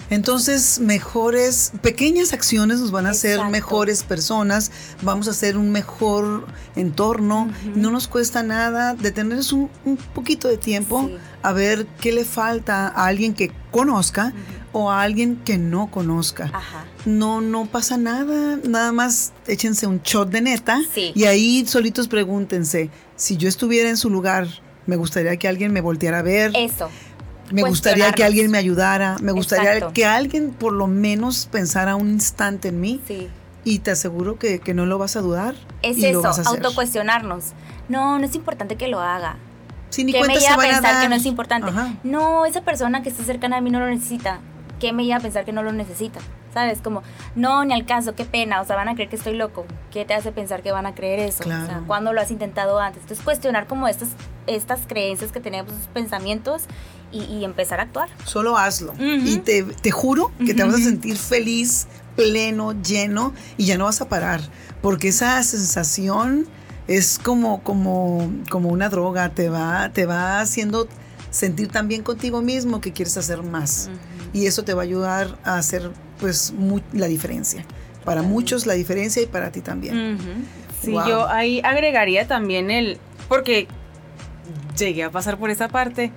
Entonces, 0.09 0.79
mejores, 0.79 1.71
pequeñas 1.81 2.33
acciones 2.33 2.79
nos 2.79 2.91
van 2.91 3.07
a 3.07 3.11
hacer 3.11 3.43
mejores 3.45 4.03
personas, 4.03 4.71
vamos 5.01 5.27
a 5.27 5.31
hacer 5.31 5.57
un 5.57 5.71
mejor 5.71 6.45
entorno, 6.75 7.49
no 7.75 7.91
nos 7.91 8.07
cuesta 8.07 8.43
nada 8.43 8.93
detenernos 8.93 9.51
un, 9.51 9.69
un 9.83 9.97
poquito 9.97 10.47
de 10.47 10.57
tiempo 10.57 11.09
a 11.41 11.53
ver 11.53 11.87
qué 11.99 12.11
le 12.11 12.25
falta 12.25 12.87
a 12.87 13.07
alguien 13.07 13.33
que 13.33 13.51
conozca 13.71 14.33
o 14.73 14.91
a 14.91 15.01
alguien 15.01 15.37
que 15.37 15.57
no 15.57 15.87
conozca. 15.87 16.51
No, 17.05 17.41
no 17.41 17.65
pasa 17.65 17.97
nada, 17.97 18.59
nada 18.67 18.91
más 18.91 19.33
échense 19.47 19.87
un 19.87 20.01
shot 20.01 20.29
de 20.29 20.41
neta 20.41 20.79
y 20.95 21.23
ahí 21.23 21.65
solitos 21.65 22.07
pregúntense, 22.07 22.89
si 23.15 23.37
yo 23.37 23.47
estuviera 23.47 23.89
en 23.89 23.97
su 23.97 24.09
lugar, 24.09 24.47
me 24.85 24.97
gustaría 24.97 25.37
que 25.37 25.47
alguien 25.47 25.73
me 25.73 25.81
volteara 25.81 26.19
a 26.19 26.23
ver. 26.23 26.51
Eso 26.55 26.89
me 27.51 27.63
gustaría 27.63 28.11
que 28.11 28.23
alguien 28.23 28.51
me 28.51 28.57
ayudara, 28.57 29.17
me 29.21 29.31
gustaría 29.31 29.87
que 29.91 30.05
alguien 30.05 30.51
por 30.51 30.73
lo 30.73 30.87
menos 30.87 31.47
pensara 31.51 31.95
un 31.95 32.09
instante 32.09 32.69
en 32.69 32.79
mí. 32.79 33.01
Sí. 33.07 33.29
Y 33.63 33.79
te 33.79 33.91
aseguro 33.91 34.37
que, 34.37 34.61
no 34.75 34.85
lo 34.85 34.97
vas 34.97 35.15
a 35.15 35.21
dudar. 35.21 35.55
Es 35.81 36.01
eso, 36.03 36.23
autocuestionarnos. 36.45 37.53
No, 37.89 38.19
no 38.19 38.25
es 38.25 38.35
importante 38.35 38.75
que 38.75 38.87
lo 38.87 38.99
haga. 38.99 39.37
Si 39.89 40.03
ni 40.03 40.11
¿Qué 40.11 40.21
me 40.23 40.35
iba 40.35 40.53
a 40.53 40.57
pensar 40.57 41.01
que 41.01 41.09
no 41.09 41.15
es 41.15 41.25
importante? 41.25 41.71
No, 42.03 42.45
esa 42.45 42.61
persona 42.61 43.01
que 43.01 43.09
está 43.09 43.23
cercana 43.23 43.57
a 43.57 43.61
mí 43.61 43.71
no 43.71 43.79
lo 43.79 43.87
necesita. 43.87 44.39
¿Qué 44.79 44.91
me 44.91 45.03
iba 45.03 45.15
a 45.15 45.19
pensar 45.19 45.45
que 45.45 45.51
no 45.51 45.63
lo 45.63 45.71
necesita? 45.71 46.19
¿Sabes? 46.53 46.79
Como, 46.81 47.01
no, 47.35 47.65
ni 47.65 47.73
al 47.73 47.85
caso, 47.85 48.13
qué 48.13 48.23
pena, 48.25 48.61
o 48.61 48.65
sea, 48.65 48.75
van 48.75 48.87
a 48.87 48.93
creer 48.93 49.09
que 49.09 49.15
estoy 49.15 49.35
loco. 49.35 49.65
¿Qué 49.91 50.05
te 50.05 50.13
hace 50.13 50.31
pensar 50.31 50.61
que 50.61 50.71
van 50.71 50.85
a 50.85 50.93
creer 50.93 51.19
eso? 51.19 51.43
O 51.43 51.47
sea, 51.47 51.81
¿cuándo 51.87 52.13
lo 52.13 52.21
has 52.21 52.31
intentado 52.31 52.79
antes? 52.79 53.01
Entonces, 53.01 53.23
cuestionar 53.23 53.67
como 53.67 53.87
estas, 53.87 54.09
estas 54.47 54.81
creencias 54.87 55.31
que 55.31 55.39
tenemos, 55.39 55.71
esos 55.73 55.87
pensamientos 55.87 56.63
y, 57.15 57.43
empezar 57.43 57.79
a 57.79 57.83
actuar. 57.83 58.09
Solo 58.25 58.57
hazlo. 58.57 58.93
Y 58.99 59.37
te, 59.37 59.63
te 59.63 59.91
juro 59.91 60.31
que 60.45 60.53
te 60.53 60.63
vas 60.63 60.75
a 60.75 60.79
sentir 60.79 61.17
feliz, 61.17 61.87
pleno, 62.15 62.73
lleno 62.81 63.33
y 63.57 63.65
ya 63.65 63.77
no 63.77 63.85
vas 63.85 64.01
a 64.01 64.09
parar. 64.09 64.41
Porque 64.81 65.09
esa 65.09 65.41
sensación 65.43 66.47
es 66.87 67.19
como, 67.19 67.63
como, 67.63 68.31
como 68.49 68.69
una 68.69 68.89
droga, 68.89 69.29
te 69.29 69.49
va, 69.49 69.89
te 69.89 70.05
va 70.05 70.41
haciendo 70.41 70.87
sentir 71.31 71.67
tan 71.67 71.87
bien 71.87 72.03
contigo 72.03 72.41
mismo 72.41 72.81
que 72.81 72.93
quieres 72.93 73.17
hacer 73.17 73.43
más. 73.43 73.89
Y 74.33 74.47
eso 74.47 74.63
te 74.63 74.73
va 74.73 74.81
a 74.81 74.85
ayudar 74.85 75.37
a 75.43 75.57
hacer 75.57 75.91
pues 76.19 76.53
la 76.93 77.07
diferencia. 77.07 77.65
Para 78.03 78.21
muchos 78.21 78.65
la 78.65 78.73
diferencia 78.73 79.21
y 79.21 79.25
para 79.25 79.51
ti 79.51 79.61
también. 79.61 80.19
Sí, 80.81 80.91
yo 80.91 81.27
ahí 81.27 81.61
agregaría 81.63 82.27
también 82.27 82.69
el, 82.69 82.99
porque 83.27 83.67
llegué 84.77 85.03
a 85.03 85.09
pasar 85.09 85.37
por 85.37 85.49
esa 85.49 85.67
parte, 85.67 86.11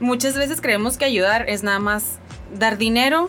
muchas 0.00 0.34
veces 0.34 0.60
creemos 0.60 0.96
que 0.96 1.04
ayudar 1.04 1.48
es 1.48 1.62
nada 1.62 1.78
más 1.78 2.18
dar 2.58 2.78
dinero 2.78 3.28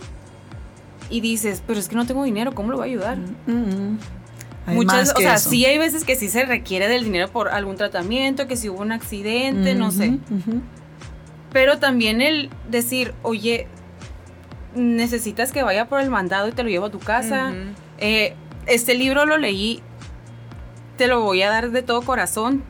y 1.10 1.22
dices, 1.22 1.64
pero 1.66 1.80
es 1.80 1.88
que 1.88 1.96
no 1.96 2.06
tengo 2.06 2.24
dinero, 2.24 2.54
¿cómo 2.54 2.72
lo 2.72 2.78
voy 2.78 2.90
a 2.90 2.92
ayudar? 2.92 3.18
Mm, 3.48 3.52
mm. 3.52 4.00
Muchas, 4.68 5.14
o 5.16 5.20
sea, 5.20 5.38
sí 5.38 5.66
hay 5.66 5.78
veces 5.78 6.04
que 6.04 6.18
sí 6.18 6.28
se 6.28 6.44
requiere 6.44 6.90
del 6.90 7.06
dinero 7.06 7.30
por 7.30 7.48
algún 7.48 7.78
tratamiento, 7.78 8.48
que 8.48 8.58
si 8.58 8.68
hubo 8.68 8.82
un 8.82 8.92
accidente, 8.92 9.76
no 9.76 9.92
sé. 9.92 10.20
Pero 11.54 11.80
también 11.80 12.22
el 12.22 12.50
decir, 12.70 13.14
oye, 13.24 13.68
necesitas 14.76 15.54
que 15.54 15.64
vaya 15.64 15.88
por 15.88 16.02
el 16.02 16.10
mandado 16.10 16.50
y 16.50 16.52
te 16.52 16.64
lo 16.64 16.70
llevo 16.70 16.88
a 16.88 16.92
tu 16.92 17.00
casa. 17.00 17.54
Eh, 17.98 18.36
este 18.66 18.94
libro 18.96 19.26
lo 19.26 19.38
leí, 19.38 19.82
te 20.98 21.08
lo 21.08 21.22
voy 21.22 21.44
a 21.44 21.50
dar 21.50 21.72
de 21.72 21.82
todo 21.82 22.02
corazón. 22.02 22.64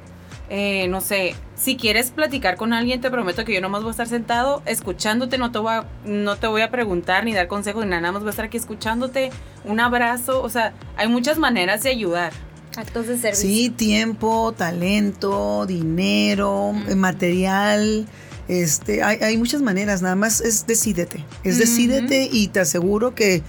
Eh, 0.50 0.88
no 0.88 1.02
sé, 1.02 1.36
si 1.58 1.76
quieres 1.76 2.12
platicar 2.12 2.56
con 2.56 2.72
alguien, 2.72 3.02
te 3.02 3.12
prometo 3.12 3.44
que 3.44 3.54
yo 3.54 3.60
nomás 3.60 3.82
voy 3.82 3.90
a 3.90 3.92
estar 3.92 4.08
sentado 4.08 4.62
escuchándote, 4.66 5.38
no 5.38 5.52
te 5.52 5.60
voy 5.60 5.74
a, 5.74 5.86
no 6.06 6.38
te 6.38 6.48
voy 6.48 6.62
a 6.62 6.72
preguntar 6.72 7.26
ni 7.26 7.34
dar 7.34 7.48
consejos 7.48 7.84
ni 7.84 7.90
nada, 7.90 8.02
nada 8.02 8.14
más 8.14 8.22
voy 8.22 8.30
a 8.30 8.32
estar 8.32 8.46
aquí 8.46 8.56
escuchándote, 8.56 9.30
un 9.66 9.82
abrazo, 9.82 10.42
o 10.42 10.50
sea, 10.50 10.74
hay 10.96 11.10
muchas 11.10 11.38
maneras 11.38 11.84
de 11.84 11.90
ayudar. 11.90 12.32
Actos 12.78 13.08
de 13.08 13.18
servicio. 13.18 13.50
Sí, 13.50 13.70
tiempo, 13.72 14.54
talento, 14.56 15.66
dinero, 15.66 16.74
material. 16.96 18.06
Este, 18.48 19.04
hay, 19.04 19.18
hay, 19.18 19.36
muchas 19.36 19.62
maneras, 19.62 20.02
nada 20.02 20.16
más 20.16 20.40
es 20.40 20.68
decídete, 20.68 21.26
es 21.44 21.58
decídete 21.58 22.30
y 22.32 22.48
te 22.48 22.62
aseguro 22.62 23.14
que 23.14 23.42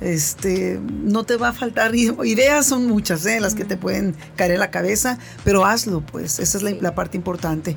este, 0.00 0.80
no 0.82 1.24
te 1.24 1.36
va 1.36 1.48
a 1.48 1.52
faltar 1.52 1.94
ideas, 1.96 2.66
son 2.66 2.86
muchas 2.86 3.24
¿eh? 3.26 3.40
las 3.40 3.54
que 3.54 3.64
te 3.64 3.76
pueden 3.76 4.14
caer 4.36 4.52
en 4.52 4.60
la 4.60 4.70
cabeza, 4.70 5.18
pero 5.44 5.64
hazlo, 5.64 6.00
pues, 6.00 6.38
esa 6.38 6.58
es 6.58 6.82
la, 6.82 6.94
parte 6.94 7.16
importante. 7.16 7.76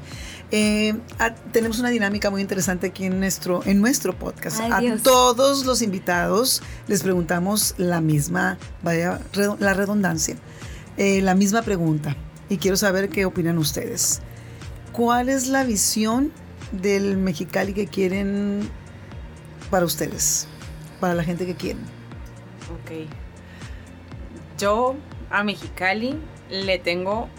Eh, 0.52 0.96
tenemos 1.52 1.80
una 1.80 1.90
dinámica 1.90 2.30
muy 2.30 2.42
interesante 2.42 2.88
aquí 2.88 3.06
en 3.06 3.20
nuestro, 3.20 3.62
en 3.66 3.82
nuestro 3.82 4.18
podcast. 4.18 4.60
a 4.62 4.82
todos 5.04 5.66
los 5.66 5.82
invitados 5.82 6.62
les 6.88 7.04
preguntamos 7.04 7.76
la 7.78 8.00
misma, 8.00 8.58
vaya 8.82 9.20
la 9.60 9.74
redundancia, 9.74 10.36
eh, 10.98 11.22
la 11.22 11.36
misma 11.36 11.62
pregunta. 11.64 12.16
Y 12.50 12.58
quiero 12.58 12.78
saber 12.78 13.10
qué 13.10 13.26
opinan 13.26 13.58
ustedes. 13.58 14.22
¿Cuál 14.94 15.28
es 15.28 15.48
la 15.48 15.66
visión 15.66 16.32
del 16.72 17.18
Mexicali 17.18 17.74
que 17.74 17.88
quieren 17.88 18.70
para 19.70 19.86
ustedes? 19.86 20.48
para 21.00 21.14
la 21.14 21.24
gente 21.24 21.46
que 21.46 21.56
quiere. 21.56 21.80
Ok. 22.74 23.08
Yo 24.58 24.96
a 25.30 25.44
Mexicali 25.44 26.20
le 26.50 26.80
tengo 26.80 27.30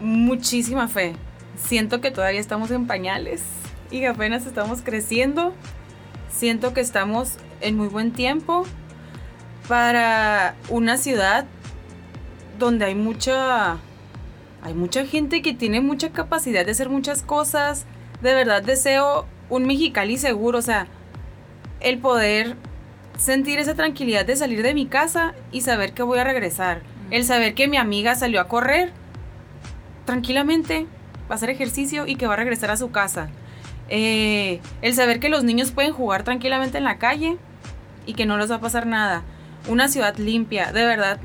muchísima 0.00 0.88
fe. 0.88 1.14
Siento 1.56 2.00
que 2.00 2.10
todavía 2.10 2.40
estamos 2.40 2.70
en 2.70 2.86
pañales 2.86 3.42
y 3.90 4.04
apenas 4.04 4.46
estamos 4.46 4.82
creciendo. 4.82 5.54
Siento 6.30 6.72
que 6.72 6.80
estamos 6.80 7.36
en 7.60 7.76
muy 7.76 7.88
buen 7.88 8.12
tiempo 8.12 8.64
para 9.68 10.54
una 10.68 10.96
ciudad 10.96 11.46
donde 12.58 12.84
hay 12.84 12.94
mucha 12.94 13.78
hay 14.62 14.74
mucha 14.74 15.06
gente 15.06 15.40
que 15.42 15.54
tiene 15.54 15.80
mucha 15.80 16.10
capacidad 16.10 16.64
de 16.64 16.72
hacer 16.72 16.90
muchas 16.90 17.22
cosas. 17.22 17.86
De 18.20 18.34
verdad 18.34 18.62
deseo 18.62 19.26
un 19.48 19.66
Mexicali 19.66 20.18
seguro, 20.18 20.58
o 20.58 20.62
sea, 20.62 20.86
el 21.80 21.98
poder 21.98 22.56
sentir 23.20 23.58
esa 23.58 23.74
tranquilidad 23.74 24.24
de 24.24 24.34
salir 24.34 24.62
de 24.62 24.72
mi 24.72 24.86
casa 24.86 25.34
y 25.52 25.60
saber 25.60 25.92
que 25.92 26.02
voy 26.02 26.18
a 26.18 26.24
regresar. 26.24 26.80
El 27.10 27.24
saber 27.24 27.54
que 27.54 27.68
mi 27.68 27.76
amiga 27.76 28.14
salió 28.14 28.40
a 28.40 28.48
correr 28.48 28.92
tranquilamente, 30.06 30.86
va 31.30 31.32
a 31.32 31.34
hacer 31.34 31.50
ejercicio 31.50 32.06
y 32.06 32.16
que 32.16 32.26
va 32.26 32.32
a 32.32 32.38
regresar 32.38 32.70
a 32.70 32.78
su 32.78 32.90
casa. 32.90 33.28
Eh, 33.90 34.60
el 34.80 34.94
saber 34.94 35.20
que 35.20 35.28
los 35.28 35.44
niños 35.44 35.70
pueden 35.70 35.92
jugar 35.92 36.22
tranquilamente 36.22 36.78
en 36.78 36.84
la 36.84 36.96
calle 36.96 37.36
y 38.06 38.14
que 38.14 38.24
no 38.24 38.38
les 38.38 38.50
va 38.50 38.56
a 38.56 38.60
pasar 38.60 38.86
nada. 38.86 39.22
Una 39.68 39.88
ciudad 39.88 40.16
limpia, 40.16 40.72
de 40.72 40.86
verdad. 40.86 41.20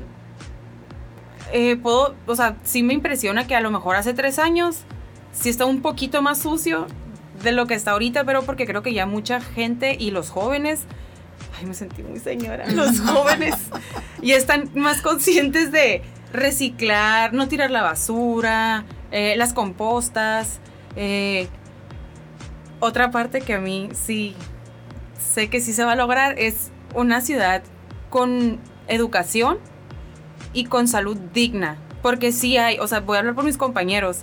Eh, 1.52 1.76
puedo, 1.76 2.14
o 2.26 2.36
sea, 2.36 2.56
sí 2.64 2.82
me 2.82 2.92
impresiona 2.92 3.46
que 3.46 3.56
a 3.56 3.60
lo 3.60 3.70
mejor 3.70 3.96
hace 3.96 4.12
tres 4.12 4.38
años 4.38 4.82
sí 5.32 5.48
está 5.48 5.64
un 5.64 5.80
poquito 5.80 6.20
más 6.20 6.38
sucio 6.42 6.86
de 7.42 7.52
lo 7.52 7.66
que 7.66 7.74
está 7.74 7.92
ahorita, 7.92 8.24
pero 8.24 8.42
porque 8.42 8.66
creo 8.66 8.82
que 8.82 8.92
ya 8.92 9.06
mucha 9.06 9.40
gente 9.40 9.96
y 9.98 10.10
los 10.10 10.28
jóvenes 10.28 10.84
ay, 11.56 11.66
me 11.66 11.74
sentí 11.74 12.02
muy 12.02 12.20
señora, 12.20 12.66
los 12.70 13.00
jóvenes, 13.00 13.54
y 14.22 14.32
están 14.32 14.70
más 14.74 15.02
conscientes 15.02 15.72
de 15.72 16.02
reciclar, 16.32 17.32
no 17.32 17.48
tirar 17.48 17.70
la 17.70 17.82
basura, 17.82 18.84
eh, 19.10 19.34
las 19.36 19.52
compostas. 19.52 20.60
Eh, 20.96 21.48
otra 22.80 23.10
parte 23.10 23.40
que 23.40 23.54
a 23.54 23.58
mí 23.58 23.88
sí 23.94 24.34
sé 25.18 25.48
que 25.48 25.60
sí 25.60 25.72
se 25.72 25.84
va 25.84 25.92
a 25.92 25.96
lograr 25.96 26.38
es 26.38 26.70
una 26.94 27.20
ciudad 27.20 27.62
con 28.10 28.58
educación 28.88 29.58
y 30.52 30.64
con 30.64 30.88
salud 30.88 31.16
digna. 31.32 31.78
Porque 32.02 32.32
sí 32.32 32.56
hay, 32.56 32.78
o 32.78 32.86
sea, 32.86 33.00
voy 33.00 33.16
a 33.16 33.20
hablar 33.20 33.34
por 33.34 33.44
mis 33.44 33.56
compañeros, 33.56 34.20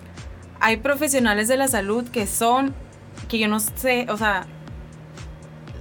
hay 0.59 0.77
profesionales 0.77 1.47
de 1.47 1.57
la 1.57 1.67
salud 1.67 2.07
que 2.07 2.27
son, 2.27 2.73
que 3.27 3.38
yo 3.38 3.47
no 3.47 3.59
sé, 3.59 4.05
o 4.09 4.17
sea, 4.17 4.45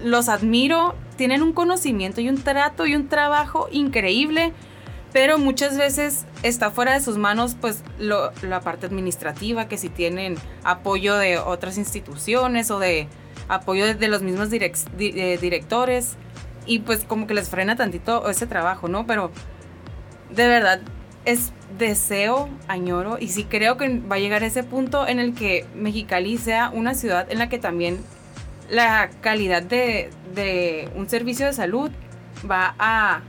los 0.02 0.28
admiro 0.28 0.96
tienen 1.22 1.44
un 1.44 1.52
conocimiento 1.52 2.20
y 2.20 2.28
un 2.28 2.42
trato 2.42 2.84
y 2.84 2.96
un 2.96 3.06
trabajo 3.06 3.68
increíble, 3.70 4.52
pero 5.12 5.38
muchas 5.38 5.78
veces 5.78 6.24
está 6.42 6.72
fuera 6.72 6.94
de 6.94 7.00
sus 7.00 7.16
manos 7.16 7.56
pues 7.60 7.84
la 8.00 8.60
parte 8.60 8.86
administrativa, 8.86 9.68
que 9.68 9.78
si 9.78 9.88
tienen 9.88 10.34
apoyo 10.64 11.14
de 11.14 11.38
otras 11.38 11.78
instituciones 11.78 12.72
o 12.72 12.80
de 12.80 13.06
apoyo 13.46 13.94
de, 13.94 14.08
los 14.08 14.22
mismos 14.22 14.48
eh, 14.52 15.38
directores 15.40 16.16
y 16.66 16.80
pues 16.80 17.04
como 17.04 17.28
que 17.28 17.34
les 17.34 17.48
frena 17.48 17.76
tantito 17.76 18.28
ese 18.28 18.48
trabajo, 18.48 18.88
¿no? 18.88 19.06
Pero 19.06 19.30
de 20.34 20.48
verdad 20.48 20.80
es 21.24 21.52
deseo, 21.78 22.48
añoro 22.66 23.18
y 23.20 23.28
sí 23.28 23.44
creo 23.44 23.76
que 23.76 24.00
va 24.00 24.16
a 24.16 24.18
llegar 24.18 24.42
ese 24.42 24.64
punto 24.64 25.06
en 25.06 25.20
el 25.20 25.36
que 25.36 25.66
Mexicali 25.76 26.36
sea 26.36 26.70
una 26.70 26.94
ciudad 26.94 27.30
en 27.30 27.38
la 27.38 27.48
que 27.48 27.60
también 27.60 28.00
la 28.72 29.10
calidad 29.20 29.62
de, 29.62 30.08
un 30.96 31.06
servicio 31.06 31.44
de 31.44 31.52
salud 31.52 31.90
va 32.50 32.74
a, 32.78 33.20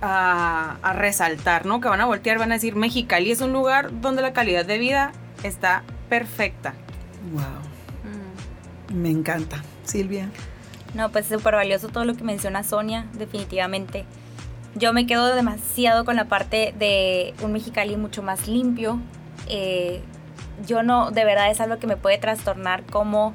a, 0.00 0.92
resaltar, 0.92 1.66
¿no? 1.66 1.80
Que 1.80 1.88
van 1.88 2.00
a 2.00 2.06
voltear, 2.06 2.38
van 2.38 2.52
a 2.52 2.54
decir, 2.54 2.76
Mexicali 2.76 3.32
es 3.32 3.40
un 3.40 3.52
lugar 3.52 4.00
donde 4.00 4.22
la 4.22 4.32
calidad 4.32 4.64
de 4.64 4.78
vida 4.78 5.10
está 5.42 5.82
perfecta. 6.08 6.74
Wow. 7.32 8.94
Me 8.96 9.10
encanta. 9.10 9.60
Silvia. 9.82 10.30
No, 10.94 11.10
pues 11.10 11.26
súper 11.26 11.56
valioso 11.56 11.88
todo 11.88 12.04
lo 12.04 12.14
que 12.14 12.22
menciona 12.22 12.62
Sonia, 12.62 13.06
definitivamente. 13.14 14.04
Yo 14.76 14.92
me 14.92 15.04
quedo 15.04 15.34
demasiado 15.34 16.04
con 16.04 16.14
la 16.14 16.26
parte 16.26 16.72
de 16.78 17.34
un 17.42 17.52
Mexicali 17.52 17.96
mucho 17.96 18.22
más 18.22 18.46
limpio. 18.46 19.00
Eh, 19.48 20.00
yo 20.64 20.84
no, 20.84 21.10
de 21.10 21.24
verdad 21.24 21.50
es 21.50 21.60
algo 21.60 21.80
que 21.80 21.88
me 21.88 21.96
puede 21.96 22.18
trastornar 22.18 22.84
como 22.84 23.34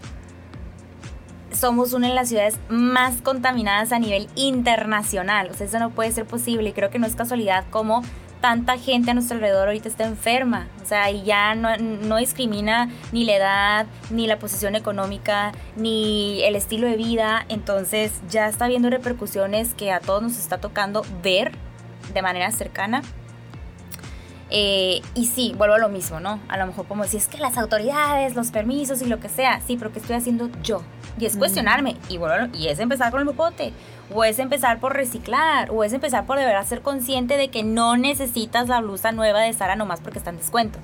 somos 1.59 1.91
una 1.91 2.07
de 2.07 2.13
las 2.13 2.29
ciudades 2.29 2.57
más 2.69 3.21
contaminadas 3.21 3.91
a 3.91 3.99
nivel 3.99 4.29
internacional. 4.35 5.49
O 5.51 5.53
sea, 5.53 5.67
eso 5.67 5.77
no 5.79 5.89
puede 5.89 6.11
ser 6.11 6.25
posible 6.25 6.69
y 6.69 6.73
creo 6.73 6.89
que 6.89 6.99
no 6.99 7.05
es 7.05 7.15
casualidad 7.15 7.65
como 7.69 8.01
tanta 8.39 8.77
gente 8.77 9.11
a 9.11 9.13
nuestro 9.13 9.35
alrededor 9.35 9.67
ahorita 9.67 9.89
está 9.89 10.05
enferma. 10.05 10.67
O 10.81 10.85
sea, 10.85 11.11
y 11.11 11.23
ya 11.23 11.55
no, 11.55 11.75
no, 11.77 12.15
discrimina 12.17 12.89
ni 13.11 13.25
la 13.25 13.35
edad, 13.35 13.85
ni 14.09 14.25
la 14.25 14.39
posición 14.39 14.75
económica, 14.75 15.51
ni 15.75 16.41
el 16.43 16.55
estilo 16.55 16.87
de 16.87 16.95
vida. 16.95 17.45
Entonces 17.49 18.13
ya 18.29 18.47
está 18.47 18.65
habiendo 18.65 18.89
repercusiones 18.89 19.73
que 19.73 19.91
a 19.91 19.99
todos 19.99 20.23
nos 20.23 20.37
está 20.37 20.59
tocando 20.59 21.05
ver 21.21 21.51
de 22.13 22.21
manera 22.21 22.51
cercana. 22.51 23.01
Eh, 24.49 25.01
y 25.13 25.25
sí, 25.25 25.53
vuelvo 25.57 25.75
a 25.75 25.79
lo 25.79 25.89
mismo, 25.89 26.21
¿no? 26.21 26.39
A 26.47 26.57
lo 26.57 26.65
mejor 26.65 26.87
como 26.87 27.03
decir, 27.03 27.19
es 27.19 27.27
que 27.27 27.37
las 27.37 27.57
autoridades, 27.57 28.35
los 28.35 28.49
permisos 28.49 29.01
y 29.01 29.05
lo 29.05 29.19
que 29.19 29.27
sea, 29.27 29.59
sí, 29.67 29.75
pero 29.77 29.91
¿qué 29.91 29.99
estoy 29.99 30.15
haciendo 30.15 30.49
yo? 30.63 30.81
Y 31.17 31.25
es 31.25 31.37
cuestionarme, 31.37 31.95
y, 32.07 32.17
bueno, 32.17 32.49
y 32.53 32.67
es 32.67 32.79
empezar 32.79 33.11
con 33.11 33.21
el 33.21 33.33
bote, 33.33 33.73
o 34.13 34.23
es 34.23 34.39
empezar 34.39 34.79
por 34.79 34.93
reciclar, 34.93 35.69
o 35.71 35.83
es 35.83 35.93
empezar 35.93 36.25
por 36.25 36.37
de 36.37 36.45
verdad 36.45 36.65
ser 36.65 36.81
consciente 36.81 37.37
de 37.37 37.49
que 37.49 37.63
no 37.63 37.97
necesitas 37.97 38.67
la 38.67 38.81
blusa 38.81 39.11
nueva 39.11 39.41
de 39.41 39.53
Sara 39.53 39.75
nomás 39.75 39.99
porque 39.99 40.19
está 40.19 40.29
en 40.29 40.37
descuento. 40.37 40.79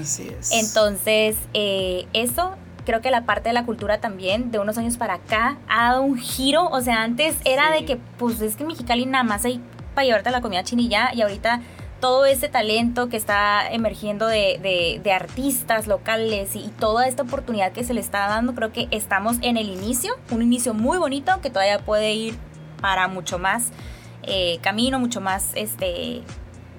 Así 0.00 0.28
es. 0.28 0.52
Entonces, 0.52 1.36
eh, 1.54 2.06
eso 2.12 2.56
creo 2.84 3.00
que 3.00 3.10
la 3.10 3.24
parte 3.24 3.48
de 3.48 3.52
la 3.52 3.64
cultura 3.64 3.98
también, 3.98 4.50
de 4.50 4.58
unos 4.58 4.78
años 4.78 4.96
para 4.96 5.14
acá, 5.14 5.58
ha 5.68 5.90
dado 5.90 6.02
un 6.02 6.16
giro. 6.16 6.68
O 6.68 6.80
sea, 6.80 7.02
antes 7.02 7.36
era 7.44 7.70
de 7.70 7.84
que, 7.84 7.96
pues 8.18 8.40
es 8.40 8.56
que 8.56 8.62
en 8.62 8.68
Mexicali 8.68 9.06
nada 9.06 9.24
más 9.24 9.44
hay 9.44 9.60
para 9.94 10.04
llevarte 10.04 10.30
la 10.30 10.40
comida 10.40 10.62
chinilla, 10.62 11.10
y 11.14 11.22
ahorita 11.22 11.60
todo 12.00 12.26
ese 12.26 12.48
talento 12.48 13.08
que 13.08 13.16
está 13.16 13.68
emergiendo 13.70 14.26
de, 14.26 15.00
artistas 15.14 15.86
locales 15.86 16.54
y, 16.54 16.68
toda 16.78 17.06
esta 17.06 17.22
oportunidad 17.22 17.72
que 17.72 17.84
se 17.84 17.94
le 17.94 18.00
está 18.00 18.28
dando, 18.28 18.54
creo 18.54 18.72
que 18.72 18.88
estamos 18.90 19.36
en 19.42 19.56
el 19.56 19.68
inicio, 19.68 20.14
un 20.30 20.42
inicio 20.42 20.74
muy 20.74 20.98
bonito 20.98 21.32
que 21.40 21.50
todavía 21.50 21.78
puede 21.78 22.12
ir 22.12 22.36
para 22.80 23.08
mucho 23.08 23.38
más 23.38 23.70
eh, 24.22 24.58
camino, 24.60 24.98
mucho 24.98 25.20
más, 25.20 25.52
este, 25.54 26.22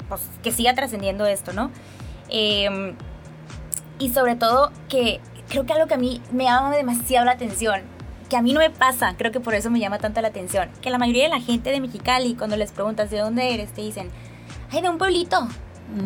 pues, 0.08 0.22
que 0.44 0.52
siga 0.52 0.76
trascendiendo 0.76 1.26
esto, 1.26 1.54
¿no? 1.54 1.72
Em, 2.30 2.96
y 4.00 4.10
sobre 4.10 4.36
todo 4.36 4.72
que 4.90 5.20
creo 5.50 5.66
que 5.66 5.74
algo 5.74 5.88
que 5.88 5.96
a 5.96 5.98
mí 5.98 6.22
me 6.32 6.44
llama 6.44 6.76
demasiado 6.76 7.26
la 7.26 7.32
atención, 7.32 7.82
que 8.30 8.36
a 8.36 8.42
mí 8.42 8.54
no 8.54 8.60
me 8.60 8.70
pasa, 8.70 9.16
creo 9.18 9.32
que 9.32 9.40
por 9.40 9.56
eso 9.56 9.72
me 9.72 9.80
llama 9.80 9.98
tanto 9.98 10.22
la 10.22 10.28
atención, 10.28 10.70
que 10.82 10.90
la 10.90 10.98
mayoría 10.98 11.24
de 11.24 11.30
la 11.30 11.40
gente 11.40 11.72
de 11.72 11.80
Mexicali, 11.80 12.36
cuando 12.36 12.58
les 12.58 12.72
preguntas 12.72 13.10
de 13.10 13.20
dónde 13.20 13.54
eres, 13.54 13.72
te 13.74 13.82
dicen, 13.82 14.12
ay, 14.72 14.82
de 14.82 14.90
un 14.90 14.98
pueblito, 14.98 15.48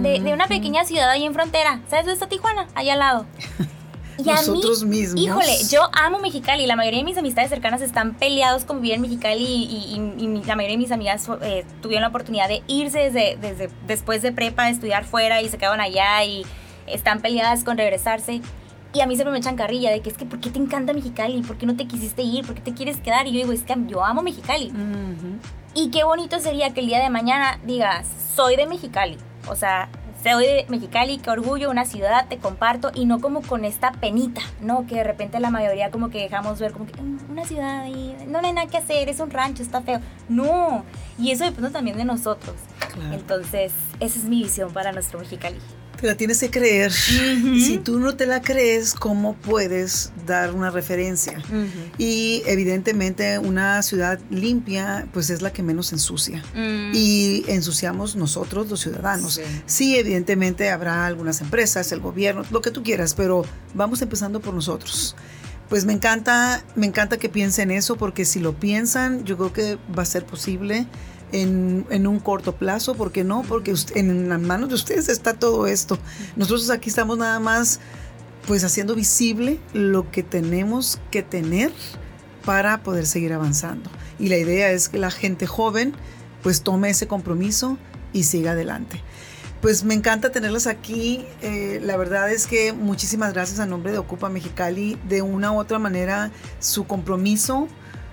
de, 0.01 0.19
de, 0.19 0.33
una 0.33 0.47
pequeña 0.47 0.85
ciudad 0.85 1.09
ahí 1.09 1.25
en 1.25 1.33
frontera. 1.33 1.81
¿Sabes 1.89 2.05
dónde 2.05 2.13
está 2.13 2.27
Tijuana? 2.27 2.67
Allá 2.75 2.93
al 2.93 2.99
lado. 2.99 3.25
Y 4.17 4.23
Nosotros 4.23 4.83
mismos. 4.83 5.21
Híjole, 5.21 5.57
yo 5.71 5.89
amo 5.93 6.19
Mexicali. 6.19 6.67
La 6.67 6.75
mayoría 6.75 6.99
de 6.99 7.05
mis 7.05 7.17
amistades 7.17 7.49
cercanas 7.49 7.81
están 7.81 8.13
peleados 8.13 8.65
con 8.65 8.81
vivir 8.81 8.95
en 8.95 9.01
Mexicali 9.01 9.43
y, 9.43 9.95
y, 10.19 10.43
la 10.45 10.55
mayoría 10.55 10.75
de 10.75 10.83
mis 10.83 10.91
amigas 10.91 11.27
eh, 11.41 11.65
tuvieron 11.81 12.01
la 12.01 12.09
oportunidad 12.09 12.47
de 12.47 12.61
irse 12.67 12.99
desde, 12.99 13.37
desde 13.37 13.69
después 13.87 14.21
de 14.21 14.31
prepa, 14.31 14.69
estudiar 14.69 15.05
fuera 15.05 15.41
y 15.41 15.49
se 15.49 15.57
quedaron 15.57 15.81
allá 15.81 16.23
y 16.23 16.45
están 16.87 17.21
peleadas 17.21 17.63
con 17.63 17.77
regresarse. 17.77 18.41
Y 18.93 18.99
a 18.99 19.07
mí 19.07 19.15
siempre 19.15 19.31
me 19.31 19.39
echan 19.39 19.55
carrilla 19.55 19.89
de 19.89 20.01
que 20.01 20.09
es 20.09 20.17
que, 20.17 20.25
¿por 20.25 20.39
qué 20.39 20.49
te 20.49 20.59
encanta 20.59 20.93
Mexicali? 20.93 21.41
¿Por 21.41 21.57
qué 21.57 21.65
no 21.65 21.77
te 21.77 21.87
quisiste 21.87 22.23
ir? 22.23 22.45
¿Por 22.45 22.55
qué 22.55 22.61
te 22.61 22.73
quieres 22.73 22.97
quedar? 22.97 23.25
Y 23.25 23.31
yo 23.31 23.39
digo, 23.39 23.53
es 23.53 23.63
que 23.63 23.73
yo 23.87 24.03
amo 24.03 24.21
Mexicali. 24.21 24.71
Y 25.73 25.89
qué 25.89 26.03
bonito 26.03 26.39
sería 26.39 26.73
que 26.73 26.81
el 26.81 26.87
día 26.87 27.01
de 27.01 27.09
mañana 27.09 27.59
digas, 27.63 28.05
soy 28.35 28.57
de 28.57 28.65
Mexicali. 28.65 29.17
O 29.47 29.55
sea, 29.55 29.89
soy 30.21 30.45
de 30.45 30.65
Mexicali, 30.67 31.17
qué 31.17 31.29
orgullo, 31.29 31.69
una 31.69 31.85
ciudad, 31.85 32.27
te 32.27 32.37
comparto, 32.37 32.91
y 32.93 33.05
no 33.05 33.21
como 33.21 33.41
con 33.41 33.63
esta 33.63 33.93
penita, 33.93 34.41
¿no? 34.61 34.85
Que 34.85 34.95
de 34.95 35.03
repente 35.03 35.39
la 35.39 35.49
mayoría 35.49 35.89
como 35.89 36.09
que 36.09 36.19
dejamos 36.21 36.59
ver 36.59 36.73
como 36.73 36.85
que 36.85 36.99
una 37.29 37.45
ciudad 37.45 37.85
no, 38.27 38.39
hay 38.39 38.53
nada 38.53 38.67
que 38.67 38.77
hacer, 38.77 39.09
es 39.09 39.19
un 39.19 39.31
rancho, 39.31 39.63
está 39.63 39.81
feo. 39.81 39.99
No, 40.29 40.83
y 41.17 41.31
eso 41.31 41.45
depende 41.45 41.69
también 41.69 41.97
de 41.97 42.05
nosotros. 42.05 42.55
Entonces, 43.11 43.71
esa 43.99 44.19
es 44.19 44.25
mi 44.25 44.43
visión 44.43 44.73
para 44.73 44.91
nuestro 44.91 45.19
Mexicali. 45.19 45.57
Te 46.01 46.07
la 46.07 46.15
tienes 46.15 46.39
que 46.39 46.49
creer. 46.49 46.91
Si 46.91 47.79
tú 47.83 47.99
no 47.99 48.15
te 48.15 48.25
la 48.25 48.41
crees, 48.41 48.95
¿cómo 48.95 49.35
puedes 49.35 50.11
dar 50.25 50.51
una 50.53 50.71
referencia? 50.71 51.39
Y 51.99 52.41
evidentemente 52.47 53.37
una 53.37 53.83
ciudad 53.83 54.19
limpia, 54.31 55.07
pues 55.13 55.29
es 55.29 55.43
la 55.43 55.53
que 55.53 55.61
menos 55.61 55.93
ensucia. 55.93 56.43
Mm. 56.55 56.91
Y 56.95 57.43
ensuciamos 57.47 58.15
nosotros, 58.15 58.67
los 58.67 58.79
ciudadanos. 58.79 59.39
Sí. 59.67 59.95
evidentemente 59.95 60.71
habrá 60.71 61.05
algunas 61.05 61.39
empresas, 61.41 61.91
el 61.91 61.99
gobierno, 61.99 62.43
lo 62.49 62.61
que 62.61 62.71
tú 62.71 62.81
quieras, 62.81 63.13
pero 63.13 63.45
vamos 63.75 64.01
empezando 64.01 64.39
por 64.39 64.55
nosotros. 64.55 65.15
pues 65.69 65.85
me 65.85 65.93
encanta, 65.93 66.63
me 66.75 66.87
encanta 66.87 67.17
que 67.17 67.29
piensen 67.29 67.69
eso 67.69 67.95
porque 67.95 68.25
si 68.25 68.39
lo 68.39 68.53
piensan, 68.53 69.23
yo 69.23 69.37
creo 69.37 69.53
que 69.53 69.77
va 69.95 70.01
a 70.01 70.05
ser 70.05 70.25
posible 70.25 70.87
en, 71.31 72.07
un 72.07 72.19
corto 72.19 72.55
plazo, 72.55 72.95
¿por 72.95 73.11
qué 73.11 73.23
no? 73.23 73.43
Porque 73.43 73.73
en 73.95 74.29
las 74.29 74.41
manos 74.41 74.69
de 74.69 74.75
ustedes 74.75 75.09
está 75.09 75.33
todo 75.33 75.67
esto. 75.67 75.97
Nosotros 76.35 76.69
aquí 76.69 76.89
estamos 76.89 77.17
nada 77.17 77.39
más 77.39 77.79
pues 78.47 78.63
haciendo 78.63 78.95
visible 78.95 79.59
lo 79.73 80.09
que 80.11 80.23
tenemos 80.23 80.99
que 81.11 81.21
tener 81.21 81.71
para 82.45 82.81
poder 82.83 83.05
seguir 83.05 83.33
avanzando. 83.33 83.89
Y 84.19 84.29
la 84.29 84.37
idea 84.37 84.71
es 84.71 84.89
que 84.89 84.97
la 84.97 85.11
gente 85.11 85.47
joven 85.47 85.93
pues 86.41 86.61
tome 86.61 86.89
ese 86.89 87.07
compromiso 87.07 87.77
y 88.13 88.23
siga 88.23 88.51
adelante. 88.51 89.01
Pues 89.61 89.83
me 89.83 89.93
encanta 89.93 90.31
tenerlas 90.31 90.65
aquí. 90.65 91.23
Eh, 91.43 91.79
la 91.83 91.95
verdad 91.95 92.31
es 92.31 92.47
que 92.47 92.73
muchísimas 92.73 93.33
gracias 93.33 93.59
a 93.59 93.67
nombre 93.67 93.91
de 93.91 93.99
Ocupa 93.99 94.27
Mexicali. 94.29 94.97
De 95.07 95.21
una 95.21 95.51
u 95.51 95.59
otra 95.59 95.77
manera, 95.77 96.31
su 96.59 96.87
compromiso, 96.87 97.67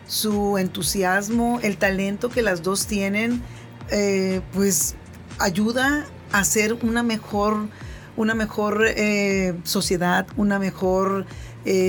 su 0.09 0.59
entusiasmo, 0.59 1.61
el 1.63 1.77
talento 1.77 2.29
que 2.29 2.43
las 2.43 2.65
dos 2.65 2.87
tienen, 2.87 3.41
eh, 3.91 4.41
pues 4.53 4.97
ayuda 5.39 6.07
a 6.33 6.43
ser 6.43 6.75
una 6.83 7.05
mejor, 7.05 7.69
una 8.17 8.35
mejor 8.35 8.85
eh, 8.89 9.55
sociedad, 9.63 10.27
una 10.37 10.59
mejor 10.59 11.27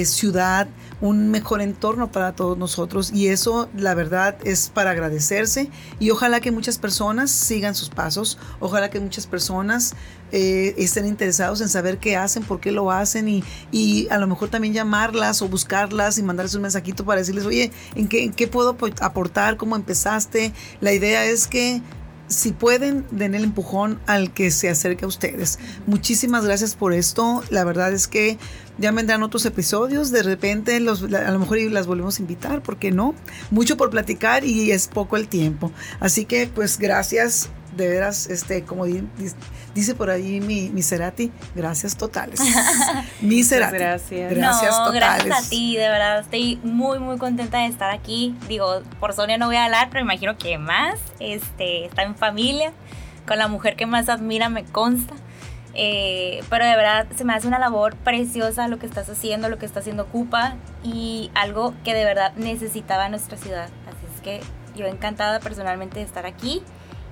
ciudad, 0.03 0.67
un 1.02 1.30
mejor 1.30 1.62
entorno 1.62 2.12
para 2.12 2.34
todos 2.34 2.58
nosotros 2.58 3.12
y 3.14 3.28
eso 3.28 3.70
la 3.76 3.93
verdad 3.93 4.38
es 4.43 4.70
para 4.74 4.91
agradecerse 4.91 5.70
y 6.00 6.12
ojalá 6.12 6.41
que 6.41 6.52
muchas 6.52 6.78
personas 6.78 7.32
sigan 7.32 7.76
sus 7.76 7.89
pasos, 7.89 8.38
ojalá 8.60 8.89
que 8.89 9.00
muchas 9.00 9.28
personas 9.28 9.95
eh, 10.32 10.76
estén 10.78 11.06
interesados 11.06 11.62
en 11.62 11.70
saber 11.70 11.97
qué 11.97 12.16
hacen, 12.16 12.43
por 12.43 12.60
qué 12.60 12.72
lo 12.72 12.91
hacen 12.91 13.28
y, 13.28 13.43
y, 13.72 14.08
a 14.10 14.18
lo 14.18 14.28
mejor 14.28 14.50
también 14.50 14.74
llamarlas 14.74 15.41
o 15.41 15.47
buscarlas 15.47 16.18
y 16.20 16.24
mandarles 16.24 16.54
un 16.54 16.62
mensajito 16.62 17.04
para 17.04 17.20
decirles, 17.20 17.45
oye, 17.45 17.72
¿en 17.95 18.08
qué, 18.08 18.24
en 18.24 18.34
qué 18.34 18.47
puedo 18.47 18.78
aportar? 19.02 19.58
¿Cómo 19.58 19.76
empezaste? 19.76 20.54
La 20.82 20.93
idea 20.93 21.26
es 21.26 21.47
que 21.47 21.82
si 22.28 22.52
pueden, 22.52 23.06
den 23.10 23.34
el 23.34 23.43
empujón 23.43 24.00
al 24.06 24.32
que 24.32 24.52
se 24.52 24.70
acerque 24.70 25.06
a 25.06 25.08
ustedes. 25.08 25.58
Muchísimas 25.88 26.45
gracias 26.45 26.76
por 26.76 26.93
esto. 26.93 27.43
La 27.50 27.64
verdad 27.64 27.91
es 27.91 28.08
que 28.08 28.38
ya 28.80 28.92
vendrán 28.92 29.24
otros 29.24 29.46
episodios. 29.46 30.12
De 30.12 30.24
repente, 30.24 30.80
los, 30.80 31.04
a 31.04 31.32
lo 31.32 31.40
mejor 31.40 31.60
las 31.72 31.88
volvemos 31.88 32.18
a 32.18 32.22
invitar, 32.22 32.62
¿por 32.62 32.78
qué 32.78 32.92
no? 32.92 33.14
Mucho 33.52 33.78
por 33.78 33.90
platicar 33.90 34.44
y 34.44 34.72
es 34.72 34.88
poco 34.88 35.18
el 35.18 35.28
tiempo. 35.28 35.72
Así 36.00 36.26
que, 36.26 36.48
pues, 36.48 36.80
gracias 36.80 37.50
de 37.76 37.88
veras, 37.88 38.28
este, 38.28 38.64
como 38.64 38.86
dice 38.86 39.96
por 39.96 40.10
ahí 40.10 40.42
mi, 40.42 40.70
mi 40.70 40.82
Cerati, 40.82 41.32
gracias 41.56 41.96
totales. 41.96 42.40
mi 43.22 43.44
Cerati. 43.44 43.78
Gracias. 43.78 44.32
Gracias 44.32 44.72
no, 44.72 44.92
Gracias 44.92 45.46
a 45.46 45.50
ti, 45.50 45.76
de 45.76 45.88
verdad, 45.88 46.20
estoy 46.22 46.60
muy, 46.64 47.00
muy 47.00 47.18
contenta 47.18 47.60
de 47.60 47.68
estar 47.68 47.92
aquí. 47.92 48.36
Digo, 48.48 48.82
por 49.00 49.14
Sonia 49.14 49.38
no 49.38 49.48
voy 49.48 49.58
a 49.58 49.66
hablar, 49.66 49.90
pero 49.92 50.04
imagino 50.04 50.38
que 50.38 50.58
más. 50.58 51.00
Este, 51.20 51.86
está 51.86 52.04
en 52.04 52.16
familia, 52.16 52.72
con 53.28 53.38
la 53.38 53.48
mujer 53.48 53.76
que 53.76 53.86
más 53.86 54.10
admira, 54.10 54.50
me 54.50 54.64
consta. 54.66 55.16
Eh, 55.82 56.44
pero 56.50 56.66
de 56.66 56.76
verdad 56.76 57.08
se 57.16 57.24
me 57.24 57.34
hace 57.34 57.48
una 57.48 57.58
labor 57.58 57.96
preciosa 57.96 58.68
lo 58.68 58.80
que 58.80 58.86
estás 58.86 59.10
haciendo, 59.10 59.48
lo 59.48 59.58
que 59.58 59.66
está 59.66 59.80
haciendo 59.80 60.08
Cupa 60.08 60.58
y 60.84 61.32
algo 61.36 61.74
que 61.86 61.94
de 61.94 62.04
verdad 62.04 62.34
necesitaba 62.36 63.08
nuestra 63.08 63.38
ciudad. 63.38 63.70
Así 63.88 64.06
es 64.14 64.22
que 64.22 64.42
yo 64.76 64.88
encantada 64.88 65.40
personalmente 65.40 66.00
de 66.00 66.06
estar 66.06 66.26
aquí 66.26 66.62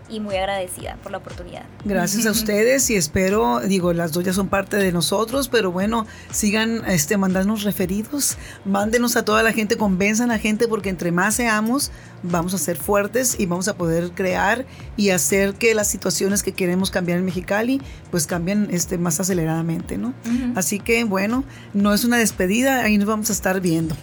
y 0.10 0.20
muy 0.20 0.36
agradecida 0.36 0.98
por 1.04 1.12
la 1.12 1.20
oportunidad. 1.20 1.64
Gracias 1.86 2.26
a 2.26 2.32
ustedes 2.38 2.90
y 2.90 2.96
espero, 2.96 3.60
digo, 3.62 3.94
las 3.94 4.12
dos 4.12 4.24
ya 4.24 4.34
son 4.34 4.48
parte 4.48 4.78
de 4.78 4.92
nosotros, 4.92 5.48
pero 5.48 5.72
bueno, 5.72 6.06
sigan 6.32 6.84
este, 6.88 7.18
mandándonos 7.18 7.64
referidos, 7.64 8.38
mándenos 8.66 9.16
a 9.16 9.26
toda 9.26 9.44
la 9.44 9.52
gente, 9.52 9.78
convenzan 9.78 10.32
a 10.32 10.36
la 10.36 10.40
gente 10.40 10.68
porque 10.68 10.90
entre 10.90 11.12
más 11.12 11.36
seamos, 11.36 11.92
vamos 12.24 12.54
a 12.54 12.58
ser 12.58 12.78
fuertes 12.78 13.36
y 13.40 13.46
vamos 13.46 13.68
a 13.68 13.76
poder 13.76 14.12
crear 14.12 14.66
y 14.96 15.10
hacer 15.10 15.54
que 15.54 15.74
las 15.74 15.88
situaciones 15.88 16.44
que 16.44 16.54
queremos 16.54 16.92
cambiar 16.92 17.20
en 17.20 17.26
Mexicali, 17.26 17.82
pues 18.12 18.28
cambien 18.28 18.68
este, 18.72 18.98
más 18.98 19.20
aceleradamente, 19.20 19.98
¿no? 19.98 20.14
Así 20.56 20.80
que 20.80 21.04
bueno, 21.04 21.44
no 21.74 21.94
es 21.94 22.04
una 22.04 22.18
despedida, 22.18 22.84
ahí 22.84 22.98
nos 22.98 23.08
vamos 23.08 23.30
a 23.30 23.34
estar 23.34 23.62
viendo. 23.62 23.96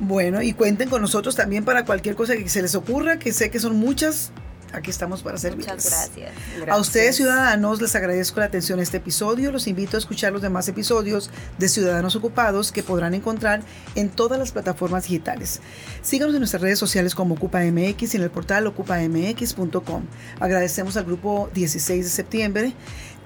Bueno, 0.00 0.42
y 0.42 0.52
cuenten 0.52 0.88
con 0.88 1.00
nosotros 1.00 1.36
también 1.36 1.64
para 1.64 1.84
cualquier 1.84 2.16
cosa 2.16 2.36
que 2.36 2.48
se 2.48 2.60
les 2.60 2.74
ocurra, 2.74 3.18
que 3.18 3.32
sé 3.32 3.50
que 3.50 3.60
son 3.60 3.76
muchas, 3.76 4.32
aquí 4.74 4.90
estamos 4.90 5.22
para 5.22 5.38
servirles. 5.38 5.74
Muchas 5.74 6.12
gracias. 6.14 6.32
A 6.68 6.78
ustedes, 6.78 7.16
ciudadanos, 7.16 7.80
les 7.80 7.94
agradezco 7.94 8.40
la 8.40 8.46
atención 8.46 8.78
a 8.80 8.82
este 8.82 8.98
episodio. 8.98 9.52
Los 9.52 9.66
invito 9.66 9.96
a 9.96 9.98
escuchar 9.98 10.32
los 10.32 10.42
demás 10.42 10.68
episodios 10.68 11.30
de 11.58 11.68
Ciudadanos 11.68 12.16
Ocupados 12.16 12.72
que 12.72 12.82
podrán 12.82 13.14
encontrar 13.14 13.62
en 13.94 14.10
todas 14.10 14.38
las 14.38 14.52
plataformas 14.52 15.04
digitales. 15.04 15.60
Síganos 16.02 16.34
en 16.34 16.40
nuestras 16.40 16.62
redes 16.62 16.78
sociales 16.78 17.14
como 17.14 17.34
OcupaMX 17.34 18.14
y 18.14 18.16
en 18.16 18.22
el 18.22 18.30
portal 18.30 18.66
ocupamx.com. 18.66 20.02
Agradecemos 20.40 20.96
al 20.96 21.04
grupo 21.04 21.48
16 21.54 22.04
de 22.04 22.10
septiembre 22.10 22.72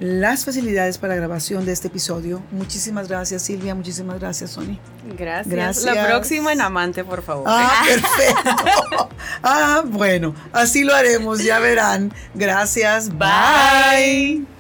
las 0.01 0.45
facilidades 0.45 0.99
para 0.99 1.15
la 1.15 1.21
grabación 1.21 1.65
de 1.65 1.73
este 1.73 1.89
episodio. 1.89 2.43
Muchísimas 2.51 3.09
gracias, 3.09 3.43
Silvia. 3.43 3.75
Muchísimas 3.75 4.21
gracias, 4.21 4.51
Sony. 4.51 4.79
Gracias. 5.17 5.49
gracias. 5.49 5.85
La 5.85 6.07
próxima 6.07 6.53
en 6.53 6.61
Amante, 6.61 7.05
por 7.05 7.23
favor. 7.23 7.45
Ah, 7.49 7.83
perfecto. 7.87 9.09
ah, 9.43 9.83
bueno, 9.87 10.35
así 10.53 10.85
lo 10.85 10.95
haremos, 10.95 11.43
ya 11.43 11.59
verán. 11.59 12.13
Gracias. 12.35 13.11
Bye. 13.11 14.58